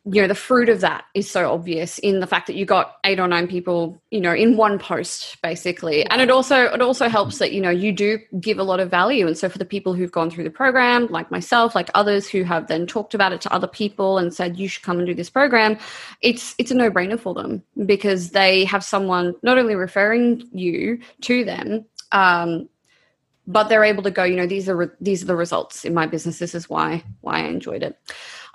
you 0.06 0.20
know 0.20 0.28
the 0.28 0.34
fruit 0.34 0.68
of 0.68 0.82
that 0.82 1.06
is 1.14 1.30
so 1.30 1.52
obvious 1.52 2.00
in 2.00 2.22
the 2.22 2.28
fact 2.28 2.48
that 2.48 2.56
you 2.56 2.66
got 2.66 2.96
eight 3.04 3.20
or 3.20 3.28
nine 3.28 3.48
people 3.48 4.02
you 4.10 4.20
know 4.20 4.34
in 4.34 4.58
one 4.58 4.80
post 4.80 5.40
basically. 5.44 6.04
And 6.08 6.22
it 6.22 6.32
also 6.32 6.66
it 6.66 6.82
also 6.82 7.08
helps 7.08 7.38
that 7.38 7.52
you 7.54 7.62
know 7.62 7.70
you 7.70 7.92
do 7.92 8.18
give 8.40 8.58
a 8.58 8.64
lot 8.64 8.80
of 8.80 8.90
value. 8.90 9.28
And 9.28 9.38
so 9.38 9.48
for 9.48 9.60
the 9.60 9.66
people 9.66 9.94
who've 9.94 10.12
gone 10.12 10.32
through 10.32 10.46
the 10.46 10.50
program 10.50 11.06
like 11.08 11.30
myself 11.30 11.76
like 11.76 11.92
others 11.94 12.28
who 12.28 12.44
have 12.44 12.68
then 12.68 12.88
talked 12.88 13.14
about 13.14 13.32
it 13.32 13.42
to 13.42 13.54
other 13.54 13.68
people 13.68 14.18
and 14.18 14.34
said 14.34 14.58
you 14.58 14.68
should 14.68 14.84
come 14.84 14.98
and 14.98 15.06
do 15.06 15.14
this 15.14 15.30
program 15.30 15.78
it's 16.22 16.56
it's 16.58 16.72
a 16.72 16.76
no-brainer 16.76 17.20
for 17.20 17.34
them 17.34 17.62
because 17.86 18.32
they 18.32 18.66
have 18.66 18.84
someone 18.84 19.36
not 19.44 19.58
only 19.58 19.76
referring 19.76 20.48
you 20.52 21.00
to 21.22 21.44
them 21.44 21.86
um 22.12 22.68
but 23.48 23.68
they're 23.70 23.84
able 23.84 24.04
to 24.04 24.12
go 24.12 24.24
you 24.24 24.36
know 24.36 24.48
these 24.48 24.68
are 24.68 24.78
re- 24.78 24.98
these 25.00 25.22
are 25.22 25.28
the 25.28 25.36
results 25.36 25.86
in 25.86 25.94
my 25.94 26.06
business. 26.08 26.40
This 26.40 26.56
is 26.56 26.70
why 26.70 27.04
why 27.22 27.40
i 27.40 27.44
enjoyed 27.44 27.84
it 27.84 27.98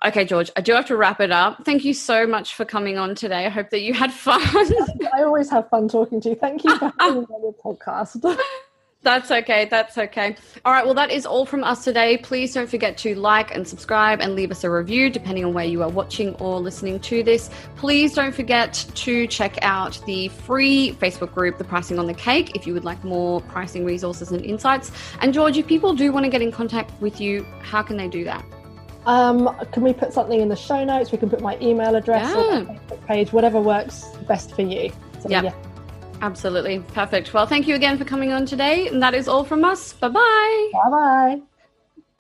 Okay, 0.05 0.25
George, 0.25 0.51
I 0.57 0.61
do 0.61 0.73
have 0.73 0.87
to 0.87 0.97
wrap 0.97 1.21
it 1.21 1.33
up. 1.33 1.65
Thank 1.65 1.85
you 1.85 1.95
so 1.95 2.27
much 2.27 2.55
for 2.55 2.65
coming 2.65 2.99
on 2.99 3.15
today. 3.15 3.47
I 3.47 3.49
hope 3.49 3.71
that 3.71 3.81
you 3.81 3.95
had 3.95 4.13
fun. 4.13 4.43
I 5.15 5.23
always 5.23 5.51
have 5.51 5.69
fun 5.71 5.89
talking 5.89 6.21
to 6.21 6.31
you. 6.31 6.35
Thank 6.35 6.65
you 6.65 6.77
for 6.77 6.93
having 7.01 7.23
me 7.23 7.27
on 7.31 7.43
your 7.43 7.55
podcast. 7.55 8.39
that's 9.03 9.31
okay. 9.31 9.65
That's 9.65 9.97
okay. 9.97 10.37
All 10.67 10.73
right. 10.73 10.85
Well, 10.85 10.95
that 10.95 11.11
is 11.11 11.25
all 11.25 11.47
from 11.47 11.65
us 11.65 11.83
today. 11.83 12.19
Please 12.19 12.53
don't 12.53 12.69
forget 12.69 12.99
to 12.99 13.15
like 13.15 13.55
and 13.55 13.67
subscribe 13.67 14.21
and 14.21 14.35
leave 14.35 14.51
us 14.51 14.65
a 14.65 14.71
review, 14.71 15.09
depending 15.09 15.47
on 15.47 15.55
where 15.55 15.65
you 15.65 15.83
are 15.83 15.89
watching 15.89 16.35
or 16.35 16.61
listening 16.61 17.01
to 17.01 17.23
this. 17.23 17.49
Please 17.77 18.13
don't 18.13 18.35
forget 18.35 18.85
to 18.97 19.27
check 19.27 19.59
out 19.63 19.99
the 20.05 20.29
free 20.29 20.93
Facebook 21.01 21.33
group, 21.33 21.57
The 21.57 21.65
Pricing 21.65 21.99
on 21.99 22.07
the 22.07 22.15
Cake, 22.15 22.55
if 22.55 22.67
you 22.67 22.75
would 22.75 22.85
like 22.85 23.03
more 23.03 23.41
pricing 23.41 23.87
resources 23.87 24.31
and 24.31 24.45
insights. 24.45 24.93
And, 25.23 25.33
George, 25.33 25.57
if 25.57 25.67
people 25.67 25.95
do 25.95 26.13
want 26.13 26.25
to 26.25 26.31
get 26.31 26.43
in 26.43 26.53
contact 26.53 26.93
with 27.01 27.19
you, 27.19 27.45
how 27.63 27.83
can 27.83 27.97
they 27.97 28.09
do 28.09 28.25
that? 28.25 28.45
Um, 29.07 29.49
can 29.73 29.83
we 29.83 29.93
put 29.93 30.13
something 30.13 30.41
in 30.41 30.49
the 30.49 30.57
show 30.57 30.85
notes? 30.85 31.13
We 31.13 31.19
can 31.19 31.31
put 31.31 31.41
my 31.41 31.57
email 31.63 31.95
address 31.95 32.29
Yeah. 32.35 32.65
page, 33.07 33.33
whatever 33.33 33.61
works 33.61 34.05
best 34.27 34.55
for 34.55 34.63
you. 34.63 34.91
So, 35.21 35.29
Yep. 35.29 35.45
yeah. 35.45 35.53
Absolutely. 36.23 36.81
Perfect. 36.95 37.33
Well, 37.33 37.47
thank 37.47 37.69
you 37.69 37.75
again 37.75 37.99
for 37.99 38.05
coming 38.05 38.33
on 38.33 38.47
today. 38.47 38.89
And 38.89 39.03
that 39.03 39.15
is 39.15 39.29
all 39.29 39.45
from 39.45 39.65
us. 39.65 39.93
Bye 39.93 40.09
bye. 40.09 40.71
Bye 40.73 40.91
bye. 40.91 41.41